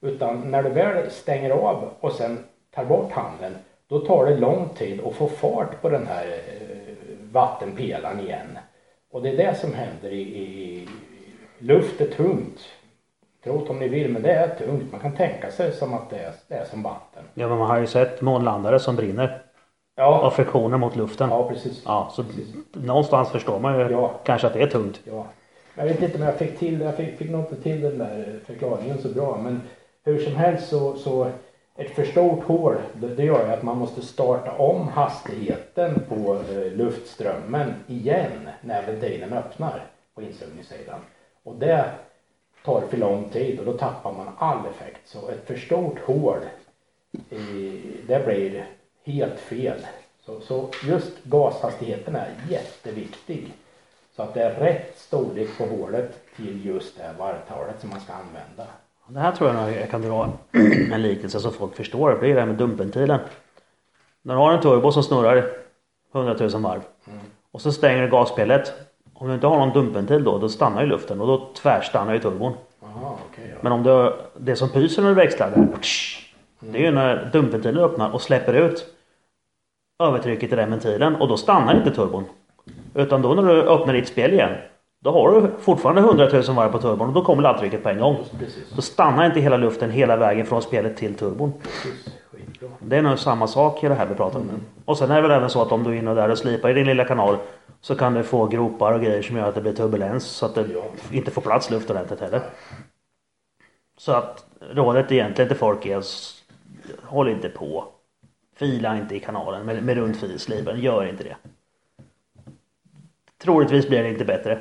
[0.00, 3.54] Utan när du väl stänger av och sen tar bort handen
[3.88, 6.59] då tar det lång tid att få fart på den här eh,
[7.32, 8.58] vattenpelaren igen.
[9.12, 10.88] Och det är det som händer i, i
[11.58, 12.60] luft är tungt.
[13.44, 14.92] Tro om ni vill men det är tungt.
[14.92, 17.22] Man kan tänka sig som att det är, det är som vatten.
[17.34, 19.42] Ja men man har ju sett månlandare som brinner.
[19.96, 21.30] Ja, Av friktionen mot luften.
[21.30, 21.82] ja precis.
[21.86, 22.24] Ja, så
[22.72, 24.14] någonstans förstår man ju Ja.
[24.24, 25.00] kanske att det är tungt.
[25.04, 25.26] Ja.
[25.74, 28.40] Jag vet inte om jag fick till jag fick, fick nog inte till den där
[28.46, 29.60] förklaringen så bra men
[30.04, 31.30] hur som helst så, så
[31.80, 36.34] ett för stort hål det, det gör ju att man måste starta om hastigheten på
[36.34, 41.00] eh, luftströmmen igen när ventilen öppnar på insugningssidan.
[41.42, 41.90] Och det
[42.64, 45.08] tar för lång tid och då tappar man all effekt.
[45.08, 46.38] Så ett för stort hål
[48.06, 48.66] det blir
[49.04, 49.86] helt fel.
[50.26, 53.52] Så, så just gashastigheten är jätteviktig.
[54.16, 58.12] Så att det är rätt storlek på hålet till just det varvtalet som man ska
[58.12, 58.66] använda.
[59.12, 60.28] Det här tror jag jag kan dra
[60.92, 62.18] en liknelse så folk förstår.
[62.20, 63.20] Det är det här med dumpventilen.
[64.22, 65.50] När du har en turbo som snurrar
[66.14, 66.80] 100 000 varv
[67.50, 68.72] och så stänger du gasspelet.
[69.14, 72.18] Om du inte har någon dumpventil då, då stannar ju luften och då tvärstannar ju
[72.18, 72.52] turbon.
[72.80, 73.58] Jaha, okej ja.
[73.60, 75.68] Men om du, det som pyser när du växlar där,
[76.60, 78.86] det är ju när dumpventilen öppnar och släpper ut
[80.02, 82.24] övertrycket i den ventilen och då stannar inte turbon.
[82.94, 84.56] Utan då när du öppnar ditt spel igen,
[85.00, 87.98] då har du fortfarande 100 000 varv på turbon och då kommer laddtrycket på en
[87.98, 88.16] gång.
[88.38, 91.52] Precis, Då stannar inte hela luften hela vägen från spelet till turbon.
[91.62, 92.14] precis.
[92.78, 94.52] Det är nog samma sak i det här vi pratar om nu.
[94.84, 96.70] Och sen är det väl även så att om du är inne där och slipar
[96.70, 97.36] i din lilla kanal
[97.80, 100.54] så kan du få gropar och grejer som gör att det blir turbulens så att
[100.54, 100.82] det Ja.
[101.12, 102.40] inte får plats luft ordentligt heller.
[103.98, 106.02] Så att rådet egentligen till folk är
[107.02, 107.84] håll inte på.
[108.56, 110.80] Fila inte i kanalen med, med runt filsliven.
[110.80, 111.36] Gör inte det.
[113.42, 114.58] Troligtvis blir det inte bättre.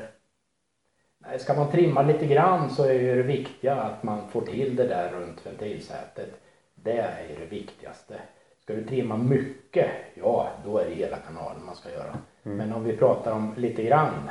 [1.38, 4.88] Ska man trimma lite grann så är ju det viktiga att man får till det
[4.88, 6.30] där runt ventilsätet.
[6.76, 8.22] Det är ju det viktigaste.
[8.61, 12.18] Ska du trimma mycket, ja då är det hela kanalen man ska göra.
[12.43, 14.30] Men om vi pratar om lite grann,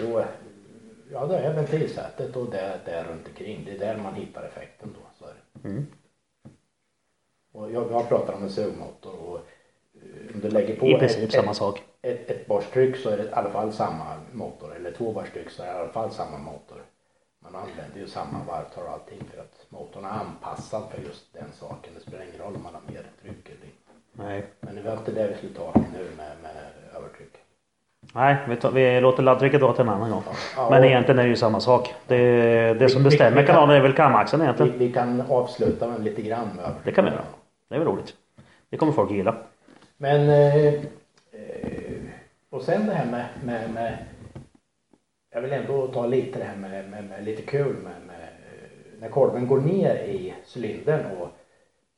[0.00, 0.24] då,
[1.12, 3.62] ja det är ventilsätet och det, det är runt omkring.
[3.64, 5.06] Det är där man hittar effekten då.
[5.18, 5.24] Så.
[5.68, 5.86] Mm.
[7.52, 9.46] Och jag, jag pratar om en sugmotor och
[10.34, 11.82] om du lägger på I princip ett, samma ett, sak.
[12.02, 15.62] ett, ett borstryck så är det i alla fall samma motor eller två borstryck så
[15.62, 16.78] är det i alla fall samma motor.
[17.42, 21.44] Man använder ju samma varvtal och allting för att motorn är anpassad för just den
[21.52, 21.92] saken.
[21.94, 23.92] Det spelar ingen roll om man har mer tryck eller inte.
[24.12, 26.56] Nej, Men det var inte det vi skulle ta nu med, med
[26.96, 27.32] övertryck.
[28.14, 30.22] Nej vi, tar, vi låter laddtrycket dra till en annan gång.
[30.56, 31.94] Ja, Men egentligen är det ju samma sak.
[32.06, 32.18] Det,
[32.74, 34.78] det som Vi- vi- bestämmer vi kan- kanalen är väl kamaxeln vi, egentligen.
[34.78, 36.84] vi kan avsluta med lite grann med övertryck.
[36.84, 37.22] Det kan vi göra.
[37.68, 38.14] Det är väl roligt.
[38.70, 39.36] Det kommer folk gilla.
[39.96, 40.74] Men eh,
[41.32, 42.02] eh,
[42.50, 44.06] och sen det här med, med, med
[45.30, 49.00] jag vill ändå ta lite det här med, med, med lite kul med, med eh,
[49.00, 51.28] när kolven går ner i cylindern och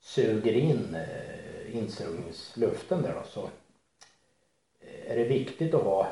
[0.01, 3.49] suger in eh, insugningsluften där då så
[4.81, 6.09] eh, är det viktigt att ha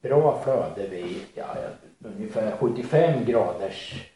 [0.00, 1.56] bra flöde vid ja,
[1.98, 4.09] ungefär 75 graders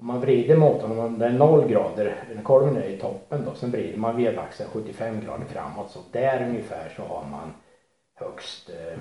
[0.00, 3.54] om man vrider motorn, om det är 0 grader, när kolven är i toppen då,
[3.54, 7.54] sen vrider man vevaxeln 75 grader framåt så där ungefär så har man
[8.14, 8.98] högst eh,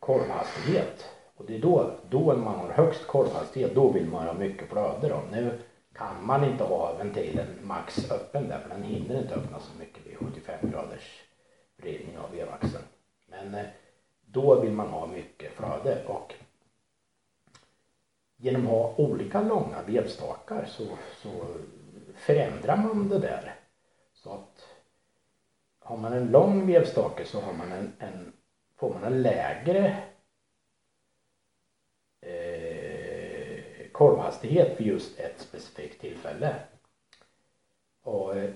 [0.00, 1.08] kolvhastighet.
[1.36, 4.68] Och det är då, då när man har högst kolvhastighet, då vill man ha mycket
[4.68, 5.20] flöde då.
[5.32, 5.58] Nu
[5.94, 10.06] kan man inte ha ventilen max öppen där för den hinner inte öppna så mycket
[10.06, 11.22] vid 75 graders
[11.76, 12.84] vridning av vevaxeln.
[13.26, 13.66] Men eh,
[14.20, 16.34] då vill man ha mycket flöde och
[18.36, 20.84] genom att ha olika långa vevstakar så,
[21.22, 21.30] så
[22.14, 23.54] förändrar man det där.
[24.14, 24.66] Så att
[25.78, 28.32] har man en lång vevstake så har man en, en,
[28.76, 29.96] får man en lägre
[32.20, 36.54] eh, kolvhastighet vid just ett specifikt tillfälle.
[38.02, 38.50] Och eh,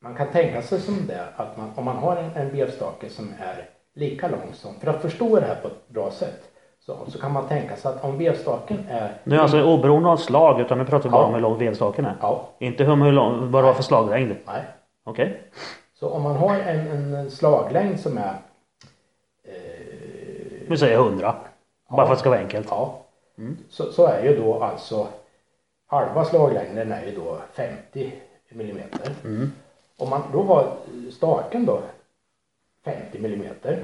[0.00, 3.34] man kan tänka sig som det att man, om man har en, en vevstake som
[3.38, 6.47] är lika lång som, för att förstå det här på ett bra sätt
[6.88, 10.16] så, så kan man tänka sig att om vevstaken är Nu är alltså oberoende av
[10.16, 11.26] slag utan nu pratar vi bara Ja.
[11.26, 12.16] om hur lång vevstaken är.
[12.20, 14.36] Ja, Inte hur, hur lång, vad det var för slaglängd.
[14.46, 14.62] nej.
[15.04, 15.42] Okej?
[15.94, 18.34] Så om man har en, en, slaglängd som är
[20.68, 21.34] eh, säger 100.
[21.90, 22.66] Bara för att det ska vara enkelt.
[22.70, 22.98] Ja.
[23.70, 25.06] Så, så är ju då alltså
[25.86, 28.12] halva slaglängden är ju då 50
[28.48, 29.14] millimeter.
[29.98, 30.66] Om man då har
[31.10, 31.80] staken då
[32.84, 33.78] 50 millimeter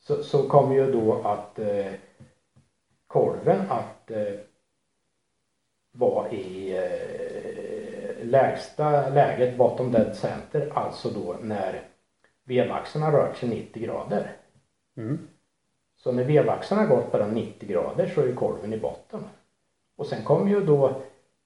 [0.00, 1.92] så, så kommer ju då att eh,
[3.12, 4.34] kolven att eh,
[5.92, 11.82] vara i eh, lägsta läget bottom dead center, alltså då när
[12.44, 14.32] vevaxeln har rört sig 90 grader.
[14.96, 15.18] Mm.
[15.96, 19.24] Så när vevaxeln har gått bara 90 grader så är ju kolven i botten.
[19.96, 20.88] Och sen kommer ju då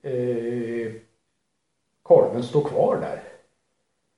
[0.03, 0.93] eh,
[2.03, 3.23] kolven stå kvar där.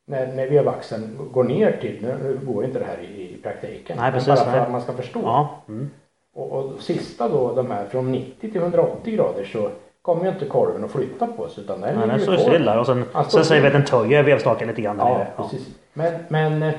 [0.04, 3.96] När, när vevaxeln går ner till, nu går inte det här i, i praktiken.
[3.98, 5.20] Nej, precis, men bara för att man ska förstå.
[5.22, 5.62] Ja.
[5.68, 5.90] Mm.
[6.36, 9.70] Och, och sista då, de här från 90 till 180 grader så
[10.02, 12.44] kommer ju inte kolven att flytta på sig utan den ligger den ju står kvar.
[12.44, 14.98] stilla och sen, står sen säger vi att den töjer vevstaken lite grann.
[14.98, 15.28] Ja, nere.
[15.36, 15.68] precis.
[15.92, 16.74] Men, men eh,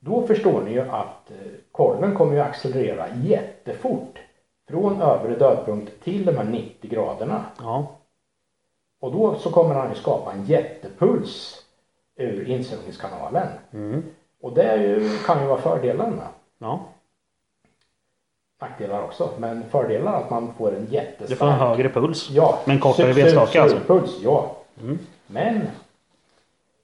[0.00, 1.36] då förstår ni ju att eh,
[1.72, 4.18] kolven kommer ju accelerera jättefort
[4.68, 7.44] från övre dödpunkt till de här 90 graderna.
[7.58, 7.86] Ja.
[9.00, 11.64] Och då så kommer han ju skapa en jättepuls
[12.16, 13.48] ur insugningskanalen.
[13.72, 14.02] Mm.
[14.40, 16.26] Och det ju, kan ju vara fördelar med.
[16.58, 16.80] ja.
[18.62, 19.30] Nackdelar också.
[19.38, 22.30] Men fördelar att man får en jättestark Du får en högre puls.
[22.30, 23.78] Ja, Men kortare vedstake alltså?
[23.78, 24.56] surpuls, ja.
[24.80, 24.98] Mm.
[25.26, 25.60] Men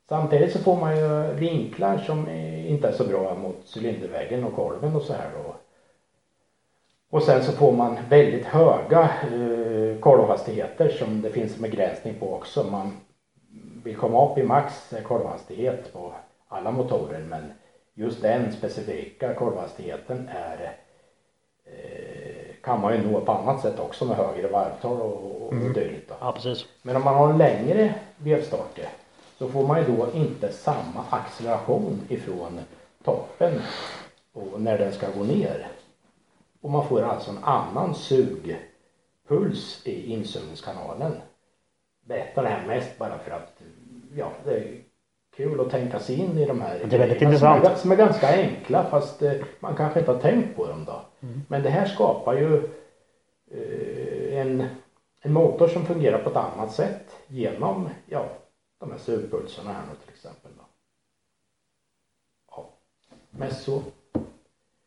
[0.08, 2.28] samtidigt så får man ju vinklar som
[2.68, 5.54] inte är så bra mot cylinderväggen och kolven och så här då.
[7.10, 12.34] Och sen så får man väldigt höga eh, kolvhastigheter som det finns en begränsning på
[12.34, 12.64] också.
[12.70, 12.96] Man
[13.84, 16.12] vill komma upp i max kolvhastighet på
[16.48, 17.52] alla motorer men
[17.94, 20.76] just den specifika kolvhastigheten är
[22.60, 25.72] kan man ju nå på annat sätt också med högre varvtal och, och Mm.
[25.72, 26.12] dylikt.
[26.20, 26.64] Ja, precis.
[26.82, 28.88] Men om man har en längre vevstake
[29.38, 32.60] så får man ju då inte samma acceleration ifrån
[33.04, 33.60] toppen
[34.32, 35.68] och när den ska gå ner.
[36.60, 41.12] Och man får alltså en annan sugpuls i insugningskanalen.
[42.06, 43.62] Berättar det här mest bara för att
[44.16, 44.80] ja, det är
[45.36, 47.64] kul att tänka sig in i de här Det är väldigt grejerna som intressant.
[47.64, 51.00] Är, som är ganska enkla fast eh, man kanske inte har tänkt på dem då.
[51.22, 51.42] Mm.
[51.48, 52.56] Men det här skapar ju
[53.50, 54.68] eh, en,
[55.20, 58.24] en motor som fungerar på ett annat sätt genom ja,
[58.80, 60.50] de här sugpulserna här nu till exempel.
[60.56, 60.64] Då.
[62.50, 62.68] Ja,
[63.30, 63.82] mest så.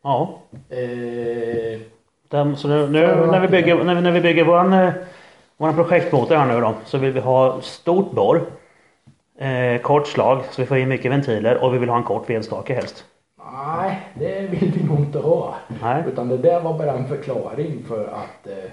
[0.01, 0.39] Ja.
[0.69, 1.79] Eh,
[2.27, 4.93] Den, så nu, nu när vi bygger, när vi, när vi bygger våran, eh,
[5.57, 8.41] våran projektmotor här nu då så vill vi ha stort borr.
[9.37, 12.29] Eh, kort slag så vi får in mycket ventiler och vi vill ha en kort
[12.29, 13.05] vevstake helst.
[13.53, 15.55] Nej, det vill vi nog inte ha.
[15.81, 16.03] Nej.
[16.07, 18.71] Utan det där var bara en förklaring för att eh,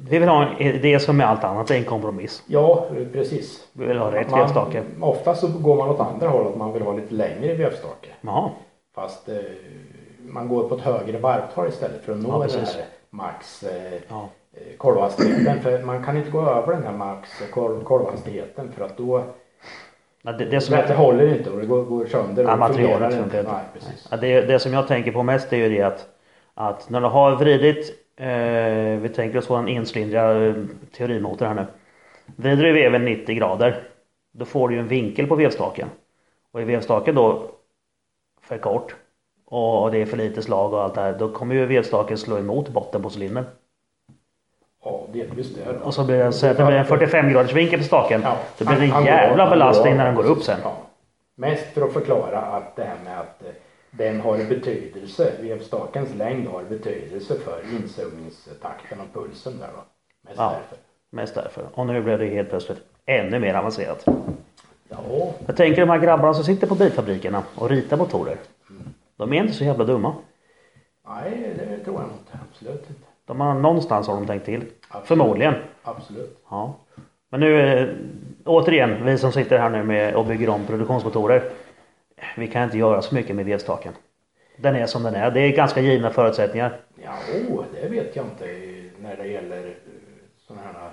[0.00, 2.42] Vi vill ha en, det som med allt annat, det är en kompromiss.
[2.46, 3.68] ja, precis.
[3.72, 4.82] Vi vill ha rätt Man- vevstake.
[5.00, 8.08] Ofta så går man åt andra hållet, man vill ha lite längre vevstake.
[8.94, 9.34] Fast eh,
[10.28, 13.92] man går på ett högre varvtal istället för att nå Ja, den här max eh,
[14.08, 14.28] Ja.
[14.54, 15.60] eh.
[15.62, 19.22] För man kan inte gå över den här max eh, kol, kolvhastigheten för att då
[20.32, 23.14] Det, det, som jag, det håller inte och det går, går sönder och ja, materialet
[23.14, 23.52] fungerar funkar inte.
[24.10, 26.08] Nej, det, det som jag tänker på mest är ju det att,
[26.54, 30.54] att när du har vridit, eh, vi tänker oss på en encylindrad eh,
[30.96, 31.66] teorimotor här nu.
[32.36, 33.82] Vrider du veven 90 grader,
[34.32, 35.88] då får du ju en vinkel på vevstaken.
[36.52, 37.50] Och är vevstaken då
[38.42, 38.96] för kort
[39.44, 42.38] och det är för lite slag och allt det här, då kommer ju vevstaken slå
[42.38, 43.44] emot botten på cylindern.
[44.86, 45.72] Ja, delvis det.
[45.72, 45.84] då.
[45.84, 48.20] Och så blir det, så att det blir en 45 graders vinkel på staken.
[48.24, 50.60] Ja, Då blir det en jävla belastning när den går upp sen.
[50.62, 50.72] Ja.
[51.36, 53.48] Mest för att förklara att det här med att eh,
[53.90, 59.82] den har betydelse, vevstakens längd har betydelse för insugningstakten och pulsen där då.
[60.28, 60.52] Mest Ja.
[60.60, 60.78] därför.
[61.10, 61.62] Mest därför.
[61.74, 64.04] Och nu blev det helt plötsligt ännu mer avancerat.
[64.88, 64.98] Ja,
[65.46, 68.36] Jag tänker de här grabbarna som sitter på bilfabrikerna och ritar motorer.
[69.16, 70.14] De är inte så jävla dumma.
[71.08, 72.38] nej det tror jag inte.
[72.50, 73.02] Absolut inte.
[73.26, 74.64] De har någonstans har de tänkt till.
[74.88, 75.08] Absolut.
[75.08, 75.54] Förmodligen.
[75.82, 76.38] Absolut.
[76.50, 76.74] Ja.
[77.28, 77.88] Men nu eh,
[78.44, 81.50] återigen, vi som sitter här nu med och bygger om produktionsmotorer.
[82.36, 83.92] Vi kan inte göra så mycket med vevstaken.
[84.56, 85.30] Den är som den är.
[85.30, 86.80] Det är ganska givna förutsättningar.
[86.94, 87.12] Ja,
[87.48, 88.44] oh, det vet jag inte
[89.02, 89.74] när det gäller
[90.46, 90.90] sådana här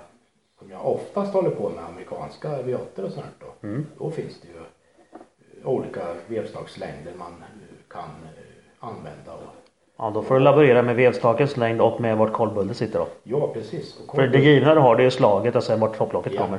[0.58, 3.68] som jag oftast håller på med, amerikanska V8 och sånt då.
[3.68, 3.86] Mm.
[3.98, 9.32] Då finns det ju eh, olika vevstakslängder man eh, kan eh, använda.
[9.32, 9.63] Och,
[9.96, 13.06] Ja, då får du laborera med vevstakens längd och med vart kolvbulten sitter då.
[13.22, 14.00] ja, precis.
[14.08, 16.42] Och För det givna du har det är ju slaget och sen vart topplocket Ja.
[16.42, 16.58] kommer.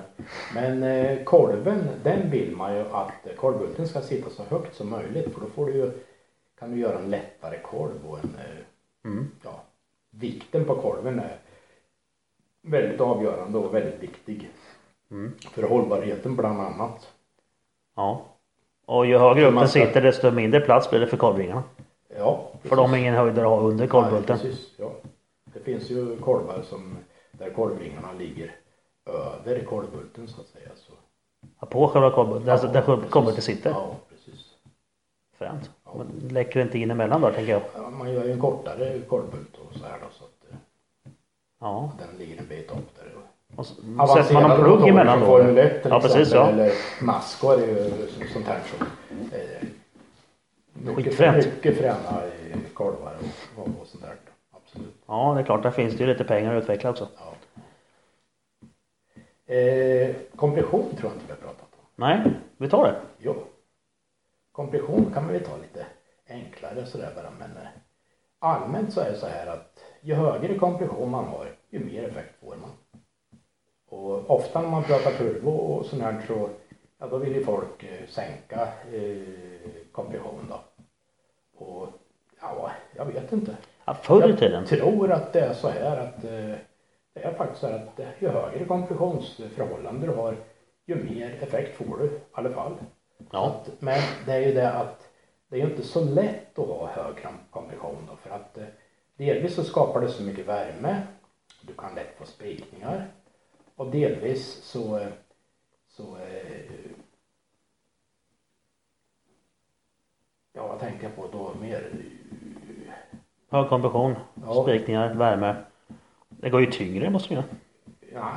[0.53, 5.33] Men eh, kolven, den vill man ju att kolvbulten ska sitta så högt som möjligt
[5.33, 5.91] för då får du ju,
[6.59, 9.27] kan du göra en lättare kolv och en, eh, Mm.
[9.43, 9.61] ja,
[10.11, 11.37] vikten på kolven är
[12.61, 14.49] väldigt avgörande och väldigt viktig.
[15.11, 15.33] Mm.
[15.51, 17.07] För hållbarheten bland annat.
[17.95, 18.21] Ja.
[18.85, 21.63] Och ju högre upp den sitter desto mindre plats blir det för kolvringarna.
[22.17, 24.37] Ja, För de har ingen höjd att ha under kolvbulten.
[24.41, 24.91] Nej, precis, ja.
[25.53, 26.97] Det finns ju kolvar som,
[27.31, 28.55] där kolvringarna ligger
[29.05, 30.69] över kolvbulten så att säga.
[30.75, 30.93] Så.
[31.59, 33.69] Ja, på själva kolven, där, där själva kolven sitter.
[33.69, 34.45] Ja, precis.
[35.37, 35.69] Fränt.
[35.95, 37.61] Men läcker inte in emellan då tänker jag.
[37.75, 40.31] Ja, man gör ju en kortare kolvbult och så här då så att
[41.59, 41.91] Ja.
[41.99, 43.13] den ligger en bit upp där.
[43.55, 45.25] Och så sätter man Avancerade plugg emellan då?
[45.25, 46.49] Formel 1 till Ja precis ja.
[46.49, 46.71] Eller
[47.01, 47.91] Masco är ju
[48.33, 48.87] sånt här som
[49.33, 49.67] eh,
[50.75, 51.45] mycket, Skitfränt.
[51.45, 52.21] mycket fräna
[52.73, 53.13] kolvar
[53.55, 54.15] och, och, och sånt där.
[54.51, 54.95] Absolut.
[55.05, 57.07] Ja det är klart, där finns det ju lite pengar att utveckla också.
[57.17, 57.33] Ja.
[59.53, 61.85] Eh, kompression tror jag inte vi har pratat om.
[61.95, 62.21] Nej,
[62.57, 62.95] vi tar det.
[63.17, 63.35] Jo.
[64.51, 65.85] Kompression kan man väl ta lite
[66.29, 67.67] enklare sådär bara men eh,
[68.39, 72.39] allmänt så är det så här att ju högre kompression man har ju mer effekt
[72.39, 72.69] får man.
[73.89, 76.49] Och ofta när man pratar turbo och sånt här så
[76.97, 78.61] ja, då vill ju folk eh, sänka
[78.93, 79.54] eh,
[79.95, 80.59] kompression då.
[81.65, 81.87] Och
[82.41, 83.57] ja, jag vet inte.
[83.85, 84.65] Ja, förr i tiden.
[84.69, 86.55] Jag tror att det är så här att eh,
[87.13, 90.35] det är faktiskt så här att eh, ju högre kompressionsförhållande du har
[90.85, 92.75] ju mer effekt får du i alla fall.
[93.31, 93.45] Ja.
[93.47, 95.09] att, men det är ju det att
[95.47, 98.63] det är ju inte så lätt att ha hög kom- kompression då för att eh,
[99.17, 101.01] delvis så skapar det så mycket värme.
[101.61, 103.07] Du kan lätt få spikningar
[103.75, 104.99] och delvis så
[105.87, 106.91] så eh,
[110.55, 111.83] ja vad tänkte jag på då mer
[113.51, 114.15] Hög kompression,
[114.45, 114.63] Ja.
[114.63, 115.55] spikningar, värme.
[116.29, 117.45] Det går ju tyngre måste vi göra.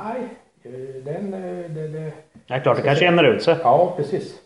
[0.03, 0.23] Nej,
[0.63, 2.11] eh, den, eh, det, det,
[2.47, 3.55] Ja klart, det kanske jämnar ut sig.
[3.63, 4.39] ja precis.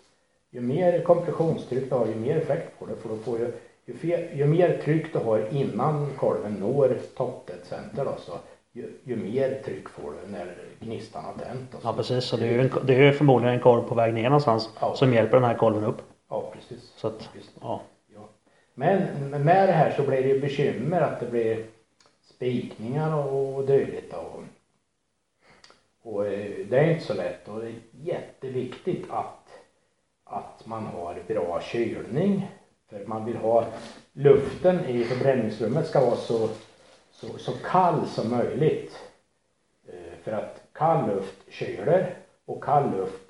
[0.51, 2.95] Ju mer kompressionstryck du har, ju mer effekt får du.
[2.95, 3.51] För då får ju,
[3.85, 8.31] ju, fe, ju mer tryck du har innan kolven når toppdeadcenter då, så
[8.71, 10.47] ju, ju mer tryck får du när
[10.79, 11.75] gnistan har tänt.
[11.83, 14.13] Ja precis, så det är ju, en, det är ju förmodligen en korv på väg
[14.13, 14.95] ner någonstans Ja.
[14.95, 16.01] som hjälper den här kolven upp.
[16.33, 16.93] Ja, precis.
[16.95, 17.51] Så att, Visst.
[17.61, 17.81] ja.
[18.15, 18.29] Ja.
[18.73, 19.01] Men
[19.43, 21.65] med det här så blir det ju bekymmer att det blir
[22.21, 24.13] spikningar och dylikt.
[24.13, 24.43] Och,
[26.01, 29.49] och eh, det är inte så lätt och det är jätteviktigt att,
[30.23, 32.47] att man har bra kylning.
[32.89, 33.65] För man vill ha
[34.13, 36.49] luften i förbränningsrummet ska vara så,
[37.11, 38.99] så, så kall som möjligt.
[39.87, 42.15] Eh, För att kall luft kyler
[42.45, 43.22] och kall luft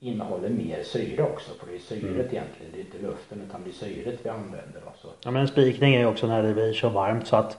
[0.00, 1.50] innehåller mer syre också.
[1.60, 4.80] För det är syret egentligen, det är inte luften utan det är syret vi använder.
[4.84, 5.08] Då, så.
[5.24, 7.58] ja men en spikning är ju också när det blir så varmt så att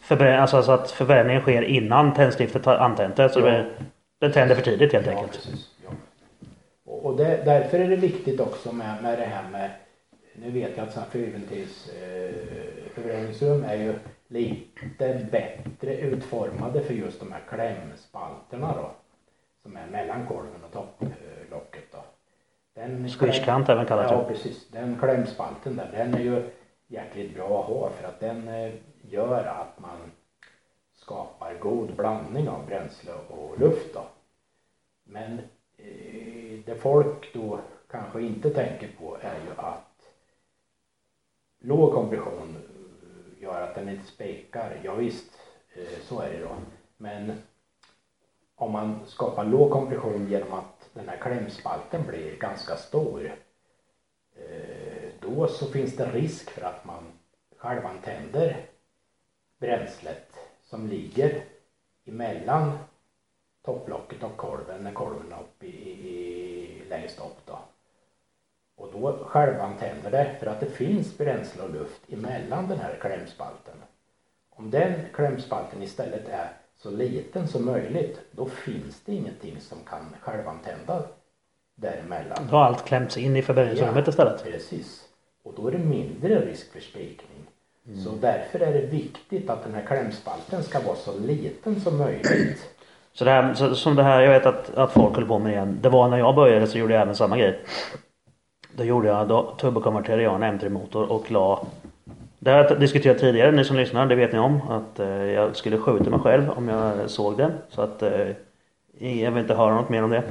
[0.00, 3.28] förbrän, alltså, så att förbränningen sker innan tändstiftet har antänt det.
[3.28, 3.46] Så Ja.
[3.46, 3.66] det,
[4.18, 5.32] det tänder för tidigt helt Ja, enkelt.
[5.32, 5.70] precis.
[5.84, 5.90] Ja.
[6.84, 9.70] Och, och det, därför är det viktigt också med, med det här med,
[10.34, 13.94] nu vet jag att sådana fyrventils eh, är ju
[14.28, 18.90] lite bättre utformade för just de här klämspalterna då.
[19.64, 22.04] Som är mellan kolven och topplocket då.
[22.74, 24.68] Den Squishkant även kallat Ja precis.
[24.68, 26.50] Den klämspalten där, den är ju
[26.86, 30.12] jäkligt bra att ha för att den eh, gör att man
[30.94, 34.04] skapar god blandning av bränsle och luft då.
[35.04, 35.38] Men
[35.76, 37.60] eh, det folk då
[37.90, 40.08] kanske inte tänker på är ju att
[41.58, 42.56] låg kompression
[43.40, 44.80] gör att den inte spikar.
[44.82, 45.32] Ja, visst,
[45.74, 46.56] eh, så är det då.
[46.96, 47.32] Men
[48.64, 53.34] om man skapar låg kompression genom att den här klämspalten blir ganska stor
[54.36, 57.04] eh, då så finns det risk för att man
[57.56, 58.66] självantänder
[59.60, 61.44] bränslet som ligger
[62.04, 62.78] emellan
[63.64, 67.58] topplocket och kolven när kolven är uppe i, i, längst upp då.
[68.76, 73.76] Och då självantänder det för att det finns bränsle och luft emellan den här klämspalten.
[74.50, 80.16] Om den klämspalten istället är så liten som möjligt då finns det ingenting som kan
[80.20, 81.02] självantända
[81.76, 82.48] däremellan.
[82.50, 84.44] Då har allt klämts in i förbränningsrummet istället.
[84.44, 85.04] Precis.
[85.44, 87.38] Och då är det mindre risk för spikning.
[88.04, 92.70] Så därför är det viktigt att den här klämspalten ska vara så liten som möjligt.
[93.12, 95.52] Så det här, så, som det här, jag vet att, att folk håller på med
[95.52, 95.78] igen.
[95.82, 97.60] Det var när jag började så gjorde jag även samma grej.
[98.76, 101.66] Då gjorde jag, då turbokonverterade jag en M3 motor och la
[102.44, 104.60] det har jag diskuterat tidigare, ni som lyssnar, det vet ni om.
[104.70, 107.52] Att eh, jag skulle skjuta mig själv om jag såg den.
[107.68, 108.28] Så att eh,
[108.98, 110.22] jag vill inte höra något mer om det.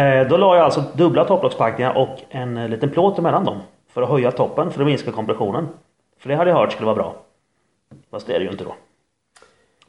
[0.00, 3.56] Eh, då la jag alltså dubbla topplockspackningar och en eh, liten plåt emellan dem.
[3.88, 5.68] För att höja toppen, för att minska kompressionen.
[6.18, 7.14] För det hade jag hört skulle vara bra.
[8.10, 8.74] Fast det är det ju inte då.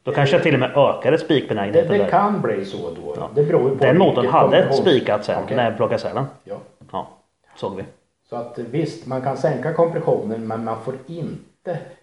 [0.03, 2.09] Då kanske jag till och med ökade Det, spikbenägenheten det där.
[2.09, 3.13] kan bli så då.
[3.17, 3.29] Ja.
[3.35, 5.57] Det beror ju på Den motorn hade spikat sen Okej.
[5.57, 6.25] när jag plockade isär den.
[6.43, 6.55] Ja.
[6.91, 7.07] Ja,
[7.55, 7.83] såg vi.
[8.29, 11.55] Så att eh, visst, man kan sänka kompressionen men man får inte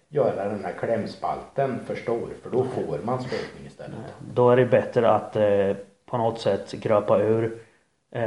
[0.09, 3.97] göra den här klämspalten för stor för då får man spikning istället.
[4.33, 5.75] Då är det bättre att eh,
[6.05, 7.43] på något sätt gröpa ur
[8.11, 8.21] eh,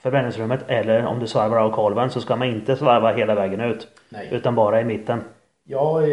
[0.00, 3.88] förbränningsrummet eller om du svarvar av kolven så ska man inte svarva hela vägen ut.
[4.08, 4.28] Nej.
[4.32, 5.20] Utan bara i mitten.
[5.64, 6.08] Ja, eh,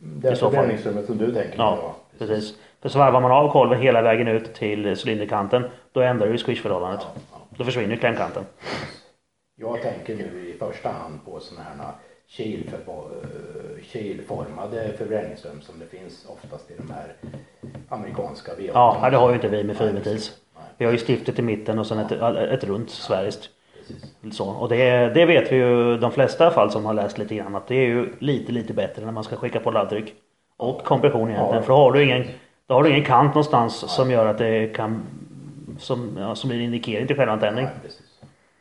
[0.00, 0.36] det I fall.
[0.36, 2.18] förbränningsrummet som du tänker Ja, på.
[2.18, 2.54] precis.
[2.82, 7.00] För svarvar man av kolven hela vägen ut till cylinderkanten då ändrar ju squishförhållandet.
[7.02, 7.38] Ja, ja.
[7.58, 8.44] Då försvinner klämkanten.
[9.56, 11.92] Jag tänker nu i första hand på sådana här
[13.82, 17.12] kilformade förbränningsrum som det finns oftast i de här
[17.88, 18.70] amerikanska V8.
[18.74, 19.94] Ja, det har ju inte vi med Nej.
[20.04, 23.50] Nej, Vi har ju stiftet i mitten och sen ett, ett runt sfäriskt.
[24.32, 27.56] Så, och det, det vet vi ju de flesta fall som har läst lite grann
[27.56, 30.14] att det är ju lite lite bättre när man ska skicka på laddtryck.
[30.56, 31.54] Och kompression egentligen.
[31.54, 31.62] Ja.
[31.62, 32.26] För då har du ingen,
[32.66, 35.02] då har du ingen kant någonstans som gör att det kan
[35.78, 37.64] som, ja, som blir en indikering till självantändning.
[37.64, 38.02] Nej, precis.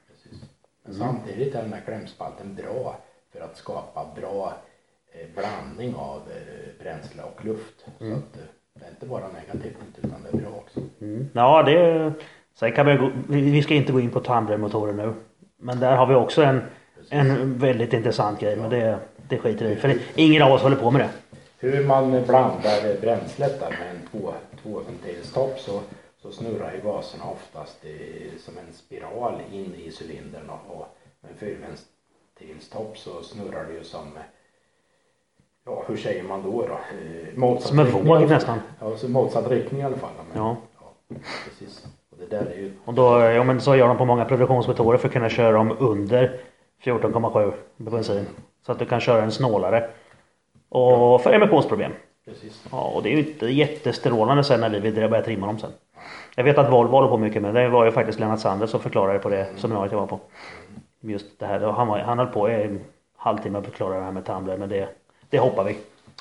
[0.07, 0.41] precis.
[0.85, 2.95] Men samtidigt är den här klämspalten bra
[3.33, 4.53] för att skapa bra
[5.11, 7.85] eh, blandning av eh, bränsle och luft.
[7.99, 8.13] Mm.
[8.13, 8.47] Så att eh,
[8.79, 10.79] det är inte bara negativt utan det är bra också.
[11.01, 11.29] Mm.
[11.33, 12.13] Ja, det...
[12.55, 15.13] Sen kan vi, gå, vi ska inte gå in på tumblermotorer nu.
[15.57, 16.61] Men där har vi också en,
[17.09, 18.55] en väldigt intressant grej.
[18.55, 18.99] Men det,
[19.29, 19.75] det skiter vi i.
[19.75, 21.09] För ingen av oss håller på med det.
[21.57, 24.33] Hur man blandar bränslet där med en två,
[24.63, 25.81] tvåventilstopp så,
[26.21, 30.87] så snurrar ju gaserna oftast i, som en spiral in i cylindern och,
[31.21, 31.77] med en
[32.39, 34.07] fyrventilstopp så snurrar det ju som
[35.65, 36.73] Ja, hur säger man då då?
[36.73, 38.59] Eh, motsatt Som en våg nästan.
[38.79, 40.09] Ja, så motsatt riktning i alla fall.
[40.33, 40.55] Men, Ja.
[40.79, 41.15] ja,
[41.45, 41.85] precis.
[42.09, 44.97] Och det där är ju Och då, ja, men så gör de på många produktionsmotorer
[44.97, 46.39] för att kunna köra dem under
[46.83, 48.25] 14,7 på bensin.
[48.65, 49.89] Så att du kan köra en snålare.
[50.69, 51.91] Och för emissionsproblem.
[52.25, 52.65] precis.
[52.71, 55.71] Ja, och det är ju inte jättestrålande sen när vi vill börja trimma dem sen.
[56.35, 57.61] Jag vet att Volvo håller på mycket med det.
[57.61, 60.19] Det var ju faktiskt Lennart Sander som förklarade på det seminariet jag var på.
[61.05, 61.63] Just det här.
[61.63, 62.79] Och Han, var, han höll på i en
[63.15, 64.57] halvtimme att förklara det här med tumbler.
[64.57, 64.87] Men det,
[65.29, 65.77] det hoppar vi.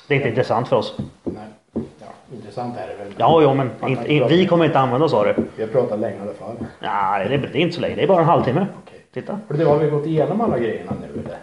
[0.07, 0.97] Det är inte intressant för oss.
[1.23, 3.13] Nej, ja, intressant är det väl.
[3.17, 5.35] Ja, jo, men kan prata- vi kommer inte använda oss av det.
[5.55, 6.55] Vi har pratat länge i alla fall.
[6.79, 7.95] Nej, det, det är inte så länge.
[7.95, 8.67] Det är bara en halvtimme.
[8.83, 8.99] Okej.
[9.13, 9.39] Titta.
[9.47, 11.37] För det har vi gått igenom alla grejerna nu eller?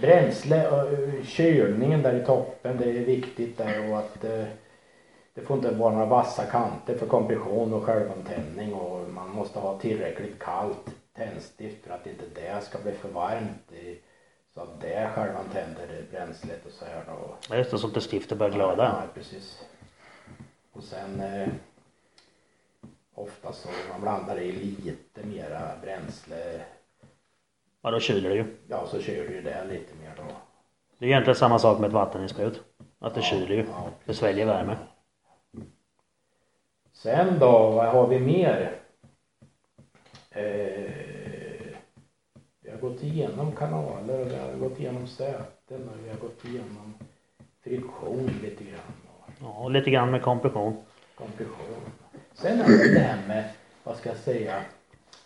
[0.00, 0.86] Bränsle, och
[1.24, 4.44] kylningen där i toppen, det är viktigt där och att eh,
[5.34, 9.78] det får inte vara några vassa kanter för kompression och självantändning och man måste ha
[9.78, 13.98] tillräckligt kallt tändstift för att inte det ska bli för varmt i,
[14.54, 17.56] så att det självantänder bränslet och så här då.
[17.56, 18.84] Just det, så att inte stiftet börjar glöda.
[18.84, 19.64] Ja, precis.
[20.72, 21.48] Och sen eh,
[23.14, 26.60] ofta så man blandar i lite mera bränsle
[27.82, 28.44] Ja, då kyler det ju.
[28.68, 30.22] Ja, så du ju det lite mer då.
[30.98, 32.62] Det är egentligen samma sak med ett vatteninsprut.
[32.98, 33.66] Att det Ja, kyler ju.
[33.70, 34.76] ja, Det sväljer värme.
[36.92, 38.76] Sen då, vad har vi mer?
[40.30, 41.76] Eh,
[42.60, 46.94] vi har gått igenom kanaler vi har gått igenom säten och vi har gått igenom
[47.64, 48.92] friktion lite grann
[49.40, 50.76] Ja, och lite grann med kompression.
[51.14, 51.80] kompression.
[52.34, 53.44] Sen är det det här med,
[53.84, 54.62] vad ska jag säga,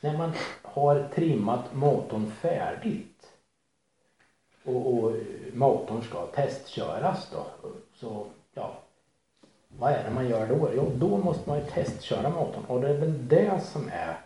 [0.01, 3.27] när man har trimmat motorn färdigt
[4.65, 5.13] och, och
[5.53, 7.47] motorn ska testköras då.
[7.95, 8.75] Så ja,
[9.69, 10.71] vad är det man gör då?
[10.77, 14.17] Jo, då måste man ju testköra motorn och det är väl det som är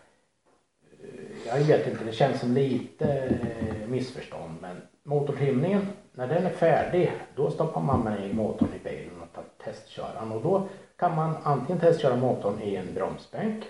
[1.47, 7.11] jag vet inte, det känns som lite eh, missförstånd men motortrimningen, när den är färdig
[7.35, 11.79] då stoppar man med motorn i bilen och testkör den och då kan man antingen
[11.79, 13.63] testköra motorn i en bromsbänk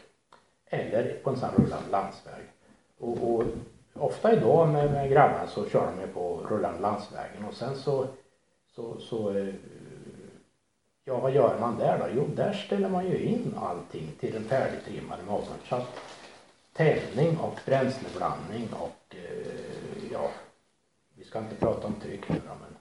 [0.70, 2.44] eller på en sån rullande landsväg.
[3.00, 3.44] Och, och
[3.94, 8.08] ofta idag med, med grabbarna så kör de ju på rullande landsvägen och sen så,
[8.76, 9.54] så, så eh,
[11.10, 12.06] Ja, vad gör man där då?
[12.16, 15.58] Jo, där ställer man ju in allting till den färdigtrimmade motorn.
[15.70, 15.88] Så att
[16.78, 20.30] tändning och bränsleblandning och eh, ja,
[21.18, 22.78] vi ska inte prata om tryck nu då, men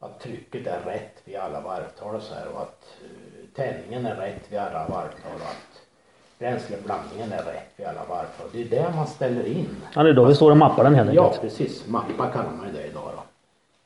[0.00, 4.16] att trycket är rätt vid alla varvtal och så här och att eh, tändningen är
[4.16, 5.82] rätt vid alla varvtal och att
[6.38, 8.48] bränsleblandningen är rätt vid alla varvtal.
[8.52, 9.76] Det är det man ställer in.
[9.94, 11.86] Ja, det är då vi står och mappar den helt Ja, precis.
[11.86, 13.22] Mappa kallar man ju det idag då.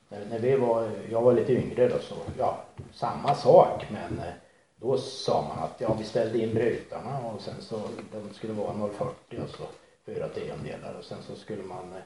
[0.08, 2.58] När, när vi var, jag var lite yngre då så, ja,
[2.92, 4.32] samma sak men eh,
[4.76, 7.80] då sa man att ja, vi ställde in brytarna och sen så,
[8.12, 9.64] de skulle vara 0,40 och så
[10.04, 12.02] fyra tiondelar och sen så skulle man eh,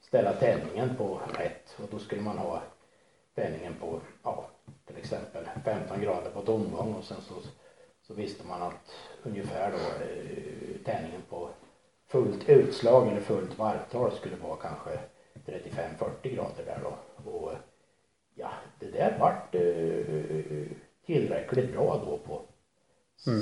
[0.00, 2.62] ställa tändningen på rätt och då skulle man ha
[3.34, 4.44] tändningen på, ja,
[4.86, 7.34] till exempel 15 grader på tomgång och sen så,
[8.06, 11.48] så visste man att ungefär då eh, tändningen på
[12.06, 14.98] fullt utslag eller fullt varvtal skulle vara kanske
[15.46, 17.30] 35-40 grader där då.
[17.30, 17.52] Och
[18.34, 20.78] ja, det där vart eh,
[21.12, 22.40] tillräckligt bra då på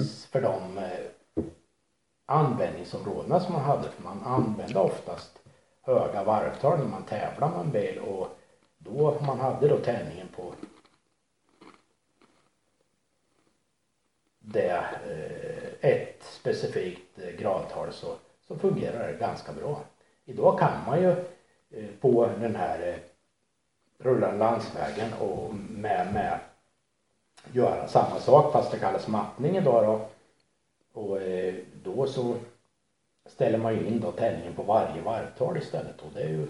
[0.00, 1.42] s- för de eh,
[2.26, 3.90] användningsområdena som man hade.
[3.90, 5.38] För man använde oftast
[5.82, 8.28] höga varvtal när man tävlar med en bil och
[8.78, 10.52] då man hade då tändningen på
[14.38, 18.14] det eh, ett specifikt eh, gradtal så,
[18.48, 19.80] så fungerar det ganska bra.
[20.24, 21.10] Idag kan man ju
[21.70, 22.94] eh, på den här eh,
[23.98, 26.38] rullande landsvägen och med, med
[27.52, 30.00] göra samma sak fast det kallas mattning idag då.
[31.00, 31.54] Och eh,
[31.84, 32.34] då så
[33.26, 36.46] ställer man ju in då tändningen på varje varvtal istället och det är ju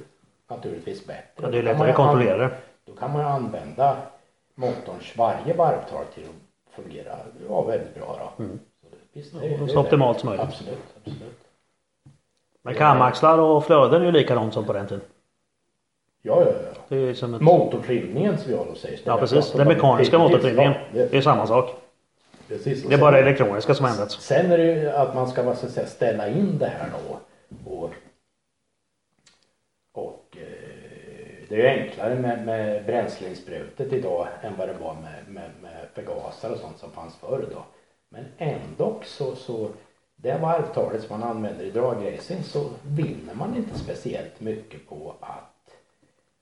[0.49, 1.43] naturligtvis bättre.
[1.43, 2.51] Ja, det är lättare att kontrollera det.
[2.85, 3.97] Då kan man ju använda
[4.55, 7.17] motorns varje varvtal till att fungera
[7.49, 8.45] ja, väldigt bra då.
[8.45, 8.59] Mm.
[8.83, 10.47] Så det, visst, det, det är så optimalt som möjligt.
[10.47, 11.39] Absolut, absolut.
[12.63, 15.05] Men kamaxlar och flöden är ju likadant som på den tiden.
[16.23, 16.76] Ja, ja, ja.
[16.89, 17.41] Det är som ett...
[17.41, 19.01] Motortrimningen som jag då säger.
[19.05, 19.53] Ja precis.
[19.53, 20.73] Den mekaniska motortrimningen.
[20.95, 21.75] Ja, Det är samma sak.
[22.49, 22.83] precis.
[22.83, 24.21] Det är bara det sen- elektroniska som ändrats.
[24.21, 27.19] Sen är det ju att man ska vad ska säga, ställa in det här då.
[27.71, 27.91] Och,
[29.93, 30.43] och eh,
[31.49, 35.87] det är ju enklare med, med bränsleinspruten idag än vad det var med, med, med
[35.95, 37.65] förgasare och sånt som fanns förr då.
[38.09, 39.69] Men ändå så, så
[40.17, 45.56] det varvtalet som man använder i dragracing så vinner man inte speciellt mycket på att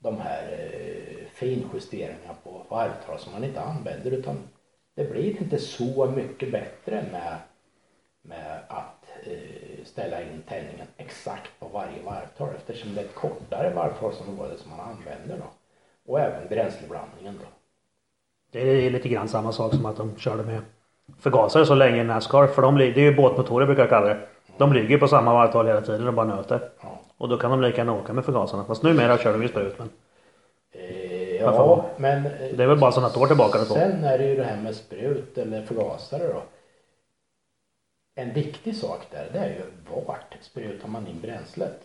[0.05, 4.37] de här eh, finjusteringarna på varvtal som man inte använder utan
[4.95, 7.37] det blir inte så mycket bättre med,
[8.21, 13.73] med att eh, ställa in tändningen exakt på varje varvtal eftersom det är ett kortare
[13.73, 15.49] varvtalsområde som man använder då.
[16.11, 17.47] Och även bränsleblandningen då.
[18.51, 20.61] Det är lite grann samma sak som att de körde med
[21.19, 22.47] förgasare så länge i Nascar.
[22.47, 24.27] För de, det är ju båtmotorer brukar jag kalla det.
[24.57, 26.69] De ligger på samma varvtal hela tiden och bara nöter.
[26.81, 26.94] Ja.
[27.17, 28.65] Och då kan de lika gärna åka med förgasarna.
[28.65, 29.79] Fast numera kör de ju sprut.
[29.79, 29.89] Men
[30.77, 33.65] Eh, ja, men det är väl bara så något år tillbaka.
[33.65, 36.41] Sen är det ju det här med sprut eller förgasare då.
[38.15, 39.61] En viktig sak där det är ju
[40.07, 41.81] vart sprutar man in bränslet.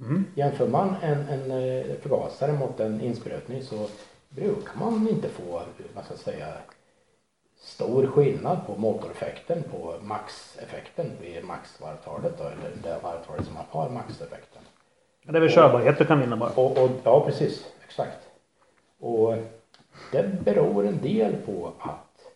[0.00, 0.24] Mm.
[0.34, 3.86] Jämför man en, en eh, förgasare mot en insprutning så
[4.28, 5.62] brukar man inte få,
[5.94, 6.46] vad ska jag säga,
[7.60, 13.88] stor skillnad på motoreffekten på maxeffekten vid maxvarvtalet då, eller det varvtalet som man har
[13.88, 14.51] maxeffekten.
[15.22, 16.50] Det är väl körbarhet du kan vinna bara.
[16.50, 17.66] Och, och, ja, precis.
[17.84, 18.18] Exakt.
[18.98, 19.34] Och
[20.12, 22.26] det beror en del på att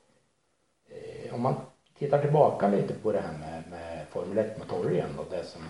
[0.88, 1.54] eh, om man
[1.98, 5.62] tittar tillbaka lite på det här med, med Formel 1-motorer igen och det som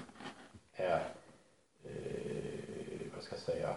[0.72, 1.02] är,
[1.84, 3.68] eh, vad ska jag säga,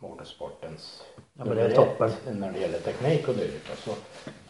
[0.00, 1.02] motorsportens
[1.32, 2.10] Ja, men det är toppen.
[2.32, 3.78] när det gäller teknik och dylikt.
[3.78, 3.90] Så,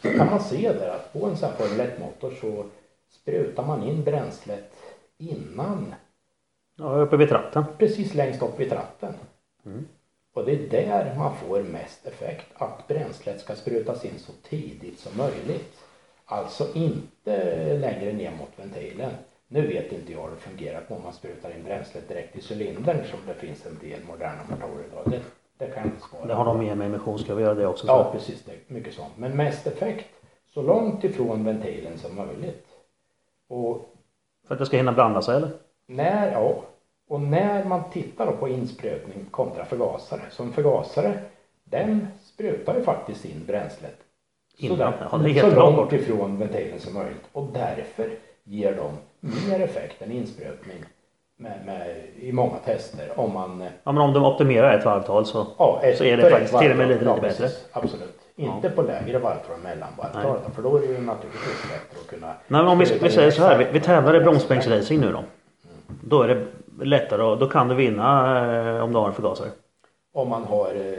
[0.03, 2.65] så kan man se där att på en sån här Formel 1-motor så
[3.11, 4.73] sprutar man in bränslet
[5.19, 5.95] innan
[6.77, 7.65] Ja, uppe vid tratten.
[7.79, 9.15] precis längst upp vid tratten.
[9.67, 9.85] Mm.
[10.35, 14.99] Och det är där man får mest effekt, att bränslet ska sprutas in så tidigt
[14.99, 15.79] som möjligt.
[16.25, 19.11] Alltså inte längre ner mot ventilen.
[19.49, 23.05] Nu vet inte jag hur det fungerar om man sprutar in bränslet direkt i cylindern
[23.05, 25.03] som det finns en del moderna motorer idag.
[25.11, 25.21] Det,
[25.59, 27.87] det kan jag inte svara Det har de med med emissionskrav att göra det också.
[27.87, 27.93] Så.
[27.93, 28.45] Ja, precis.
[28.45, 29.13] Det mycket sånt.
[29.17, 30.07] Men mest effekt
[30.55, 32.67] så långt ifrån ventilen som möjligt.
[33.49, 33.95] Och
[34.47, 35.51] För att det ska hinna blanda sig eller?
[35.87, 36.55] När, ja,
[37.09, 40.21] och när man tittar då på insprutning kontra förgasare.
[40.31, 41.13] Som förgasare,
[41.65, 43.97] den sprutar ju faktiskt in bränslet.
[44.57, 44.77] Innan.
[44.77, 45.93] sådär, Ja, det är så långt bort.
[45.93, 47.25] ifrån ventilen som möjligt.
[47.33, 48.11] Och därför
[48.45, 48.93] ger de
[49.49, 50.85] mer effekt än insprutning
[51.37, 53.13] med, med, i många tester.
[53.17, 55.47] Om man Ja men om de optimerar ett varvtal så.
[55.59, 57.15] Ja, ett, Så är det faktiskt till och med varvtal.
[57.17, 57.67] lite- lite precis.
[57.73, 58.19] Absolut.
[58.37, 60.39] Inte på lägre varvtal än mellanvarvtal.
[60.55, 62.27] För då är det ju naturligtvis bättre att kunna...
[62.27, 63.59] Nej men om vi, vi säger så här.
[63.59, 65.25] Vi, vi tävlar i bromsbänksracing nu då.
[65.87, 66.47] Då är det
[66.85, 68.39] lättare och då kan du vinna
[68.77, 69.51] eh, om du har en förgasare.
[70.13, 70.93] Om man har eh,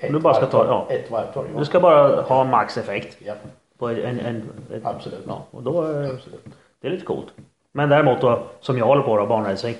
[0.00, 0.86] ett du bara ska ta- ja.
[0.94, 1.58] Ett varvtal, ja.
[1.58, 3.34] Du ska bara ha max effekt Ja,
[3.78, 5.24] på en, en, ett, absolut.
[5.26, 6.44] Ja, och då är Absolut.
[6.80, 7.34] det är lite coolt.
[7.72, 9.76] Men däremot då, som jag håller på då, banracing.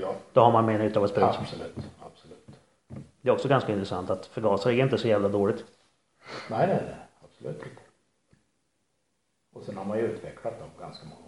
[0.00, 1.24] Ja, Då har man mer nytta av ett sprut.
[1.24, 1.76] absolut.
[2.06, 2.46] Absolut.
[3.20, 5.64] Det är också ganska intressant att förgasare är inte så jävla dåligt.
[6.50, 6.94] Nej, nej, nej.
[7.24, 7.80] Absolut inte.
[9.54, 11.25] Och sen har man ju utvecklat dem ganska många.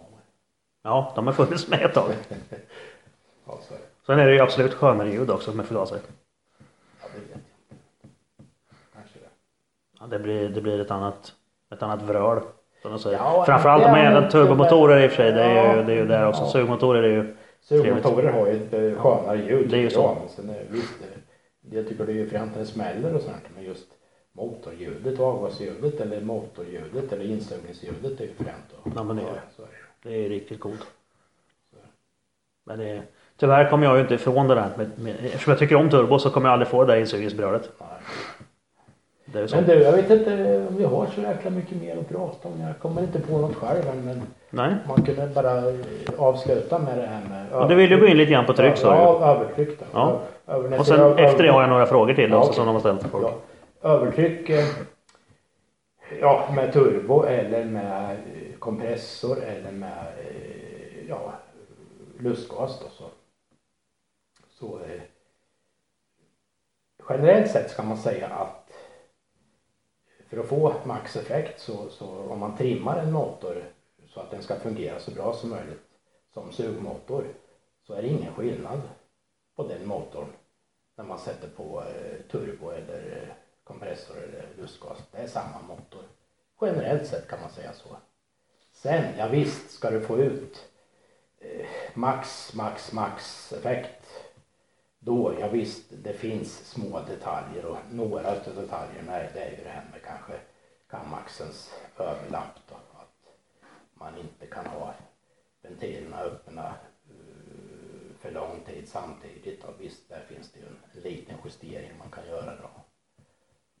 [0.83, 2.11] Ja, de har funnits med ett tag.
[3.47, 3.83] Ja, så är det.
[4.05, 5.99] Sen är det ju absolut skönare ljud också med förgasare.
[7.01, 7.39] Ja, det vet jag.
[8.93, 9.25] Kanske det.
[9.99, 11.33] Ja, det, blir, det blir ett annat,
[11.73, 12.39] ett annat vröl.
[12.81, 13.17] Som de säger.
[13.17, 15.31] Ja, Framförallt är med inte turbomotorer i och för sig.
[15.31, 16.41] Det är ju, det är ju där också.
[16.41, 16.49] Ja.
[16.49, 19.69] Sugmotorer är ju Sugmotorer har ju ett skönare ljud.
[19.69, 20.17] Det är ju så.
[20.19, 20.93] Men sen är, visst,
[21.71, 23.43] jag tycker det är ju fränt när det smäller och sånt.
[23.55, 23.87] Men just
[24.31, 28.95] motorljudet avgasljudet eller motorljudet eller insugningsljudet är ju fränt.
[28.95, 29.41] Ja, men det är det.
[30.03, 30.25] Det.
[30.25, 30.85] Är riktigt coolt.
[32.65, 33.01] Men det,
[33.37, 34.69] tyvärr kommer jag ju inte ifrån det där.
[34.77, 37.69] Med, med, eftersom jag tycker om turbo så kommer jag aldrig få det där insugningsbrödet.
[39.25, 39.55] Det är ju så.
[39.55, 42.61] Men du, jag vet inte om vi har så jäkla mycket mer att prata om.
[42.61, 44.75] Jag kommer inte på något själv än, men Nej.
[44.87, 45.75] man kunde bara eh,
[46.17, 48.77] avsluta med det här med Och du vill ju gå in lite grann på tryck
[48.77, 48.95] sa du.
[48.95, 49.85] Ja, övertryck då.
[49.93, 50.21] Ja.
[50.47, 52.55] Över, Och sen efter det har jag några frågor till Ja, också okej.
[52.55, 53.27] som de har ställt till folk.
[53.81, 54.65] Ja, övertryck eh,
[56.21, 58.17] ja, med turbo eller med eh,
[58.59, 61.33] kompressor eller med eh, ja,
[62.19, 63.09] lustgas då så.
[64.49, 65.01] Så eh,
[67.09, 68.71] generellt sett ska man säga att
[70.29, 73.63] för att få maxeffekt så, så om man trimmar en motor
[74.07, 75.83] så att den ska fungera så bra som möjligt
[76.33, 77.25] som sugmotor
[77.83, 78.81] så är det ingen skillnad
[79.55, 80.27] på den motorn
[80.95, 83.33] när man sätter på eh, turbo eller eh,
[83.63, 84.97] kompressor eller lustgas.
[85.11, 86.03] Det är samma motor.
[86.61, 87.97] Generellt sett kan man säga så.
[88.81, 90.69] Sen, ja visst ska du få ut
[91.39, 94.05] eh, max, max, max effekt.
[94.99, 99.63] Då, ja visst, det finns små detaljer och några av detaljerna är, det är ju
[99.63, 100.33] det här med kanske
[100.89, 102.75] kammaxens överlapp då.
[102.75, 103.33] Att
[103.93, 104.93] man inte kan ha
[105.61, 106.67] ventilerna öppna
[107.09, 109.63] eh, för lång tid samtidigt.
[109.63, 112.69] Och visst, där finns det ju en liten justering man kan göra då.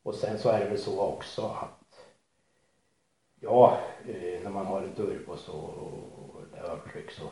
[0.03, 1.78] Och sen så är det väl så också att
[3.39, 7.29] ja, eh, när man har en turbo så och det är övertryck så,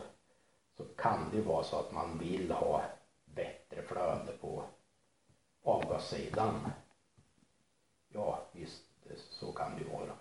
[0.78, 2.82] så kan det ju vara så att man vill ha
[3.26, 4.64] bättre flöde på
[5.64, 6.72] avgassidan.
[8.10, 8.84] Ja, visst,
[9.30, 10.12] så kan det ju vara.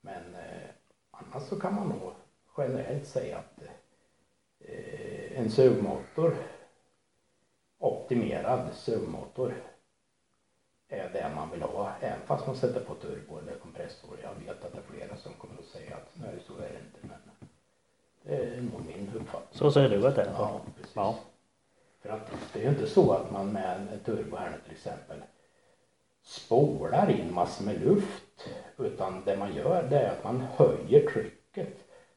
[0.00, 0.68] Men eh,
[1.10, 2.12] annars så kan man nog
[2.56, 3.62] generellt säga att
[4.58, 6.36] eh, en sugmotor,
[7.78, 9.54] optimerad sugmotor,
[10.88, 11.92] är det man vill ha.
[12.00, 14.18] Även fast man sätter på turbo eller kompressor.
[14.22, 16.78] Jag vet att det är flera som kommer att säga att nej så är det
[16.78, 16.98] inte.
[17.00, 17.48] Men
[18.22, 19.58] det är nog min uppfattning.
[19.58, 20.32] Så säger du att det är?
[20.38, 20.96] Ja, precis.
[20.96, 21.18] Ja.
[22.02, 24.72] För att det är ju inte så att man med en turbo här nu till
[24.72, 25.22] exempel
[26.22, 28.48] spolar in massor med luft.
[28.78, 31.68] Utan det man gör det är att man höjer trycket.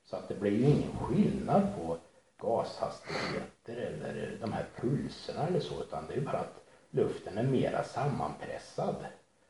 [0.05, 1.97] Så att det blir ju ingen skillnad på
[2.41, 5.81] gashastigheter eller de här pulserna eller så.
[5.81, 6.60] Utan det är ju bara att
[6.91, 8.95] luften är mera sammanpressad.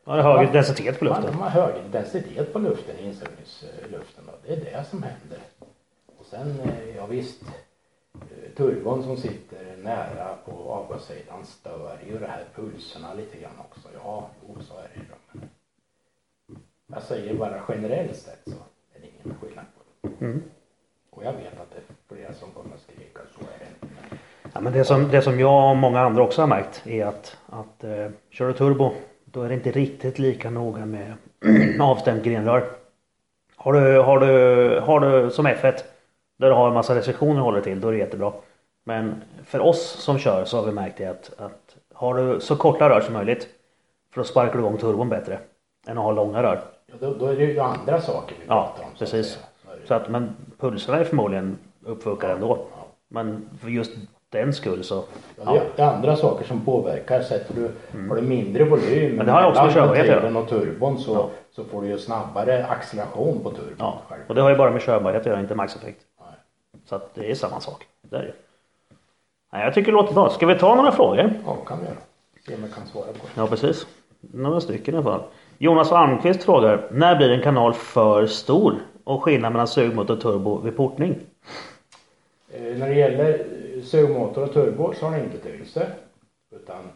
[0.05, 1.39] Det är högre densitet på Man, luften.
[1.39, 4.23] man har högre densitet på luften i insugningsluften.
[4.25, 4.31] Då.
[4.45, 5.39] Det är det som händer.
[6.17, 7.41] Och sen, eh, ja visst,
[8.13, 13.89] eh, turbon som sitter nära på avgassidan stör ju det här pulserna lite grann också.
[14.03, 15.05] Ja, jo, så är det ju.
[16.87, 18.57] Men Jag säger bara generellt sett så
[18.95, 20.25] är det ingen skillnad på det.
[20.25, 20.43] Mm.
[21.09, 23.80] Och jag vet att det är flera som kommer att skrika, så är det inte.
[24.53, 27.37] Ja, men det, som, det som jag och många andra också har märkt är att,
[27.49, 28.91] att eh, kör du turbo
[29.25, 31.13] då är det inte riktigt lika noga med
[31.81, 32.63] avstämt grenrör.
[33.55, 35.73] Har du, har du, har du som F1
[36.39, 38.31] där du har en massa restriktioner att hålla till då är det jättebra.
[38.83, 42.55] Men för oss som kör så har vi märkt det att, att har du så
[42.55, 43.47] korta rör som möjligt
[44.13, 45.39] för då sparkar du igång turbon bättre
[45.87, 46.61] än att ha långa rör.
[46.87, 48.89] ja, då, då är det ju andra saker vi Ja, pratar om.
[48.93, 49.39] att precis.
[49.87, 52.67] Så att, men pulserna är förmodligen uppfuckade ändå.
[52.75, 52.85] Ja.
[53.07, 53.91] Men för just
[54.31, 55.03] den skull så.
[55.45, 57.21] Ja, det, det är andra saker som påverkar.
[57.21, 57.71] Sätter du,
[58.09, 59.15] har du mindre volym Mm.
[59.15, 60.19] Men det har ju också med mellan körbarhet att göra.
[60.21, 61.29] ventilen och turbon så, Ja.
[61.51, 63.75] så får du ju snabbare acceleration på turbon.
[63.79, 64.21] Ja, själv.
[64.27, 66.01] och det har ju bara med körbarhet att göra, inte maxeffekt.
[66.19, 66.29] Nej.
[66.85, 67.83] Så att det är samma sak.
[68.01, 68.33] Det är det.
[69.53, 70.29] Nej, jag tycker det låter bra.
[70.29, 71.33] Ska vi ta några frågor?
[71.45, 71.95] Ja, kan vi göra.
[72.47, 73.41] Se om jag kan svara på det.
[73.41, 73.87] Ja, precis.
[74.21, 75.21] Några stycken i alla fall.
[75.57, 76.87] Jonas Almqvist frågar.
[76.91, 78.75] När blir en kanal för stor?
[79.03, 81.15] Och skillnad mellan sugmotor och turbo vid portning?
[82.53, 85.91] Eh, när det gäller eh, sugmotor och turbo så har den inte betydelse.
[86.51, 86.89] Utan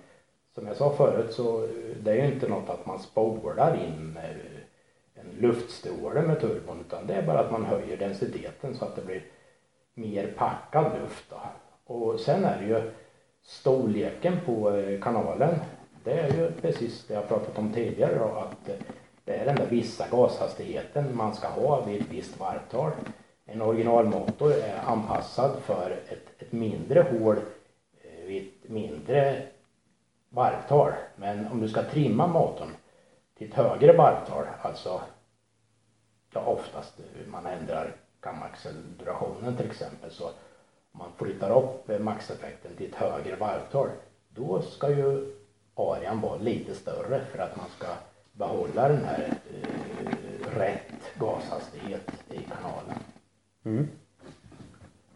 [0.55, 1.69] som jag sa förut så eh,
[2.03, 4.19] det är ju inte något att man spolar in
[5.13, 9.05] en luftstråle med turbon utan det är bara att man höjer densiteten så att det
[9.05, 9.23] blir
[9.93, 11.25] mer packad luft.
[11.29, 11.39] Då.
[11.93, 12.91] Och sen är det ju
[13.43, 15.55] storleken på kanalen.
[16.03, 18.79] Det är ju precis det jag pratat om tidigare då, att
[19.25, 22.91] det är den där vissa gashastigheten man ska ha vid ett visst varvtal.
[23.45, 27.37] En originalmotor är anpassad för ett, ett mindre hål
[28.01, 29.47] eh, vid ett mindre
[30.29, 30.91] varvtal.
[31.15, 32.75] Men om du ska trimma motorn
[33.37, 35.01] till ett högre varvtal, alltså
[36.33, 42.89] ja, oftast eh, man ändrar kamaccelerationen till exempel så om man flyttar upp maxeffekten till
[42.89, 43.89] ett högre varvtal
[44.29, 45.33] då ska ju
[45.75, 47.87] arean vara lite större för att man ska
[48.31, 52.99] behålla den här eh, rätt gashastighet i kanalen.
[53.65, 53.87] Mm.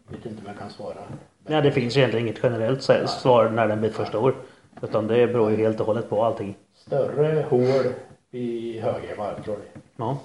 [0.08, 0.98] Vet inte om jag kan svara.
[1.46, 4.34] Ja, det finns egentligen inget generellt svar när den blir för stor.
[4.82, 6.56] Utan det beror ju helt och hållet på allting.
[6.74, 7.92] Större hål
[8.30, 9.56] i högre varvtal.
[9.96, 10.18] Ja,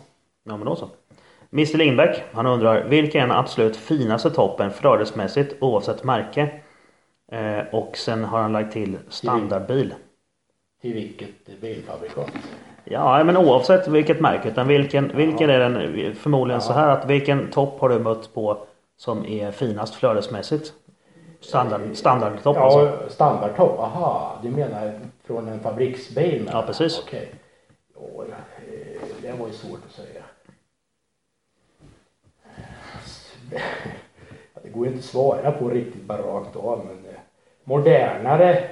[0.44, 0.90] ja men då så.
[1.52, 6.62] Mr Lindbäck, han undrar vilken är den absolut finaste toppen flödesmässigt oavsett märke?
[7.32, 9.94] Eh, och sen har han lagt till standardbil.
[10.82, 12.32] Till vilket bilfabrikat?
[12.86, 14.50] Ja, men oavsett vilket märke.
[14.50, 18.58] Utan vilken, vilken är den förmodligen så här att vilken topp har du mött på
[18.98, 20.74] som är finast flödesmässigt?
[21.40, 22.80] Standard, standardtopp alltså.
[22.80, 23.80] Ja, standardtopp.
[23.80, 26.50] Aha, du menar från en fabriksbil?
[26.54, 27.02] Ja, precis.
[27.06, 27.32] Okej.
[27.96, 28.32] Ja, eh,
[29.22, 30.22] det var ju svårt att säga.
[34.64, 37.20] Det går ju inte att svara på riktigt bara rakt av men eh,
[37.64, 38.64] modernare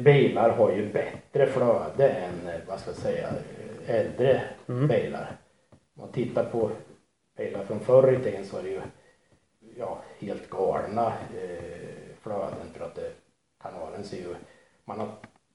[0.00, 5.36] bilar har ju bättre flöde än, eh, vad ska jag säga, eh, äldre bilar.
[5.70, 6.70] Om man tittar på
[7.36, 8.80] bilar från förr i tiden så är det ju
[9.76, 13.10] ja, helt galna eh, flöden för att det,
[13.62, 14.34] kanalen ser ju,
[14.84, 15.08] man har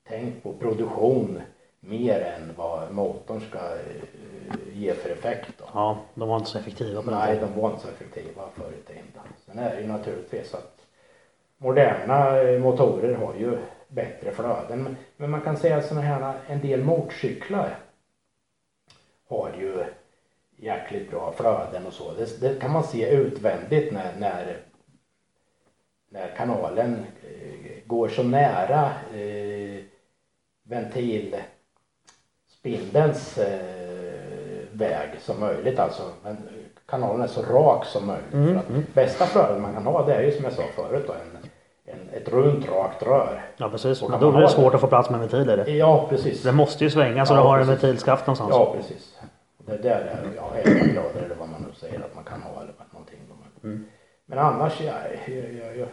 [0.08, 1.42] tänkt på produktion
[1.80, 5.54] mer än vad motorn ska eh, ge för effekt.
[5.58, 5.66] Då.
[5.74, 8.88] Ja, de var inte så effektiva på Nej, de var inte så effektiva förr i
[8.88, 9.04] tiden.
[9.46, 10.82] Sen är det ju naturligtvis att
[11.58, 14.98] moderna eh, motorer har ju bättre flöden.
[15.18, 17.80] Men- man kan säga sådana här, en del motorcyklar
[19.30, 19.84] har ju
[20.58, 22.12] jäkligt bra flöden och så.
[22.14, 24.58] Det, det kan man se utvändigt när, när,
[26.10, 29.84] när kanalen eh, går så nära eh,
[30.64, 35.80] ventilspindelns eh, väg som möjligt.
[35.80, 36.12] Alltså,
[36.86, 38.34] kanalen är så rak som möjligt.
[38.34, 41.14] Mm, att bästa flödet man kan ha det är ju som jag sa förut då,
[41.14, 41.35] en,
[41.86, 43.42] en, ett runt rakt rör.
[43.58, 44.76] Ja precis, men då blir det svårt det?
[44.76, 45.72] att få plats med en ventil i det.
[45.72, 46.44] Ja precis.
[46.44, 47.84] Den måste ju svänga så Ja, du har en precis.
[47.84, 48.50] ventilskaft någonstans.
[48.54, 49.20] Ja precis.
[49.66, 52.74] Det där är ja, elgrader eller vad man nu säger att man kan ha eller
[52.92, 53.20] någonting.
[53.64, 53.86] Mm.
[54.26, 54.94] men annars, jag,
[55.28, 55.88] jag, jag, jag,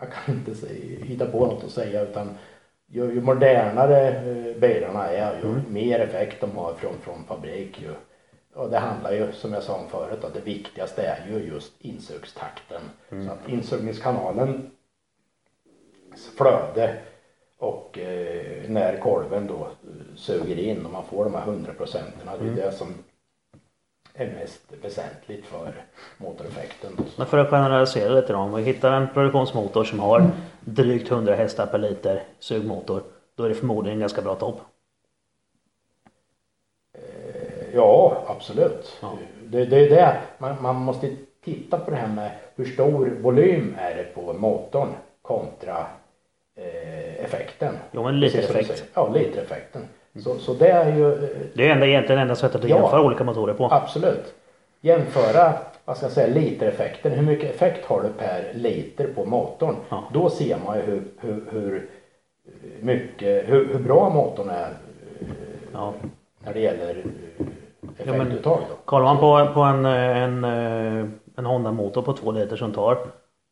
[0.00, 2.38] jag kan inte säga, hitta på något att säga utan
[2.86, 5.62] ju, ju modernare eh, bilarna är ju Mm.
[5.68, 7.88] mer effekt de har från, från fabrik ju.
[8.56, 11.72] Och det handlar ju som jag sa om förut att det viktigaste är ju just
[11.78, 12.82] insugstakten.
[13.10, 13.26] Mm.
[13.26, 14.70] Så att insugningskanalen
[16.36, 16.98] flöde
[17.58, 22.28] och eh, när kolven då eh, suger in och man får de här 100 procenten.
[22.40, 22.94] Det är det som
[24.14, 25.84] är mest väsentligt för
[26.16, 26.92] motoreffekten.
[27.16, 30.30] Men för att generalisera lite då, om vi hittar en produktionsmotor som har
[30.60, 33.02] drygt 100 hästar per liter sugmotor.
[33.34, 34.60] Då är det förmodligen en ganska bra topp.
[36.92, 38.96] Eh, Ja, absolut.
[39.02, 39.12] Ja.
[39.44, 40.16] Det, det är det.
[40.38, 41.10] Man, man måste
[41.44, 44.88] titta på det här med hur stor volym är det på motorn
[45.22, 45.86] kontra
[46.56, 47.74] eh, effekten.
[47.92, 48.84] Jo men lite effekt.
[48.94, 49.82] Ja, litereffekten.
[50.24, 52.76] Så, så det är ju eh, Det är enda, egentligen enda sättet att Ja.
[52.76, 53.68] jämföra olika motorer på.
[53.70, 54.34] Absolut.
[54.80, 55.52] Jämföra,
[55.84, 57.12] vad ska jag säga, litereffekten.
[57.12, 59.76] Hur mycket effekt har du per liter på motorn?
[59.88, 60.04] Ja.
[60.12, 61.88] Då ser man ju hur, hur, hur
[62.80, 64.68] mycket, hur, hur bra motorn är
[65.20, 65.26] eh,
[65.72, 65.92] Ja.
[66.44, 67.04] när det gäller
[67.98, 68.58] eh, Ja, men- då.
[68.84, 71.06] Kollar man på, på en, eh, en, eh,
[71.36, 72.98] en Honda motor på 2 liter som tar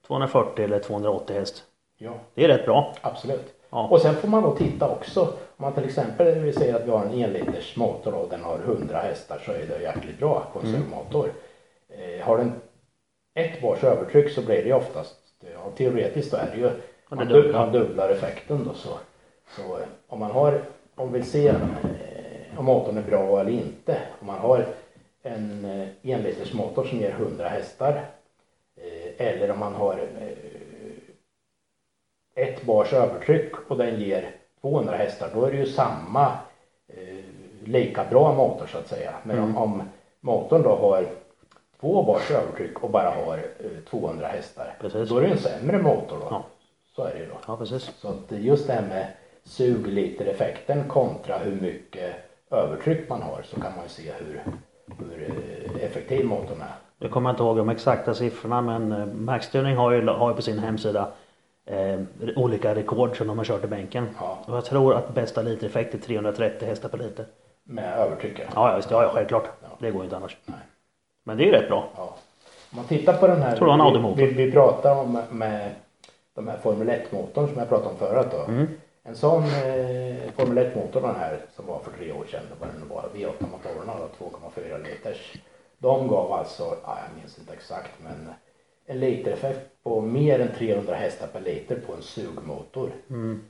[0.06, 1.62] 240 eller 280 häst.
[1.98, 2.92] Ja, Det är rätt bra.
[3.00, 3.54] absolut.
[3.70, 3.88] Ja.
[3.90, 5.20] Och sen får man då titta också.
[5.56, 8.58] Om man till exempel vi säger att vi har en enliters motor och den har
[8.58, 11.30] 100 hästar så är det jäkligt bra på en Mm.
[11.88, 12.52] Eh, har den
[13.34, 16.70] ett bars övertryck så blir det ju oftast, ja, teoretiskt så är det ju,
[17.52, 18.08] man, dubblar.
[18.08, 18.88] effekten då så.
[19.56, 20.60] Så eh, om man har,
[20.94, 21.54] om vi ser
[22.58, 23.98] om motorn är bra eller inte.
[24.20, 24.66] Om man har
[25.22, 28.04] en eh, enliters motor som ger 100 hästar
[28.76, 30.28] eh, eller om man har eh,
[32.44, 36.32] ett bars övertryck och den ger 200 hästar då är det ju samma
[37.64, 39.14] lika bra motor så att säga.
[39.22, 39.56] Men Mm.
[39.56, 39.82] om,
[40.20, 41.06] motorn då har
[41.80, 45.08] två bars övertryck och bara har eh, 200 hästar Precis.
[45.08, 46.26] då är det en sämre motor då.
[46.30, 46.44] Ja.
[46.96, 47.34] Så är det ju då.
[47.46, 47.82] Ja precis.
[47.82, 49.06] Så att just det här med
[49.44, 52.14] suglitereffekten kontra hur mycket
[52.54, 54.42] övertryck man har så kan man ju se hur,
[54.98, 56.74] hur eh, effektiv motorn är.
[56.98, 60.42] Jag kommer inte ihåg de exakta siffrorna men eh, Maxtuning har ju, har ju på
[60.42, 61.08] sin hemsida
[61.66, 62.00] eh,
[62.36, 64.08] olika rekord som de har kört i bänken.
[64.20, 64.38] Ja.
[64.46, 67.26] Och jag tror att bästa litereffekt är 330 hästar per liter.
[67.64, 68.48] Med övertrycket.
[68.54, 69.48] Ja, ja, visst, ja, ja självklart.
[69.62, 69.68] Ja.
[69.78, 70.36] Det går ju inte annars.
[70.46, 70.58] Nej.
[71.24, 71.88] Men det är ju rätt bra.
[71.96, 72.16] Ja.
[72.70, 73.56] Om man tittar på den här.
[73.56, 75.70] Tror du han vi, vi, vi pratar om med
[76.34, 78.52] de här Formel 1-motorn som jag pratade om förut då.
[78.52, 78.68] Mm.
[79.06, 82.72] En sån eh, Formel 1-motor den här som var för tre år sedan, det var
[82.72, 85.32] den var V8-motorerna då, 2,4 liters.
[85.78, 88.28] De gav alltså, ja, jag minns inte exakt men
[88.86, 92.90] en litereffekt på mer än 300 hästar per liter på en sugmotor.
[93.10, 93.44] Mm.